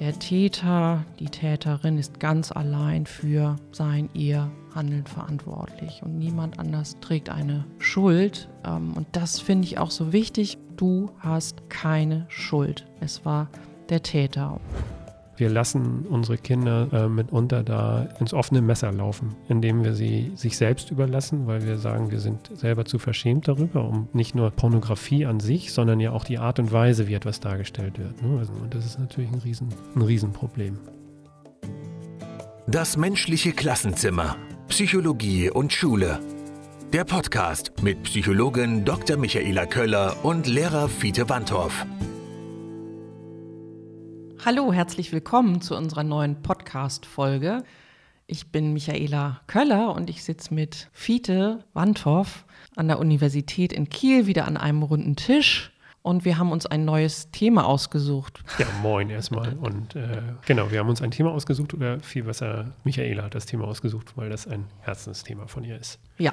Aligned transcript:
Der 0.00 0.18
Täter, 0.18 1.04
die 1.18 1.26
Täterin 1.26 1.98
ist 1.98 2.18
ganz 2.20 2.52
allein 2.52 3.04
für 3.04 3.56
sein, 3.70 4.08
ihr 4.14 4.50
Handeln 4.74 5.04
verantwortlich 5.04 6.00
und 6.02 6.18
niemand 6.18 6.58
anders 6.58 6.96
trägt 7.02 7.28
eine 7.28 7.66
Schuld. 7.78 8.48
Ähm, 8.64 8.94
und 8.94 9.06
das 9.12 9.40
finde 9.40 9.66
ich 9.66 9.76
auch 9.76 9.90
so 9.90 10.14
wichtig. 10.14 10.56
Du 10.76 11.10
hast 11.18 11.68
keine 11.68 12.24
Schuld. 12.30 12.86
Es 13.00 13.26
war 13.26 13.50
der 13.90 14.02
Täter. 14.02 14.58
Wir 15.40 15.48
lassen 15.48 16.04
unsere 16.06 16.36
Kinder 16.36 16.86
äh, 16.92 17.08
mitunter 17.08 17.62
da 17.62 18.08
ins 18.20 18.34
offene 18.34 18.60
Messer 18.60 18.92
laufen, 18.92 19.34
indem 19.48 19.82
wir 19.82 19.94
sie 19.94 20.32
sich 20.34 20.58
selbst 20.58 20.90
überlassen, 20.90 21.46
weil 21.46 21.64
wir 21.64 21.78
sagen, 21.78 22.10
wir 22.10 22.20
sind 22.20 22.50
selber 22.54 22.84
zu 22.84 22.98
verschämt 22.98 23.48
darüber, 23.48 23.88
um 23.88 24.06
nicht 24.12 24.34
nur 24.34 24.50
Pornografie 24.50 25.24
an 25.24 25.40
sich, 25.40 25.72
sondern 25.72 25.98
ja 25.98 26.12
auch 26.12 26.24
die 26.24 26.38
Art 26.38 26.58
und 26.58 26.72
Weise, 26.72 27.08
wie 27.08 27.14
etwas 27.14 27.40
dargestellt 27.40 27.98
wird. 27.98 28.22
Ne? 28.22 28.38
Also, 28.38 28.52
und 28.52 28.74
das 28.74 28.84
ist 28.84 28.98
natürlich 28.98 29.32
ein, 29.32 29.38
Riesen, 29.38 29.68
ein 29.96 30.02
Riesenproblem. 30.02 30.78
Das 32.66 32.98
menschliche 32.98 33.52
Klassenzimmer. 33.52 34.36
Psychologie 34.68 35.48
und 35.48 35.72
Schule. 35.72 36.20
Der 36.92 37.04
Podcast 37.04 37.72
mit 37.82 38.02
Psychologin 38.02 38.84
Dr. 38.84 39.16
Michaela 39.16 39.64
Köller 39.64 40.16
und 40.22 40.46
Lehrer 40.46 40.90
Fiete 40.90 41.30
Wandorf. 41.30 41.86
Hallo, 44.42 44.72
herzlich 44.72 45.12
willkommen 45.12 45.60
zu 45.60 45.76
unserer 45.76 46.02
neuen 46.02 46.40
Podcast-Folge. 46.40 47.62
Ich 48.26 48.50
bin 48.50 48.72
Michaela 48.72 49.42
Köller 49.46 49.94
und 49.94 50.08
ich 50.08 50.24
sitze 50.24 50.54
mit 50.54 50.88
Fiete 50.94 51.62
Wandhoff 51.74 52.46
an 52.74 52.88
der 52.88 53.00
Universität 53.00 53.70
in 53.70 53.90
Kiel 53.90 54.26
wieder 54.26 54.46
an 54.46 54.56
einem 54.56 54.82
runden 54.82 55.14
Tisch. 55.14 55.72
Und 56.00 56.24
wir 56.24 56.38
haben 56.38 56.52
uns 56.52 56.64
ein 56.64 56.86
neues 56.86 57.30
Thema 57.32 57.66
ausgesucht. 57.66 58.42
Ja, 58.58 58.64
moin 58.82 59.10
erstmal. 59.10 59.52
Und 59.58 59.94
äh, 59.94 60.22
genau, 60.46 60.70
wir 60.70 60.78
haben 60.78 60.88
uns 60.88 61.02
ein 61.02 61.10
Thema 61.10 61.32
ausgesucht 61.32 61.74
oder 61.74 62.00
viel 62.00 62.22
besser, 62.22 62.72
Michaela 62.82 63.24
hat 63.24 63.34
das 63.34 63.44
Thema 63.44 63.66
ausgesucht, 63.68 64.16
weil 64.16 64.30
das 64.30 64.46
ein 64.46 64.64
Herzensthema 64.80 65.48
von 65.48 65.64
ihr 65.64 65.78
ist. 65.78 65.98
Ja. 66.16 66.32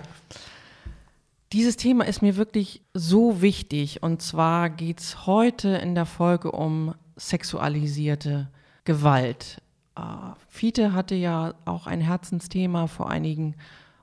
Dieses 1.52 1.76
Thema 1.76 2.06
ist 2.06 2.22
mir 2.22 2.38
wirklich 2.38 2.84
so 2.94 3.42
wichtig. 3.42 4.02
Und 4.02 4.22
zwar 4.22 4.70
geht 4.70 5.02
es 5.02 5.28
heute 5.28 5.70
in 5.70 5.94
der 5.94 6.06
Folge 6.06 6.54
um 6.54 6.96
sexualisierte 7.18 8.50
Gewalt. 8.86 9.62
Äh, 9.98 10.02
Fiete 10.48 10.94
hatte 10.94 11.16
ja 11.16 11.56
auch 11.66 11.88
ein 11.88 12.02
Herzensthema 12.02 12.88
vor 12.88 13.10
einigen 13.10 13.56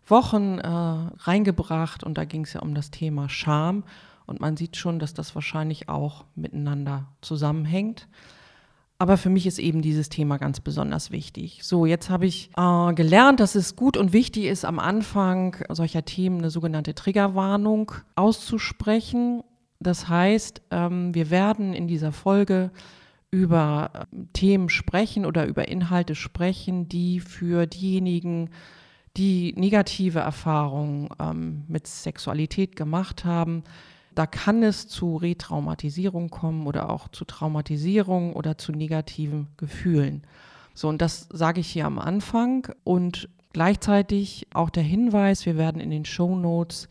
Wochen 0.06 0.58
äh, 0.58 0.68
reingebracht 0.68 2.04
und 2.04 2.18
da 2.18 2.24
ging 2.24 2.44
es 2.44 2.52
ja 2.52 2.60
um 2.60 2.74
das 2.74 2.90
Thema 2.90 3.28
Scham. 3.28 3.84
Und 4.26 4.40
man 4.40 4.56
sieht 4.56 4.76
schon, 4.76 4.98
dass 4.98 5.14
das 5.14 5.34
wahrscheinlich 5.34 5.88
auch 5.88 6.24
miteinander 6.34 7.08
zusammenhängt. 7.20 8.08
Aber 8.98 9.16
für 9.16 9.28
mich 9.28 9.46
ist 9.46 9.58
eben 9.58 9.82
dieses 9.82 10.08
Thema 10.08 10.38
ganz 10.38 10.60
besonders 10.60 11.10
wichtig. 11.10 11.60
So, 11.62 11.84
jetzt 11.84 12.10
habe 12.10 12.26
ich 12.26 12.50
äh, 12.56 12.94
gelernt, 12.94 13.40
dass 13.40 13.54
es 13.54 13.76
gut 13.76 13.96
und 13.96 14.12
wichtig 14.12 14.44
ist, 14.44 14.64
am 14.64 14.78
Anfang 14.78 15.56
solcher 15.68 16.04
Themen 16.04 16.38
eine 16.38 16.50
sogenannte 16.50 16.94
Triggerwarnung 16.94 17.92
auszusprechen. 18.14 19.42
Das 19.80 20.08
heißt, 20.08 20.62
ähm, 20.70 21.14
wir 21.14 21.30
werden 21.30 21.74
in 21.74 21.88
dieser 21.88 22.12
Folge 22.12 22.70
über 23.34 23.90
ähm, 24.12 24.28
Themen 24.32 24.68
sprechen 24.68 25.26
oder 25.26 25.46
über 25.46 25.66
Inhalte 25.68 26.14
sprechen, 26.14 26.88
die 26.88 27.18
für 27.18 27.66
diejenigen, 27.66 28.50
die 29.16 29.52
negative 29.56 30.20
Erfahrungen 30.20 31.08
ähm, 31.20 31.64
mit 31.66 31.86
Sexualität 31.86 32.76
gemacht 32.76 33.24
haben, 33.24 33.64
da 34.14 34.26
kann 34.26 34.62
es 34.62 34.86
zu 34.86 35.16
Retraumatisierung 35.16 36.30
kommen 36.30 36.68
oder 36.68 36.90
auch 36.90 37.08
zu 37.08 37.24
Traumatisierung 37.24 38.34
oder 38.34 38.56
zu 38.56 38.70
negativen 38.70 39.48
Gefühlen. 39.56 40.22
So, 40.72 40.88
und 40.88 41.02
das 41.02 41.28
sage 41.32 41.60
ich 41.60 41.68
hier 41.68 41.86
am 41.86 41.98
Anfang 41.98 42.68
und 42.84 43.28
gleichzeitig 43.52 44.46
auch 44.54 44.70
der 44.70 44.84
Hinweis, 44.84 45.46
wir 45.46 45.56
werden 45.56 45.80
in 45.80 45.90
den 45.90 46.04
Show 46.04 46.36
Notes 46.36 46.88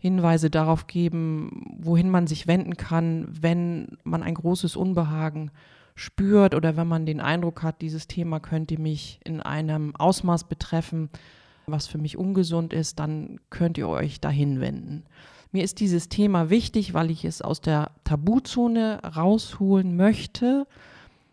Hinweise 0.00 0.48
darauf 0.48 0.86
geben, 0.86 1.76
wohin 1.78 2.08
man 2.08 2.26
sich 2.26 2.46
wenden 2.46 2.78
kann, 2.78 3.28
wenn 3.30 3.98
man 4.02 4.22
ein 4.22 4.34
großes 4.34 4.74
Unbehagen 4.74 5.50
spürt 5.94 6.54
oder 6.54 6.76
wenn 6.78 6.88
man 6.88 7.04
den 7.04 7.20
Eindruck 7.20 7.62
hat, 7.62 7.82
dieses 7.82 8.08
Thema 8.08 8.40
könnte 8.40 8.80
mich 8.80 9.20
in 9.24 9.42
einem 9.42 9.94
Ausmaß 9.94 10.44
betreffen, 10.44 11.10
was 11.66 11.86
für 11.86 11.98
mich 11.98 12.16
ungesund 12.16 12.72
ist, 12.72 12.98
dann 12.98 13.38
könnt 13.50 13.76
ihr 13.76 13.88
euch 13.88 14.20
dahin 14.20 14.60
wenden. 14.60 15.04
Mir 15.52 15.64
ist 15.64 15.80
dieses 15.80 16.08
Thema 16.08 16.48
wichtig, 16.48 16.94
weil 16.94 17.10
ich 17.10 17.26
es 17.26 17.42
aus 17.42 17.60
der 17.60 17.90
Tabuzone 18.04 19.00
rausholen 19.04 19.96
möchte. 19.96 20.66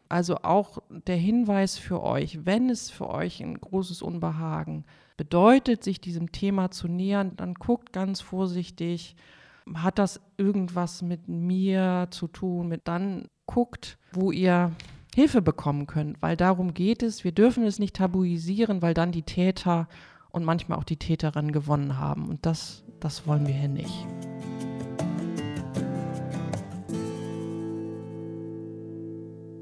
Also 0.10 0.38
auch 0.38 0.80
der 0.90 1.18
Hinweis 1.18 1.78
für 1.78 2.04
euch, 2.04 2.46
wenn 2.46 2.70
es 2.70 2.90
für 2.90 3.10
euch 3.10 3.42
ein 3.42 3.60
großes 3.60 4.02
Unbehagen 4.02 4.84
bedeutet, 5.18 5.84
sich 5.84 6.00
diesem 6.00 6.32
Thema 6.32 6.72
zu 6.72 6.88
nähern, 6.88 7.36
dann 7.36 7.56
guckt 7.56 7.92
ganz 7.92 8.22
vorsichtig, 8.22 9.16
hat 9.74 10.00
das 10.00 10.22
irgendwas 10.38 11.02
mit 11.02 11.28
mir 11.28 12.08
zu 12.12 12.28
tun, 12.28 12.68
mit 12.68 12.88
dann 12.88 13.28
guckt, 13.48 13.98
wo 14.14 14.32
ihr 14.32 14.72
Hilfe 15.16 15.42
bekommen 15.42 15.88
könnt, 15.88 16.22
weil 16.22 16.38
darum 16.38 16.76
geht 16.76 17.02
es. 17.02 17.24
Wir 17.24 17.32
dürfen 17.32 17.64
es 17.64 17.80
nicht 17.80 17.96
tabuisieren, 17.96 18.82
weil 18.84 18.94
dann 18.94 19.12
die 19.12 19.24
Täter 19.24 19.88
und 20.30 20.46
manchmal 20.46 20.78
auch 20.78 20.84
die 20.84 20.98
Täterinnen 20.98 21.52
gewonnen 21.52 21.98
haben. 21.98 22.30
Und 22.30 22.46
das, 22.46 22.84
das 23.00 23.26
wollen 23.26 23.48
wir 23.48 23.56
hier 23.56 23.70
nicht. 23.70 24.06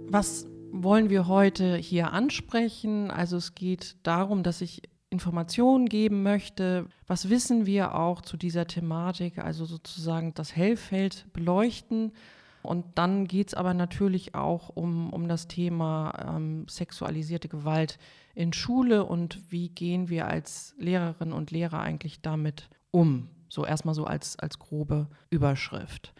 Was 0.10 0.48
wollen 0.72 1.10
wir 1.10 1.28
heute 1.28 1.78
hier 1.78 2.12
ansprechen? 2.12 3.10
Also 3.10 3.38
es 3.38 3.56
geht 3.56 3.96
darum, 4.04 4.44
dass 4.44 4.62
ich 4.62 4.82
Informationen 5.10 5.88
geben 5.88 6.24
möchte. 6.24 6.88
Was 7.08 7.30
wissen 7.30 7.66
wir 7.66 7.96
auch 7.96 8.22
zu 8.22 8.38
dieser 8.38 8.68
Thematik? 8.68 9.40
Also 9.40 9.66
sozusagen 9.66 10.34
das 10.34 10.56
Hellfeld 10.56 11.26
beleuchten. 11.34 12.12
Und 12.64 12.86
dann 12.96 13.28
geht 13.28 13.50
es 13.50 13.54
aber 13.54 13.74
natürlich 13.74 14.36
auch 14.36 14.70
um, 14.70 15.14
um 15.14 15.28
das 15.28 15.48
Thema 15.48 16.36
ähm, 16.36 16.68
sexualisierte 16.68 17.48
Gewalt 17.48 18.00
in 18.34 18.54
Schule 18.54 19.06
und 19.06 19.52
wie 19.52 19.70
gehen 19.70 20.10
wir 20.10 20.28
als 20.28 20.76
Lehrerinnen 20.78 21.34
und 21.34 21.52
Lehrer 21.52 21.80
eigentlich 21.80 22.22
damit 22.22 22.70
um. 22.92 23.30
So 23.50 23.66
erstmal 23.66 23.96
so 23.96 24.06
als, 24.06 24.38
als 24.40 24.60
grobe 24.60 25.08
Überschrift. 25.30 26.14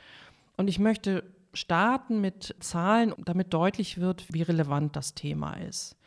Und 0.56 0.68
ich 0.68 0.80
möchte 0.80 1.24
starten 1.54 2.22
mit 2.22 2.56
Zahlen, 2.60 3.14
damit 3.26 3.54
deutlich 3.54 4.00
wird, 4.00 4.32
wie 4.34 4.44
relevant 4.44 4.96
das 4.96 5.16
Thema 5.16 5.54
ist. 5.56 5.98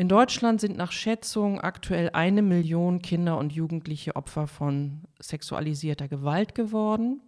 In 0.00 0.08
Deutschland 0.08 0.62
sind 0.62 0.78
nach 0.78 0.92
Schätzung 0.92 1.60
aktuell 1.60 2.08
eine 2.14 2.40
Million 2.40 3.02
Kinder 3.02 3.36
und 3.36 3.52
Jugendliche 3.52 4.16
Opfer 4.16 4.46
von 4.46 5.02
sexualisierter 5.18 6.08
Gewalt 6.08 6.54
geworden. 6.54 7.20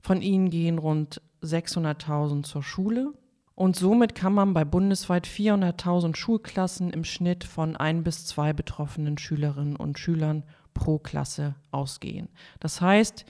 Von 0.00 0.22
ihnen 0.22 0.48
gehen 0.48 0.78
rund 0.78 1.20
600.000 1.42 2.44
zur 2.44 2.62
Schule. 2.62 3.12
Und 3.56 3.74
somit 3.74 4.14
kann 4.14 4.34
man 4.34 4.54
bei 4.54 4.64
bundesweit 4.64 5.26
400.000 5.26 6.14
Schulklassen 6.14 6.90
im 6.90 7.02
Schnitt 7.02 7.42
von 7.42 7.76
ein 7.76 8.04
bis 8.04 8.24
zwei 8.24 8.52
betroffenen 8.52 9.18
Schülerinnen 9.18 9.74
und 9.74 9.98
Schülern 9.98 10.44
pro 10.74 11.00
Klasse 11.00 11.56
ausgehen. 11.72 12.28
Das 12.60 12.80
heißt, 12.80 13.24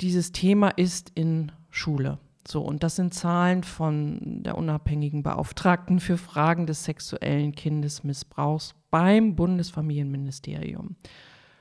dieses 0.00 0.32
Thema 0.32 0.70
ist 0.70 1.12
in 1.14 1.52
Schule. 1.70 2.18
So, 2.46 2.62
und 2.62 2.82
das 2.82 2.96
sind 2.96 3.12
Zahlen 3.12 3.64
von 3.64 4.42
der 4.42 4.56
unabhängigen 4.56 5.22
Beauftragten 5.22 5.98
für 5.98 6.16
Fragen 6.16 6.66
des 6.66 6.84
sexuellen 6.84 7.52
Kindesmissbrauchs 7.52 8.74
beim 8.90 9.34
Bundesfamilienministerium. 9.34 10.96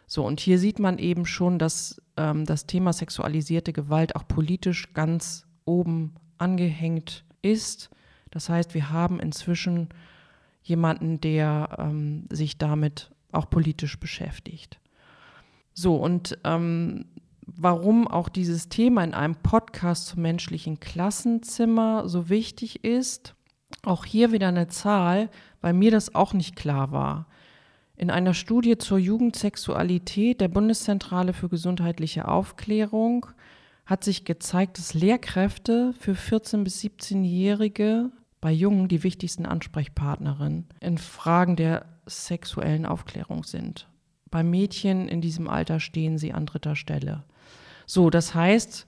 So, 0.06 0.24
und 0.26 0.40
hier 0.40 0.60
sieht 0.60 0.78
man 0.78 1.00
eben 1.00 1.26
schon, 1.26 1.58
dass 1.58 2.00
ähm, 2.18 2.46
das 2.46 2.68
Thema 2.68 2.94
sexualisierte 2.94 3.74
Gewalt 3.74 4.16
auch 4.16 4.28
politisch 4.28 4.94
ganz 4.94 5.48
oben 5.66 6.14
angehängt 6.38 7.26
ist. 7.42 7.90
Das 8.30 8.50
heißt, 8.50 8.76
wir 8.76 8.92
haben 8.92 9.20
inzwischen 9.20 9.90
jemanden, 10.62 11.20
der 11.20 11.78
ähm, 11.80 12.28
sich 12.30 12.60
damit 12.60 13.12
auch 13.32 13.50
politisch 13.50 14.00
beschäftigt. 14.00 14.80
So, 15.74 15.96
und 15.96 16.38
ähm, 16.44 17.06
warum 17.48 18.08
auch 18.08 18.30
dieses 18.30 18.70
Thema 18.70 19.04
in 19.04 19.14
einem 19.14 19.36
Podcast 19.36 20.08
zum 20.08 20.22
menschlichen 20.22 20.80
Klassenzimmer 20.80 22.08
so 22.08 22.30
wichtig 22.30 22.84
ist. 22.84 23.36
Auch 23.84 24.06
hier 24.06 24.32
wieder 24.32 24.48
eine 24.48 24.68
Zahl, 24.68 25.30
weil 25.62 25.74
mir 25.74 25.92
das 25.92 26.16
auch 26.16 26.34
nicht 26.34 26.56
klar 26.56 26.92
war. 26.92 27.28
In 27.98 28.10
einer 28.10 28.34
Studie 28.34 28.78
zur 28.78 28.98
Jugendsexualität 28.98 30.42
der 30.42 30.50
Bundeszentrale 30.50 31.34
für 31.34 31.48
gesundheitliche 31.48 32.28
Aufklärung 32.28 33.28
hat 33.86 34.04
sich 34.04 34.26
gezeigt, 34.26 34.80
dass 34.80 34.94
Lehrkräfte 34.94 35.94
für 36.00 36.14
14- 36.14 36.64
bis 36.64 36.82
17-Jährige 36.82 38.12
bei 38.42 38.52
Jungen 38.52 38.88
die 38.88 39.04
wichtigsten 39.04 39.46
Ansprechpartnerinnen 39.46 40.68
in 40.82 40.98
Fragen 40.98 41.56
der 41.56 41.86
sexuellen 42.06 42.86
Aufklärung 42.86 43.44
sind. 43.44 43.88
Bei 44.30 44.44
Mädchen 44.44 45.08
in 45.08 45.22
diesem 45.22 45.48
Alter 45.48 45.80
stehen 45.80 46.18
sie 46.18 46.34
an 46.34 46.46
dritter 46.46 46.76
Stelle. 46.76 47.24
So, 47.86 48.10
das 48.10 48.34
heißt, 48.34 48.88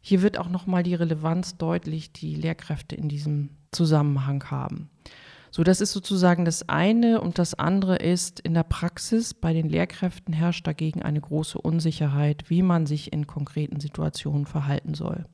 hier 0.00 0.22
wird 0.22 0.38
auch 0.38 0.48
nochmal 0.48 0.82
die 0.82 0.94
Relevanz 0.94 1.56
deutlich, 1.56 2.12
die 2.12 2.34
Lehrkräfte 2.34 2.96
in 2.96 3.08
diesem 3.08 3.50
Zusammenhang 3.72 4.44
haben. 4.50 4.90
So, 5.50 5.64
das 5.64 5.80
ist 5.80 5.92
sozusagen 5.92 6.44
das 6.44 6.68
eine 6.68 7.20
und 7.20 7.38
das 7.38 7.54
andere 7.54 7.96
ist, 7.96 8.40
in 8.40 8.54
der 8.54 8.62
Praxis 8.64 9.34
bei 9.34 9.52
den 9.52 9.68
Lehrkräften 9.68 10.34
herrscht 10.34 10.66
dagegen 10.66 11.02
eine 11.02 11.20
große 11.20 11.58
Unsicherheit, 11.58 12.48
wie 12.48 12.62
man 12.62 12.86
sich 12.86 13.12
in 13.12 13.26
konkreten 13.26 13.80
Situationen 13.80 14.46
verhalten 14.46 14.94
soll. 14.94 15.24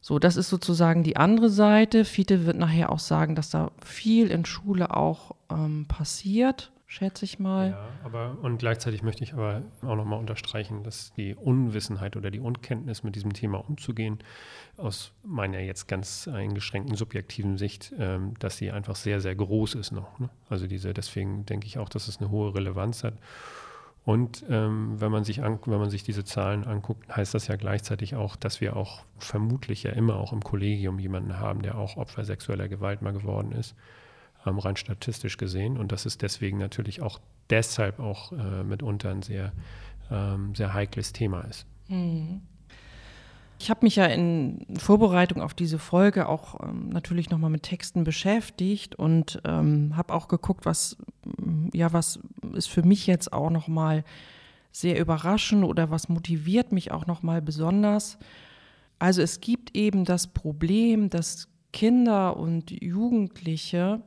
So, 0.00 0.18
das 0.18 0.36
ist 0.36 0.48
sozusagen 0.48 1.02
die 1.02 1.18
andere 1.18 1.50
Seite. 1.50 2.06
Fiete 2.06 2.46
wird 2.46 2.56
nachher 2.56 2.90
auch 2.90 2.98
sagen, 2.98 3.34
dass 3.34 3.50
da 3.50 3.70
viel 3.84 4.28
in 4.30 4.46
Schule 4.46 4.96
auch 4.96 5.36
ähm, 5.50 5.84
passiert 5.86 6.72
schätze 6.90 7.24
ich 7.24 7.38
mal. 7.38 7.70
Ja, 7.70 7.88
aber 8.02 8.36
und 8.42 8.58
gleichzeitig 8.58 9.04
möchte 9.04 9.22
ich 9.22 9.32
aber 9.32 9.62
auch 9.82 9.94
nochmal 9.94 10.18
unterstreichen, 10.18 10.82
dass 10.82 11.12
die 11.12 11.36
Unwissenheit 11.36 12.16
oder 12.16 12.32
die 12.32 12.40
Unkenntnis 12.40 13.04
mit 13.04 13.14
diesem 13.14 13.32
Thema 13.32 13.58
umzugehen, 13.58 14.18
aus 14.76 15.12
meiner 15.22 15.60
jetzt 15.60 15.86
ganz 15.86 16.26
eingeschränkten 16.26 16.96
subjektiven 16.96 17.58
Sicht, 17.58 17.94
ähm, 17.96 18.34
dass 18.40 18.56
sie 18.56 18.72
einfach 18.72 18.96
sehr, 18.96 19.20
sehr 19.20 19.36
groß 19.36 19.76
ist 19.76 19.92
noch. 19.92 20.18
Ne? 20.18 20.30
Also 20.48 20.66
diese, 20.66 20.92
deswegen 20.92 21.46
denke 21.46 21.68
ich 21.68 21.78
auch, 21.78 21.88
dass 21.88 22.08
es 22.08 22.18
eine 22.18 22.30
hohe 22.30 22.56
Relevanz 22.56 23.04
hat. 23.04 23.14
Und 24.04 24.44
ähm, 24.50 25.00
wenn, 25.00 25.12
man 25.12 25.22
sich 25.22 25.44
an, 25.44 25.60
wenn 25.66 25.78
man 25.78 25.90
sich 25.90 26.02
diese 26.02 26.24
Zahlen 26.24 26.64
anguckt, 26.64 27.14
heißt 27.14 27.34
das 27.34 27.46
ja 27.46 27.54
gleichzeitig 27.54 28.16
auch, 28.16 28.34
dass 28.34 28.60
wir 28.60 28.74
auch 28.74 29.04
vermutlich 29.18 29.84
ja 29.84 29.92
immer 29.92 30.16
auch 30.16 30.32
im 30.32 30.42
Kollegium 30.42 30.98
jemanden 30.98 31.38
haben, 31.38 31.62
der 31.62 31.78
auch 31.78 31.96
Opfer 31.96 32.24
sexueller 32.24 32.66
Gewalt 32.66 33.00
mal 33.00 33.12
geworden 33.12 33.52
ist 33.52 33.76
ähm, 34.46 34.58
rein 34.58 34.76
statistisch 34.76 35.36
gesehen. 35.36 35.76
Und 35.76 35.92
das 35.92 36.06
ist 36.06 36.22
deswegen 36.22 36.58
natürlich 36.58 37.02
auch 37.02 37.20
deshalb 37.50 37.98
auch 37.98 38.32
äh, 38.32 38.62
mitunter 38.64 39.10
ein 39.10 39.22
sehr, 39.22 39.52
ähm, 40.10 40.54
sehr 40.54 40.74
heikles 40.74 41.12
Thema 41.12 41.42
ist. 41.42 41.66
Mhm. 41.88 42.42
Ich 43.58 43.68
habe 43.68 43.80
mich 43.82 43.96
ja 43.96 44.06
in 44.06 44.64
Vorbereitung 44.78 45.42
auf 45.42 45.52
diese 45.52 45.78
Folge 45.78 46.30
auch 46.30 46.60
ähm, 46.62 46.88
natürlich 46.88 47.28
nochmal 47.28 47.50
mit 47.50 47.62
Texten 47.62 48.04
beschäftigt 48.04 48.94
und 48.94 49.42
ähm, 49.44 49.96
habe 49.96 50.14
auch 50.14 50.28
geguckt, 50.28 50.64
was, 50.64 50.96
ja, 51.74 51.92
was 51.92 52.20
ist 52.54 52.70
für 52.70 52.82
mich 52.82 53.06
jetzt 53.06 53.34
auch 53.34 53.50
nochmal 53.50 54.02
sehr 54.72 54.98
überraschend 54.98 55.64
oder 55.64 55.90
was 55.90 56.08
motiviert 56.08 56.72
mich 56.72 56.90
auch 56.90 57.06
nochmal 57.06 57.42
besonders. 57.42 58.16
Also 58.98 59.20
es 59.20 59.42
gibt 59.42 59.76
eben 59.76 60.06
das 60.06 60.26
Problem, 60.26 61.10
dass 61.10 61.48
Kinder 61.72 62.38
und 62.38 62.70
Jugendliche 62.70 64.00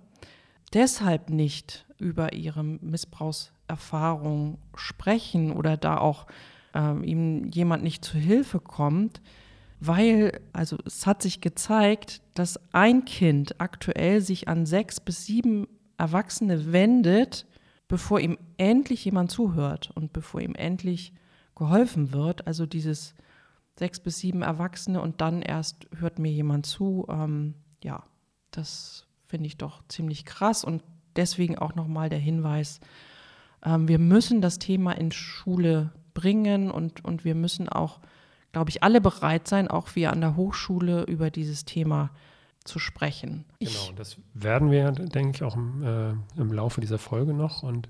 deshalb 0.73 1.29
nicht 1.29 1.85
über 1.97 2.33
ihre 2.33 2.63
Missbrauchserfahrung 2.63 4.57
sprechen 4.75 5.51
oder 5.53 5.77
da 5.77 5.97
auch 5.97 6.27
ähm, 6.73 7.03
ihm 7.03 7.49
jemand 7.51 7.83
nicht 7.83 8.03
zu 8.03 8.17
Hilfe 8.17 8.59
kommt, 8.59 9.21
weil, 9.79 10.39
also 10.53 10.77
es 10.85 11.05
hat 11.05 11.21
sich 11.21 11.41
gezeigt, 11.41 12.21
dass 12.33 12.59
ein 12.73 13.05
Kind 13.05 13.59
aktuell 13.59 14.21
sich 14.21 14.47
an 14.47 14.65
sechs 14.65 14.99
bis 14.99 15.25
sieben 15.25 15.67
Erwachsene 15.97 16.71
wendet, 16.71 17.45
bevor 17.87 18.19
ihm 18.19 18.37
endlich 18.57 19.05
jemand 19.05 19.31
zuhört 19.31 19.91
und 19.93 20.13
bevor 20.13 20.41
ihm 20.41 20.55
endlich 20.55 21.13
geholfen 21.55 22.13
wird. 22.13 22.47
Also 22.47 22.65
dieses 22.65 23.13
sechs 23.77 23.99
bis 23.99 24.19
sieben 24.19 24.41
Erwachsene 24.41 25.01
und 25.01 25.21
dann 25.21 25.41
erst 25.41 25.87
hört 25.97 26.17
mir 26.17 26.31
jemand 26.31 26.65
zu. 26.65 27.05
Ähm, 27.09 27.55
ja, 27.83 28.03
das 28.51 29.02
finde 29.33 29.47
ich 29.47 29.57
doch 29.57 29.81
ziemlich 29.87 30.25
krass 30.25 30.63
und 30.63 30.83
deswegen 31.15 31.57
auch 31.57 31.73
nochmal 31.73 32.07
der 32.07 32.19
Hinweis, 32.19 32.79
ähm, 33.65 33.87
wir 33.87 33.97
müssen 33.97 34.41
das 34.41 34.59
Thema 34.59 34.91
in 34.91 35.11
Schule 35.11 35.89
bringen 36.13 36.69
und, 36.69 37.03
und 37.03 37.25
wir 37.25 37.33
müssen 37.33 37.67
auch, 37.67 37.99
glaube 38.51 38.69
ich, 38.69 38.83
alle 38.83 39.01
bereit 39.01 39.47
sein, 39.47 39.67
auch 39.69 39.95
wir 39.95 40.13
an 40.13 40.21
der 40.21 40.35
Hochschule 40.35 41.01
über 41.05 41.31
dieses 41.31 41.65
Thema 41.65 42.11
zu 42.63 42.77
sprechen. 42.77 43.45
Genau, 43.59 43.91
das 43.95 44.17
werden 44.35 44.69
wir, 44.69 44.91
denke 44.91 45.37
ich, 45.37 45.43
auch 45.43 45.55
im, 45.55 45.81
äh, 45.81 46.11
im 46.39 46.53
Laufe 46.53 46.79
dieser 46.79 46.99
Folge 46.99 47.33
noch. 47.33 47.63
Und 47.63 47.89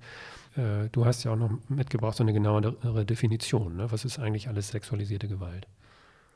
äh, 0.55 0.87
du 0.93 1.05
hast 1.05 1.25
ja 1.25 1.33
auch 1.33 1.35
noch 1.35 1.51
mitgebracht 1.67 2.15
so 2.15 2.23
eine 2.23 2.31
genauere 2.31 3.05
Definition. 3.05 3.75
Ne? 3.75 3.91
Was 3.91 4.05
ist 4.05 4.17
eigentlich 4.17 4.47
alles 4.47 4.69
sexualisierte 4.69 5.27
Gewalt? 5.27 5.67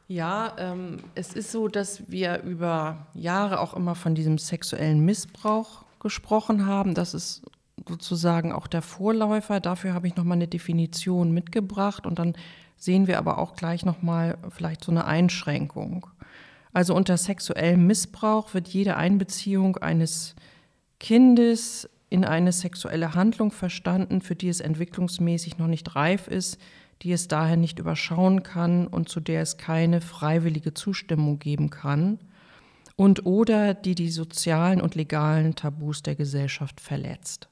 Ja, 0.08 0.56
ähm, 0.58 0.98
es 1.16 1.34
ist 1.34 1.52
so, 1.52 1.68
dass 1.68 2.10
wir 2.10 2.42
über 2.44 3.08
Jahre 3.14 3.60
auch 3.60 3.74
immer 3.74 3.94
von 3.94 4.16
diesem 4.16 4.38
sexuellen 4.38 5.02
Missbrauch 5.02 5.84
gesprochen 6.00 6.66
haben. 6.66 6.94
Das 6.94 7.14
ist 7.14 7.42
sozusagen 7.88 8.54
auch 8.54 8.68
der 8.68 8.82
Vorläufer. 8.82 9.60
Dafür 9.60 9.94
habe 9.94 10.08
ich 10.08 10.16
noch 10.16 10.24
mal 10.24 10.36
eine 10.36 10.48
Definition 10.48 11.32
mitgebracht 11.32 12.06
und 12.06 12.20
dann 12.20 12.36
sehen 12.78 13.08
wir 13.08 13.18
aber 13.18 13.38
auch 13.38 13.56
gleich 13.56 13.84
noch 13.84 14.02
mal 14.02 14.38
vielleicht 14.50 14.84
so 14.84 14.92
eine 14.92 15.06
Einschränkung. 15.06 16.08
Also 16.72 16.96
unter 16.96 17.18
sexuellem 17.18 17.86
Missbrauch 17.88 18.54
wird 18.54 18.70
jede 18.70 18.96
Einbeziehung 18.96 19.78
eines 19.78 20.36
Kindes 21.00 21.90
in 22.10 22.24
eine 22.24 22.54
sexuelle 22.54 23.14
Handlung 23.14 23.52
verstanden, 23.52 24.22
für 24.22 24.36
die 24.36 24.48
es 24.48 24.62
entwicklungsmäßig 24.62 25.58
noch 25.58 25.68
nicht 25.68 25.96
reif 25.96 26.28
ist, 26.28 26.58
die 27.02 27.12
es 27.12 27.28
daher 27.28 27.58
nicht 27.58 27.80
überschauen 27.80 28.44
kann 28.44 28.88
und 28.88 29.10
zu 29.10 29.20
der 29.20 29.42
es 29.42 29.58
keine 29.58 30.02
freiwillige 30.02 30.74
Zustimmung 30.74 31.40
geben 31.40 31.70
kann 31.70 32.20
und 32.96 33.26
oder 33.26 33.74
die 33.74 33.96
die 33.96 34.10
sozialen 34.10 34.82
und 34.82 34.96
legalen 34.96 35.56
Tabus 35.56 36.04
der 36.04 36.16
Gesellschaft 36.16 36.82
verletzt. 36.82 37.48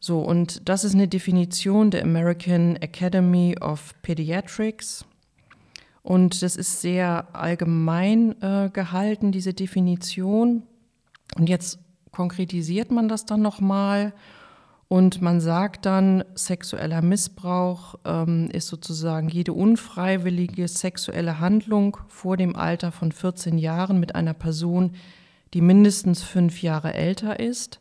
So, 0.00 0.20
und 0.20 0.68
das 0.68 0.84
ist 0.84 0.94
eine 0.94 1.08
Definition 1.08 1.90
der 1.90 2.04
American 2.04 2.76
Academy 2.76 3.56
of 3.60 3.94
Pediatrics. 4.02 5.04
Und 6.02 6.42
das 6.42 6.56
ist 6.56 6.80
sehr 6.80 7.34
allgemein 7.34 8.40
äh, 8.40 8.70
gehalten, 8.72 9.32
diese 9.32 9.54
Definition. 9.54 10.62
Und 11.36 11.48
jetzt 11.48 11.80
konkretisiert 12.12 12.90
man 12.90 13.08
das 13.08 13.26
dann 13.26 13.42
nochmal 13.42 14.12
und 14.88 15.20
man 15.20 15.40
sagt 15.42 15.84
dann, 15.84 16.24
sexueller 16.34 17.02
Missbrauch 17.02 17.96
ähm, 18.06 18.48
ist 18.50 18.68
sozusagen 18.68 19.28
jede 19.28 19.52
unfreiwillige 19.52 20.66
sexuelle 20.66 21.40
Handlung 21.40 21.98
vor 22.08 22.38
dem 22.38 22.56
Alter 22.56 22.90
von 22.90 23.12
14 23.12 23.58
Jahren 23.58 24.00
mit 24.00 24.14
einer 24.14 24.32
Person, 24.32 24.94
die 25.52 25.60
mindestens 25.60 26.22
fünf 26.22 26.62
Jahre 26.62 26.94
älter 26.94 27.38
ist. 27.38 27.80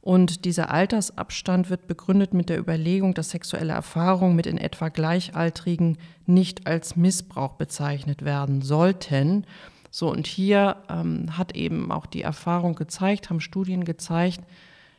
Und 0.00 0.44
dieser 0.44 0.72
Altersabstand 0.72 1.70
wird 1.70 1.86
begründet 1.86 2.34
mit 2.34 2.48
der 2.48 2.58
Überlegung, 2.58 3.14
dass 3.14 3.30
sexuelle 3.30 3.72
Erfahrungen 3.72 4.34
mit 4.34 4.46
in 4.46 4.58
etwa 4.58 4.88
Gleichaltrigen 4.88 5.96
nicht 6.26 6.66
als 6.66 6.96
Missbrauch 6.96 7.52
bezeichnet 7.52 8.24
werden 8.24 8.62
sollten. 8.62 9.46
So, 9.92 10.10
und 10.10 10.26
hier 10.26 10.78
ähm, 10.88 11.38
hat 11.38 11.54
eben 11.54 11.92
auch 11.92 12.06
die 12.06 12.22
Erfahrung 12.22 12.74
gezeigt, 12.74 13.30
haben 13.30 13.40
Studien 13.40 13.84
gezeigt, 13.84 14.40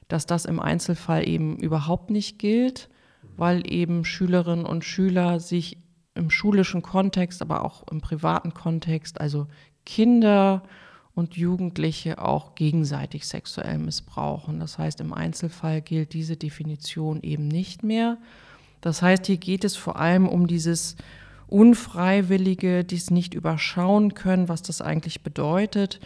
dass 0.07 0.25
das 0.25 0.45
im 0.45 0.59
Einzelfall 0.59 1.27
eben 1.27 1.57
überhaupt 1.57 2.09
nicht 2.09 2.39
gilt, 2.39 2.89
weil 3.37 3.71
eben 3.71 4.05
Schülerinnen 4.05 4.65
und 4.65 4.83
Schüler 4.83 5.39
sich 5.39 5.77
im 6.15 6.29
schulischen 6.29 6.81
Kontext, 6.81 7.41
aber 7.41 7.65
auch 7.65 7.87
im 7.91 8.01
privaten 8.01 8.53
Kontext, 8.53 9.19
also 9.19 9.47
Kinder 9.85 10.63
und 11.15 11.35
Jugendliche 11.37 12.19
auch 12.19 12.55
gegenseitig 12.55 13.27
sexuell 13.27 13.77
missbrauchen. 13.77 14.59
Das 14.59 14.77
heißt, 14.77 14.99
im 15.01 15.13
Einzelfall 15.13 15.81
gilt 15.81 16.13
diese 16.13 16.37
Definition 16.37 17.21
eben 17.21 17.47
nicht 17.47 17.83
mehr. 17.83 18.17
Das 18.81 19.01
heißt, 19.01 19.27
hier 19.27 19.37
geht 19.37 19.63
es 19.63 19.75
vor 19.75 19.97
allem 19.97 20.27
um 20.27 20.47
dieses 20.47 20.95
Unfreiwillige, 21.47 22.83
dies 22.83 23.11
nicht 23.11 23.33
überschauen 23.33 24.15
können, 24.15 24.49
was 24.49 24.63
das 24.63 24.81
eigentlich 24.81 25.21
bedeutet 25.21 25.99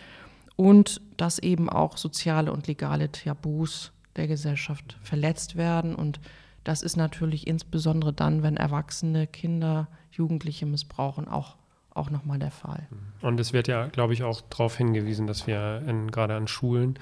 und 0.58 1.02
dass 1.18 1.40
eben 1.40 1.70
auch 1.70 1.98
soziale 1.98 2.52
und 2.52 2.68
legale 2.68 3.12
Tabus 3.12 3.92
der 4.16 4.28
Gesellschaft 4.28 4.98
verletzt 5.02 5.56
werden. 5.56 5.96
Und 5.96 6.20
das 6.64 6.82
ist 6.82 6.98
natürlich 6.98 7.48
insbesondere 7.48 8.14
dann, 8.14 8.44
wenn 8.44 8.58
Erwachsene 8.58 9.28
Kinder, 9.28 9.88
Jugendliche 10.12 10.66
missbrauchen, 10.66 11.28
auch, 11.28 11.56
auch 11.94 12.10
nochmal 12.10 12.40
der 12.40 12.52
Fall. 12.52 12.88
Und 13.22 13.40
es 13.40 13.54
wird 13.54 13.68
ja, 13.68 13.88
glaube 13.88 14.14
ich, 14.14 14.24
auch 14.24 14.42
darauf 14.42 14.78
hingewiesen, 14.78 15.28
dass 15.28 15.48
wir 15.48 15.84
in, 15.88 16.12
gerade 16.12 16.36
an 16.36 16.48
Schulen, 16.48 17.00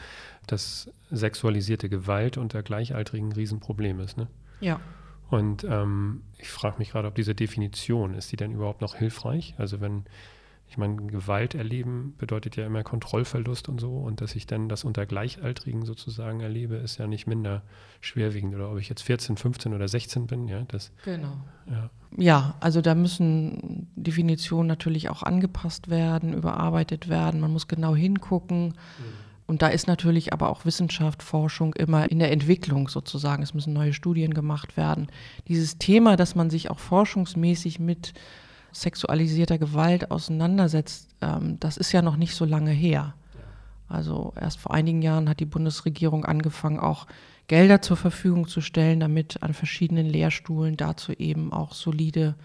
dass 0.47 0.89
sexualisierte 1.11 1.89
Gewalt 1.89 2.37
unter 2.37 2.63
Gleichaltrigen 2.63 3.29
ein 3.29 3.33
Riesenproblem 3.33 3.99
ist. 3.99 4.17
Ne? 4.17 4.27
Ja. 4.59 4.79
Und 5.29 5.63
ähm, 5.63 6.21
ich 6.37 6.49
frage 6.49 6.77
mich 6.77 6.91
gerade, 6.91 7.07
ob 7.07 7.15
diese 7.15 7.33
Definition, 7.33 8.13
ist 8.13 8.31
die 8.31 8.37
denn 8.37 8.51
überhaupt 8.51 8.81
noch 8.81 8.95
hilfreich? 8.95 9.55
Also 9.57 9.81
wenn 9.81 10.05
ich 10.67 10.77
meine, 10.77 10.95
Gewalt 10.95 11.55
erleben 11.55 12.15
bedeutet 12.17 12.55
ja 12.55 12.65
immer 12.65 12.83
Kontrollverlust 12.83 13.69
und 13.69 13.79
so. 13.79 13.97
Und 13.97 14.21
dass 14.21 14.35
ich 14.35 14.47
dann 14.47 14.67
das 14.67 14.83
unter 14.83 15.05
Gleichaltrigen 15.05 15.85
sozusagen 15.85 16.39
erlebe, 16.41 16.75
ist 16.75 16.97
ja 16.97 17.07
nicht 17.07 17.27
minder 17.27 17.61
schwerwiegend. 18.01 18.55
Oder 18.55 18.71
ob 18.71 18.79
ich 18.79 18.89
jetzt 18.89 19.03
14, 19.03 19.37
15 19.37 19.73
oder 19.73 19.87
16 19.87 20.27
bin, 20.27 20.47
ja, 20.47 20.63
das. 20.67 20.91
Genau. 21.05 21.37
Ja, 21.69 21.89
ja 22.17 22.55
also 22.59 22.81
da 22.81 22.95
müssen 22.95 23.87
Definitionen 23.95 24.67
natürlich 24.67 25.09
auch 25.09 25.23
angepasst 25.23 25.89
werden, 25.89 26.33
überarbeitet 26.33 27.09
werden. 27.09 27.39
Man 27.39 27.51
muss 27.51 27.67
genau 27.67 27.95
hingucken. 27.95 28.69
Mhm. 28.69 29.25
Und 29.47 29.61
da 29.61 29.67
ist 29.67 29.87
natürlich 29.87 30.33
aber 30.33 30.49
auch 30.49 30.65
Wissenschaft, 30.65 31.21
Forschung 31.21 31.75
immer 31.75 32.09
in 32.09 32.17
der 32.17 32.31
Entwicklung 32.31 32.87
sozusagen. 32.87 33.43
Es 33.43 33.53
müssen 33.53 33.73
neue 33.73 33.93
Studien 33.93 34.33
gemacht 34.33 34.75
werden. 34.75 35.07
Dieses 35.47 35.77
Thema, 35.77 36.15
dass 36.15 36.33
man 36.33 36.49
sich 36.49 36.71
auch 36.71 36.79
forschungsmäßig 36.79 37.79
mit 37.79 38.13
sexualisierter 38.75 39.57
Gewalt 39.57 40.11
auseinandersetzt, 40.11 41.09
ähm, 41.21 41.59
das 41.59 41.77
ist 41.77 41.91
ja 41.91 42.01
noch 42.01 42.17
nicht 42.17 42.35
so 42.35 42.45
lange 42.45 42.71
her. 42.71 43.13
Also 43.87 44.33
erst 44.39 44.59
vor 44.59 44.73
einigen 44.73 45.01
Jahren 45.01 45.29
hat 45.29 45.39
die 45.39 45.45
Bundesregierung 45.45 46.25
angefangen, 46.25 46.79
auch 46.79 47.07
Gelder 47.47 47.81
zur 47.81 47.97
Verfügung 47.97 48.47
zu 48.47 48.61
stellen, 48.61 48.99
damit 48.99 49.43
an 49.43 49.53
verschiedenen 49.53 50.07
Lehrstuhlen 50.07 50.77
dazu 50.77 51.13
eben 51.13 51.53
auch 51.53 51.73
solide, 51.73 52.35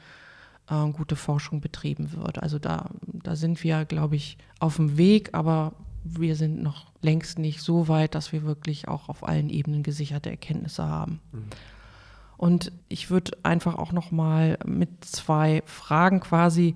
äh, 0.69 0.91
gute 0.91 1.17
Forschung 1.17 1.61
betrieben 1.61 2.13
wird. 2.13 2.43
Also 2.43 2.59
da, 2.59 2.91
da 3.07 3.37
sind 3.37 3.63
wir, 3.65 3.85
glaube 3.87 4.17
ich, 4.17 4.37
auf 4.59 4.77
dem 4.77 4.99
Weg, 4.99 5.31
aber 5.33 5.73
wir 6.05 6.37
sind 6.37 6.63
noch 6.63 6.87
längst 7.03 7.39
nicht 7.39 7.61
so 7.61 7.89
weit, 7.89 8.15
dass 8.15 8.33
wir 8.33 8.43
wirklich 8.43 8.89
auch 8.89 9.09
auf 9.09 9.27
allen 9.27 9.49
Ebenen 9.49 9.83
gesicherte 9.83 10.31
Erkenntnisse 10.31 10.87
haben. 10.87 11.21
Mhm. 11.33 11.45
Und 12.41 12.73
ich 12.89 13.11
würde 13.11 13.33
einfach 13.43 13.75
auch 13.75 13.93
noch 13.93 14.13
mal 14.13 14.57
mit 14.65 15.05
zwei 15.05 15.63
Fragen 15.67 16.21
quasi 16.21 16.75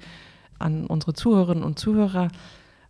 an 0.59 0.85
unsere 0.85 1.15
Zuhörerinnen 1.15 1.65
und 1.65 1.79
Zuhörer 1.79 2.29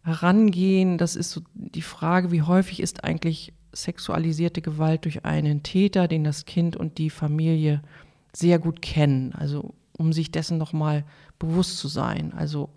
herangehen. 0.02 0.98
Das 0.98 1.14
ist 1.14 1.30
so 1.30 1.42
die 1.54 1.82
Frage, 1.82 2.32
wie 2.32 2.42
häufig 2.42 2.80
ist 2.80 3.04
eigentlich 3.04 3.52
sexualisierte 3.72 4.60
Gewalt 4.60 5.04
durch 5.04 5.24
einen 5.24 5.62
Täter, 5.62 6.08
den 6.08 6.24
das 6.24 6.46
Kind 6.46 6.74
und 6.74 6.98
die 6.98 7.10
Familie 7.10 7.80
sehr 8.32 8.58
gut 8.58 8.82
kennen. 8.82 9.32
Also 9.34 9.72
um 9.96 10.12
sich 10.12 10.32
dessen 10.32 10.58
noch 10.58 10.72
mal 10.72 11.04
bewusst 11.38 11.78
zu 11.78 11.86
sein. 11.86 12.32
Also 12.32 12.70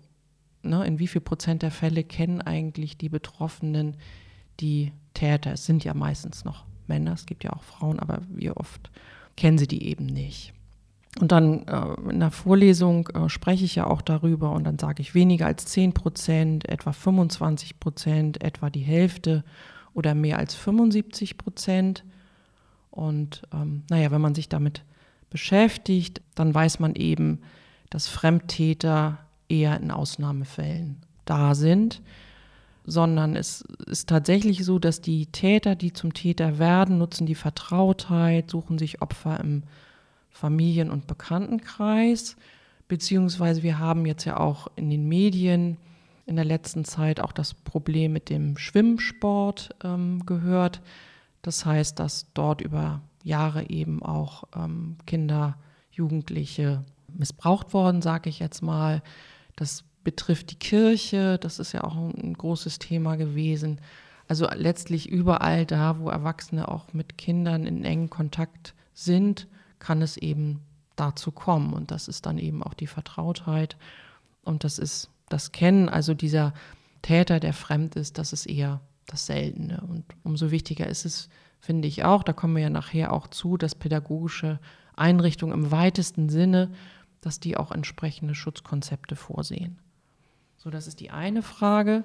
ne, 0.62 0.86
in 0.86 1.00
wie 1.00 1.08
viel 1.08 1.22
Prozent 1.22 1.62
der 1.62 1.72
Fälle 1.72 2.04
kennen 2.04 2.40
eigentlich 2.40 2.98
die 2.98 3.08
Betroffenen 3.08 3.96
die 4.60 4.92
Täter? 5.14 5.54
Es 5.54 5.66
sind 5.66 5.82
ja 5.82 5.92
meistens 5.92 6.44
noch 6.44 6.66
Männer, 6.86 7.14
es 7.14 7.26
gibt 7.26 7.42
ja 7.42 7.52
auch 7.52 7.64
Frauen, 7.64 7.98
aber 7.98 8.20
wie 8.28 8.52
oft 8.52 8.92
kennen 9.38 9.56
sie 9.56 9.68
die 9.68 9.84
eben 9.84 10.04
nicht? 10.04 10.52
Und 11.20 11.32
dann 11.32 11.66
äh, 11.66 12.10
in 12.10 12.20
der 12.20 12.30
Vorlesung 12.30 13.08
äh, 13.08 13.28
spreche 13.28 13.64
ich 13.64 13.76
ja 13.76 13.86
auch 13.86 14.02
darüber 14.02 14.52
und 14.52 14.64
dann 14.64 14.78
sage 14.78 15.00
ich 15.00 15.14
weniger 15.14 15.46
als 15.46 15.64
10 15.66 15.94
Prozent, 15.94 16.68
etwa 16.68 16.92
25 16.92 17.80
Prozent, 17.80 18.42
etwa 18.42 18.68
die 18.68 18.82
Hälfte 18.82 19.44
oder 19.94 20.14
mehr 20.14 20.38
als 20.38 20.54
75 20.54 21.38
Prozent. 21.38 22.04
Und 22.90 23.42
ähm, 23.52 23.84
naja, 23.88 24.10
wenn 24.10 24.20
man 24.20 24.34
sich 24.34 24.48
damit 24.48 24.84
beschäftigt, 25.30 26.20
dann 26.34 26.54
weiß 26.54 26.78
man 26.78 26.94
eben, 26.94 27.40
dass 27.90 28.08
Fremdtäter 28.08 29.18
eher 29.48 29.80
in 29.80 29.90
Ausnahmefällen 29.90 30.98
da 31.24 31.54
sind, 31.54 32.02
sondern 32.88 33.36
es 33.36 33.62
ist 33.86 34.08
tatsächlich 34.08 34.64
so, 34.64 34.78
dass 34.78 35.00
die 35.00 35.26
Täter, 35.26 35.74
die 35.76 35.92
zum 35.92 36.14
Täter 36.14 36.58
werden, 36.58 36.98
nutzen 36.98 37.26
die 37.26 37.34
Vertrautheit, 37.34 38.50
suchen 38.50 38.78
sich 38.78 39.02
Opfer 39.02 39.38
im 39.40 39.62
Familien- 40.30 40.90
und 40.90 41.06
Bekanntenkreis, 41.06 42.36
beziehungsweise 42.88 43.62
wir 43.62 43.78
haben 43.78 44.06
jetzt 44.06 44.24
ja 44.24 44.38
auch 44.38 44.68
in 44.76 44.88
den 44.88 45.06
Medien 45.06 45.76
in 46.24 46.36
der 46.36 46.44
letzten 46.44 46.84
Zeit 46.84 47.20
auch 47.20 47.32
das 47.32 47.54
Problem 47.54 48.12
mit 48.12 48.30
dem 48.30 48.56
Schwimmsport 48.56 49.74
ähm, 49.84 50.24
gehört. 50.24 50.80
Das 51.42 51.66
heißt, 51.66 51.98
dass 51.98 52.26
dort 52.34 52.60
über 52.60 53.02
Jahre 53.22 53.68
eben 53.68 54.02
auch 54.02 54.44
ähm, 54.56 54.96
Kinder, 55.06 55.56
Jugendliche 55.90 56.84
missbraucht 57.08 57.72
worden, 57.74 58.02
sage 58.02 58.30
ich 58.30 58.38
jetzt 58.38 58.62
mal. 58.62 59.02
Das 59.56 59.84
betrifft 60.08 60.50
die 60.52 60.58
Kirche, 60.58 61.36
das 61.38 61.58
ist 61.58 61.72
ja 61.72 61.84
auch 61.84 61.94
ein 61.94 62.32
großes 62.32 62.78
Thema 62.78 63.16
gewesen. 63.16 63.78
Also 64.26 64.48
letztlich 64.54 65.06
überall 65.06 65.66
da, 65.66 65.98
wo 65.98 66.08
Erwachsene 66.08 66.66
auch 66.66 66.94
mit 66.94 67.18
Kindern 67.18 67.66
in 67.66 67.84
engen 67.84 68.08
Kontakt 68.08 68.74
sind, 68.94 69.48
kann 69.80 70.00
es 70.00 70.16
eben 70.16 70.60
dazu 70.96 71.30
kommen. 71.30 71.74
Und 71.74 71.90
das 71.90 72.08
ist 72.08 72.24
dann 72.24 72.38
eben 72.38 72.62
auch 72.62 72.72
die 72.72 72.86
Vertrautheit 72.86 73.76
und 74.44 74.64
das 74.64 74.78
ist 74.78 75.10
das 75.28 75.52
Kennen, 75.52 75.90
also 75.90 76.14
dieser 76.14 76.54
Täter, 77.02 77.38
der 77.38 77.52
fremd 77.52 77.94
ist, 77.94 78.16
das 78.16 78.32
ist 78.32 78.46
eher 78.46 78.80
das 79.04 79.26
Seltene. 79.26 79.82
Und 79.86 80.06
umso 80.22 80.50
wichtiger 80.50 80.86
ist 80.86 81.04
es, 81.04 81.28
finde 81.60 81.86
ich 81.86 82.02
auch, 82.02 82.22
da 82.22 82.32
kommen 82.32 82.56
wir 82.56 82.62
ja 82.62 82.70
nachher 82.70 83.12
auch 83.12 83.26
zu, 83.26 83.58
dass 83.58 83.74
pädagogische 83.74 84.58
Einrichtungen 84.96 85.52
im 85.52 85.70
weitesten 85.70 86.30
Sinne 86.30 86.70
dass 87.20 87.40
die 87.40 87.56
auch 87.56 87.72
entsprechende 87.72 88.34
Schutzkonzepte 88.34 89.16
vorsehen. 89.16 89.78
So, 90.58 90.70
das 90.70 90.86
ist 90.86 91.00
die 91.00 91.10
eine 91.10 91.42
Frage. 91.42 92.04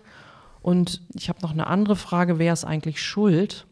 Und 0.61 1.01
ich 1.13 1.27
habe 1.27 1.41
noch 1.41 1.51
eine 1.51 1.67
andere 1.67 1.95
Frage, 1.95 2.39
wer 2.39 2.53
ist 2.53 2.63
eigentlich 2.63 3.03
schuld? 3.03 3.67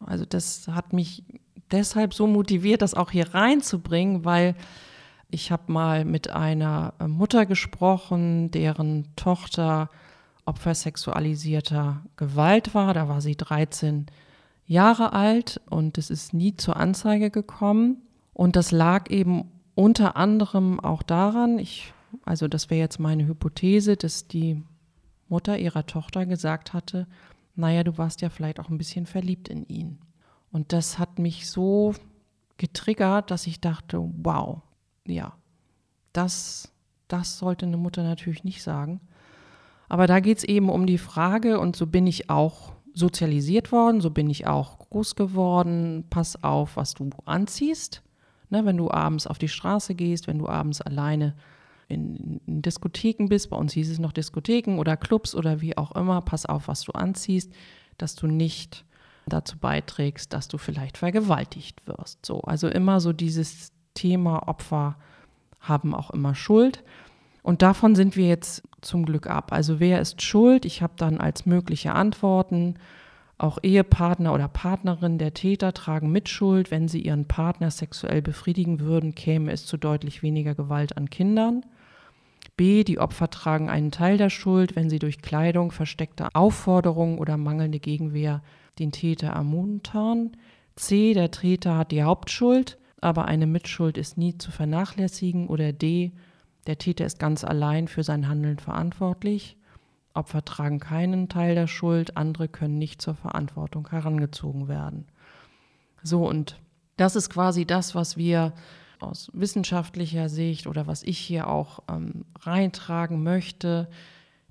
Also 0.00 0.24
das 0.24 0.66
hat 0.68 0.92
mich 0.92 1.22
deshalb 1.70 2.14
so 2.14 2.26
motiviert, 2.26 2.82
das 2.82 2.94
auch 2.94 3.10
hier 3.10 3.34
reinzubringen, 3.34 4.24
weil 4.24 4.56
ich 5.30 5.52
habe 5.52 5.70
mal 5.72 6.04
mit 6.04 6.30
einer 6.30 6.94
Mutter 7.06 7.46
gesprochen, 7.46 8.50
deren 8.50 9.14
Tochter 9.16 9.90
Opfer 10.46 10.74
sexualisierter 10.74 12.02
Gewalt 12.16 12.74
war. 12.74 12.94
Da 12.94 13.08
war 13.08 13.20
sie 13.20 13.36
13 13.36 14.06
Jahre 14.66 15.12
alt 15.12 15.60
und 15.68 15.98
es 15.98 16.10
ist 16.10 16.34
nie 16.34 16.56
zur 16.56 16.76
Anzeige 16.76 17.30
gekommen. 17.30 18.02
Und 18.32 18.56
das 18.56 18.70
lag 18.70 19.10
eben 19.10 19.50
unter 19.74 20.16
anderem 20.16 20.80
auch 20.80 21.02
daran, 21.02 21.58
ich, 21.58 21.92
also 22.24 22.48
das 22.48 22.70
wäre 22.70 22.80
jetzt 22.80 22.98
meine 22.98 23.26
Hypothese, 23.26 23.96
dass 23.96 24.28
die 24.28 24.62
Mutter 25.28 25.58
ihrer 25.58 25.86
Tochter 25.86 26.26
gesagt 26.26 26.72
hatte, 26.72 27.06
naja, 27.56 27.84
du 27.84 27.96
warst 27.98 28.20
ja 28.20 28.30
vielleicht 28.30 28.60
auch 28.60 28.68
ein 28.68 28.78
bisschen 28.78 29.06
verliebt 29.06 29.48
in 29.48 29.66
ihn. 29.66 29.98
Und 30.50 30.72
das 30.72 30.98
hat 30.98 31.18
mich 31.18 31.48
so 31.48 31.94
getriggert, 32.58 33.30
dass 33.30 33.46
ich 33.46 33.60
dachte, 33.60 34.08
wow, 34.22 34.62
ja, 35.06 35.34
das, 36.12 36.72
das 37.08 37.38
sollte 37.38 37.66
eine 37.66 37.76
Mutter 37.76 38.02
natürlich 38.02 38.44
nicht 38.44 38.62
sagen. 38.62 39.00
Aber 39.88 40.06
da 40.06 40.20
geht 40.20 40.38
es 40.38 40.44
eben 40.44 40.70
um 40.70 40.86
die 40.86 40.98
Frage, 40.98 41.60
und 41.60 41.76
so 41.76 41.86
bin 41.86 42.06
ich 42.06 42.30
auch 42.30 42.72
sozialisiert 42.94 43.72
worden, 43.72 44.00
so 44.00 44.10
bin 44.10 44.30
ich 44.30 44.46
auch 44.46 44.78
groß 44.78 45.16
geworden, 45.16 46.04
pass 46.10 46.42
auf, 46.42 46.76
was 46.76 46.94
du 46.94 47.10
anziehst. 47.24 48.02
Ne, 48.50 48.64
wenn 48.64 48.76
du 48.76 48.90
abends 48.90 49.26
auf 49.26 49.38
die 49.38 49.48
Straße 49.48 49.94
gehst, 49.94 50.28
wenn 50.28 50.38
du 50.38 50.48
abends 50.48 50.80
alleine 50.80 51.34
in, 51.94 52.40
in, 52.46 52.62
Diskotheken 52.62 53.28
bist, 53.28 53.50
bei 53.50 53.56
uns 53.56 53.72
hieß 53.72 53.90
es 53.90 53.98
noch 53.98 54.12
Diskotheken 54.12 54.78
oder 54.78 54.96
Clubs 54.96 55.34
oder 55.34 55.60
wie 55.60 55.76
auch 55.76 55.92
immer, 55.92 56.20
pass 56.20 56.46
auf, 56.46 56.68
was 56.68 56.82
du 56.82 56.92
anziehst, 56.92 57.52
dass 57.96 58.14
du 58.14 58.26
nicht 58.26 58.84
dazu 59.26 59.58
beiträgst, 59.58 60.32
dass 60.32 60.48
du 60.48 60.58
vielleicht 60.58 60.98
vergewaltigt 60.98 61.86
wirst. 61.86 62.26
So, 62.26 62.40
also 62.42 62.68
immer 62.68 63.00
so 63.00 63.12
dieses 63.12 63.72
Thema 63.94 64.48
Opfer 64.48 64.96
haben 65.60 65.94
auch 65.94 66.10
immer 66.10 66.34
Schuld. 66.34 66.82
Und 67.42 67.62
davon 67.62 67.94
sind 67.94 68.16
wir 68.16 68.26
jetzt 68.26 68.62
zum 68.80 69.04
Glück 69.06 69.26
ab. 69.26 69.52
Also 69.52 69.80
wer 69.80 70.00
ist 70.00 70.22
schuld? 70.22 70.64
Ich 70.64 70.82
habe 70.82 70.94
dann 70.96 71.18
als 71.18 71.46
mögliche 71.46 71.92
Antworten 71.92 72.76
auch 73.36 73.58
Ehepartner 73.62 74.32
oder 74.32 74.48
Partnerin 74.48 75.18
der 75.18 75.34
Täter 75.34 75.72
tragen 75.72 76.12
Mitschuld. 76.12 76.70
Wenn 76.70 76.88
sie 76.88 77.00
ihren 77.00 77.26
Partner 77.26 77.70
sexuell 77.70 78.22
befriedigen 78.22 78.80
würden, 78.80 79.14
käme 79.14 79.52
es 79.52 79.66
zu 79.66 79.76
deutlich 79.76 80.22
weniger 80.22 80.54
Gewalt 80.54 80.96
an 80.96 81.10
Kindern. 81.10 81.64
B. 82.56 82.84
Die 82.84 82.98
Opfer 82.98 83.30
tragen 83.30 83.68
einen 83.68 83.90
Teil 83.90 84.16
der 84.16 84.30
Schuld, 84.30 84.76
wenn 84.76 84.88
sie 84.88 84.98
durch 84.98 85.22
Kleidung, 85.22 85.72
versteckte 85.72 86.28
Aufforderungen 86.34 87.18
oder 87.18 87.36
mangelnde 87.36 87.80
Gegenwehr 87.80 88.42
den 88.78 88.92
Täter 88.92 89.28
ermuntern. 89.28 90.36
C. 90.76 91.14
Der 91.14 91.30
Täter 91.30 91.76
hat 91.76 91.90
die 91.90 92.02
Hauptschuld, 92.02 92.78
aber 93.00 93.26
eine 93.26 93.46
Mitschuld 93.46 93.98
ist 93.98 94.18
nie 94.18 94.38
zu 94.38 94.50
vernachlässigen. 94.50 95.48
Oder 95.48 95.72
D. 95.72 96.12
Der 96.66 96.78
Täter 96.78 97.04
ist 97.04 97.18
ganz 97.18 97.44
allein 97.44 97.88
für 97.88 98.02
sein 98.02 98.28
Handeln 98.28 98.58
verantwortlich. 98.58 99.56
Opfer 100.14 100.44
tragen 100.44 100.78
keinen 100.78 101.28
Teil 101.28 101.56
der 101.56 101.66
Schuld, 101.66 102.16
andere 102.16 102.48
können 102.48 102.78
nicht 102.78 103.02
zur 103.02 103.14
Verantwortung 103.14 103.88
herangezogen 103.90 104.68
werden. 104.68 105.06
So, 106.02 106.28
und 106.28 106.60
das 106.96 107.16
ist 107.16 107.30
quasi 107.30 107.64
das, 107.64 107.94
was 107.96 108.16
wir 108.16 108.52
aus 109.00 109.30
wissenschaftlicher 109.32 110.28
Sicht 110.28 110.66
oder 110.66 110.86
was 110.86 111.02
ich 111.02 111.18
hier 111.18 111.48
auch 111.48 111.80
ähm, 111.88 112.24
reintragen 112.40 113.22
möchte. 113.22 113.88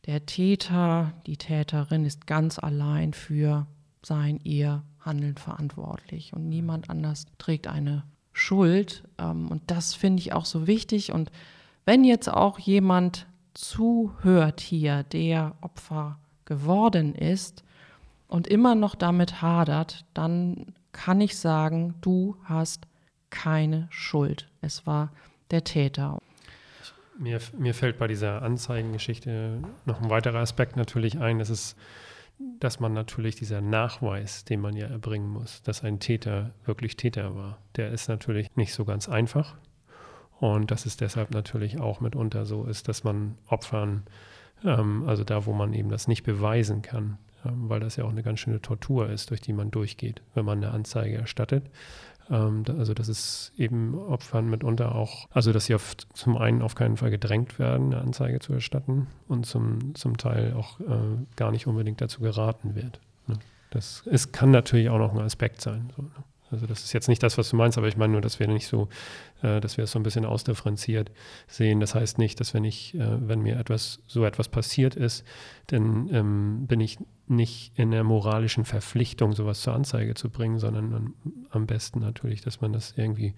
Der 0.06 0.26
Täter, 0.26 1.14
die 1.26 1.38
Täterin 1.38 2.06
ist 2.06 2.28
ganz 2.28 2.60
allein 2.60 3.14
für 3.14 3.68
sein, 4.04 4.40
ihr 4.44 4.84
Handeln 5.00 5.38
verantwortlich 5.38 6.34
und 6.34 6.50
niemand 6.50 6.90
anders 6.90 7.26
trägt 7.38 7.68
eine 7.68 8.04
Schuld. 8.32 9.04
Ähm, 9.18 9.50
und 9.50 9.62
das 9.68 9.94
finde 9.94 10.22
ich 10.22 10.34
auch 10.34 10.46
so 10.46 10.68
wichtig. 10.68 11.12
Und 11.12 11.32
wenn 11.86 12.04
jetzt 12.04 12.30
auch 12.30 12.60
jemand 12.60 13.28
zuhört 13.54 14.60
hier, 14.60 15.04
der 15.04 15.56
Opfer 15.62 16.18
geworden 16.46 17.16
ist 17.16 17.64
und 18.28 18.48
immer 18.48 18.76
noch 18.76 18.96
damit 18.96 19.42
hadert, 19.42 20.06
dann 20.14 20.74
kann 20.92 21.22
ich 21.22 21.38
sagen, 21.38 21.96
du 22.02 22.36
hast 22.44 22.88
keine 23.34 23.88
Schuld. 23.90 24.48
Es 24.62 24.86
war 24.86 25.12
der 25.50 25.64
Täter. 25.64 26.20
Mir, 27.18 27.40
mir 27.58 27.74
fällt 27.74 27.98
bei 27.98 28.08
dieser 28.08 28.44
Anzeigengeschichte 28.44 29.60
noch 29.86 30.02
ein 30.02 30.10
weiterer 30.10 30.40
Aspekt 30.40 30.78
natürlich 30.78 31.20
ein. 31.20 31.40
Das 31.40 31.50
ist, 31.50 31.76
dass 32.60 32.80
man 32.80 32.94
natürlich 32.94 33.36
dieser 33.36 33.60
Nachweis, 33.60 34.46
den 34.46 34.62
man 34.62 34.76
ja 34.76 34.88
erbringen 34.88 35.28
muss, 35.28 35.64
dass 35.64 35.84
ein 35.84 36.00
Täter 36.00 36.52
wirklich 36.64 36.96
Täter 36.96 37.36
war, 37.36 37.58
der 37.76 37.92
ist 37.92 38.08
natürlich 38.08 38.56
nicht 38.56 38.74
so 38.74 38.86
ganz 38.86 39.10
einfach. 39.10 39.56
Und 40.40 40.70
dass 40.72 40.86
es 40.86 40.96
deshalb 40.96 41.32
natürlich 41.32 41.80
auch 41.80 42.02
mitunter 42.02 42.46
so 42.46 42.66
ist, 42.66 42.88
dass 42.88 43.04
man 43.04 43.36
Opfern, 43.48 44.04
ähm, 44.64 45.06
also 45.08 45.24
da, 45.24 45.46
wo 45.46 45.54
man 45.54 45.74
eben 45.74 45.90
das 45.90 46.08
nicht 46.08 46.24
beweisen 46.24 46.82
kann, 46.84 47.18
ähm, 47.46 47.70
weil 47.70 47.80
das 47.80 47.96
ja 47.96 48.04
auch 48.04 48.10
eine 48.10 48.24
ganz 48.24 48.40
schöne 48.40 48.62
Tortur 48.62 49.10
ist, 49.10 49.30
durch 49.32 49.42
die 49.42 49.54
man 49.54 49.72
durchgeht, 49.72 50.22
wenn 50.34 50.46
man 50.46 50.64
eine 50.64 50.72
Anzeige 50.72 51.18
erstattet. 51.18 51.64
Ähm, 52.30 52.64
also 52.78 52.94
dass 52.94 53.08
es 53.08 53.52
eben 53.58 53.98
Opfern 53.98 54.50
mitunter 54.50 54.96
auch, 54.96 55.28
also 55.32 55.52
dass 55.52 55.66
sie 55.66 55.76
auf, 55.76 55.96
zum 56.14 56.38
einen 56.38 56.62
auf 56.62 56.76
keinen 56.76 56.98
Fall 56.98 57.12
gedrängt 57.12 57.60
werden, 57.60 57.94
eine 57.94 58.02
Anzeige 58.02 58.40
zu 58.40 58.54
erstatten 58.54 59.08
und 59.28 59.46
zum, 59.46 59.96
zum 59.96 60.18
Teil 60.18 60.54
auch 60.54 60.80
äh, 60.80 60.86
gar 61.36 61.52
nicht 61.52 61.68
unbedingt 61.68 62.02
dazu 62.02 62.22
geraten 62.22 62.76
wird. 62.76 63.00
Ne? 63.28 63.40
Das 63.72 64.04
es 64.06 64.32
kann 64.32 64.52
natürlich 64.52 64.90
auch 64.90 65.00
noch 65.00 65.14
ein 65.14 65.20
Aspekt 65.20 65.62
sein. 65.62 65.92
So, 65.96 66.04
ne? 66.04 66.12
Also 66.54 66.68
das 66.68 66.84
ist 66.84 66.94
jetzt 66.94 67.10
nicht 67.10 67.22
das, 67.24 67.38
was 67.38 67.50
du 67.50 67.56
meinst, 67.56 67.78
aber 67.78 67.88
ich 67.88 67.98
meine 67.98 68.14
nur, 68.14 68.22
dass 68.22 68.40
wir 68.40 68.48
nicht 68.48 68.68
so, 68.68 68.88
äh, 69.42 69.60
dass 69.60 69.78
wir 69.78 69.84
es 69.84 69.92
so 69.92 70.00
ein 70.00 70.04
bisschen 70.04 70.26
ausdifferenziert 70.26 71.12
sehen. 71.48 71.80
Das 71.80 71.96
heißt 71.96 72.18
nicht, 72.18 72.40
dass 72.40 72.54
wenn 72.54 72.64
ich, 72.64 72.96
äh, 72.96 73.28
wenn 73.28 73.42
mir 73.42 73.58
etwas, 73.58 74.00
so 74.08 74.24
etwas 74.24 74.48
passiert 74.48 74.96
ist, 74.96 75.26
dann 75.68 76.10
ähm, 76.14 76.68
bin 76.68 76.80
ich 76.80 76.98
nicht 77.28 77.78
in 77.78 77.92
der 77.92 78.04
moralischen 78.04 78.66
Verpflichtung, 78.66 79.34
sowas 79.34 79.62
zur 79.62 79.74
Anzeige 79.74 80.14
zu 80.14 80.30
bringen, 80.30 80.60
sondern 80.60 81.14
am 81.50 81.66
besten 81.66 82.00
natürlich, 82.00 82.42
dass 82.42 82.62
man 82.62 82.72
das 82.72 82.94
irgendwie 82.96 83.34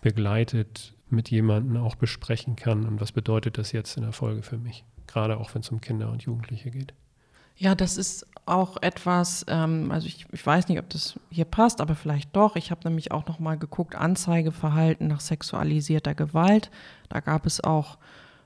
begleitet, 0.00 0.94
mit 1.10 1.30
jemandem 1.30 1.76
auch 1.78 1.94
besprechen 1.94 2.56
kann. 2.56 2.84
Und 2.86 3.00
was 3.00 3.12
bedeutet 3.12 3.58
das 3.58 3.72
jetzt 3.72 3.96
in 3.96 4.02
der 4.02 4.12
Folge 4.12 4.42
für 4.42 4.58
mich? 4.58 4.84
Gerade 5.06 5.38
auch 5.38 5.54
wenn 5.54 5.62
es 5.62 5.70
um 5.70 5.80
Kinder 5.80 6.10
und 6.10 6.22
Jugendliche 6.22 6.70
geht. 6.70 6.92
Ja, 7.56 7.74
das 7.74 7.96
ist 7.96 8.26
auch 8.48 8.80
etwas, 8.82 9.44
ähm, 9.48 9.90
also 9.90 10.06
ich, 10.06 10.26
ich, 10.32 10.44
weiß 10.44 10.68
nicht, 10.68 10.78
ob 10.78 10.88
das 10.90 11.18
hier 11.30 11.44
passt, 11.44 11.80
aber 11.80 11.94
vielleicht 11.94 12.34
doch. 12.34 12.56
Ich 12.56 12.70
habe 12.70 12.80
nämlich 12.84 13.12
auch 13.12 13.26
noch 13.26 13.38
mal 13.38 13.56
geguckt, 13.56 13.94
Anzeigeverhalten 13.94 15.06
nach 15.06 15.20
sexualisierter 15.20 16.14
Gewalt. 16.14 16.70
Da 17.08 17.20
gab 17.20 17.46
es 17.46 17.62
auch 17.62 17.98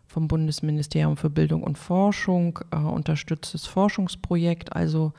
vom 0.06 0.28
Bundesministerium 0.28 1.16
für 1.16 1.30
Bildung 1.30 1.62
und 1.62 1.78
Forschung 1.78 2.58
äh, 2.70 2.76
unterstütztes 2.76 3.66
Forschungsprojekt. 3.66 4.74
Also 4.74 5.12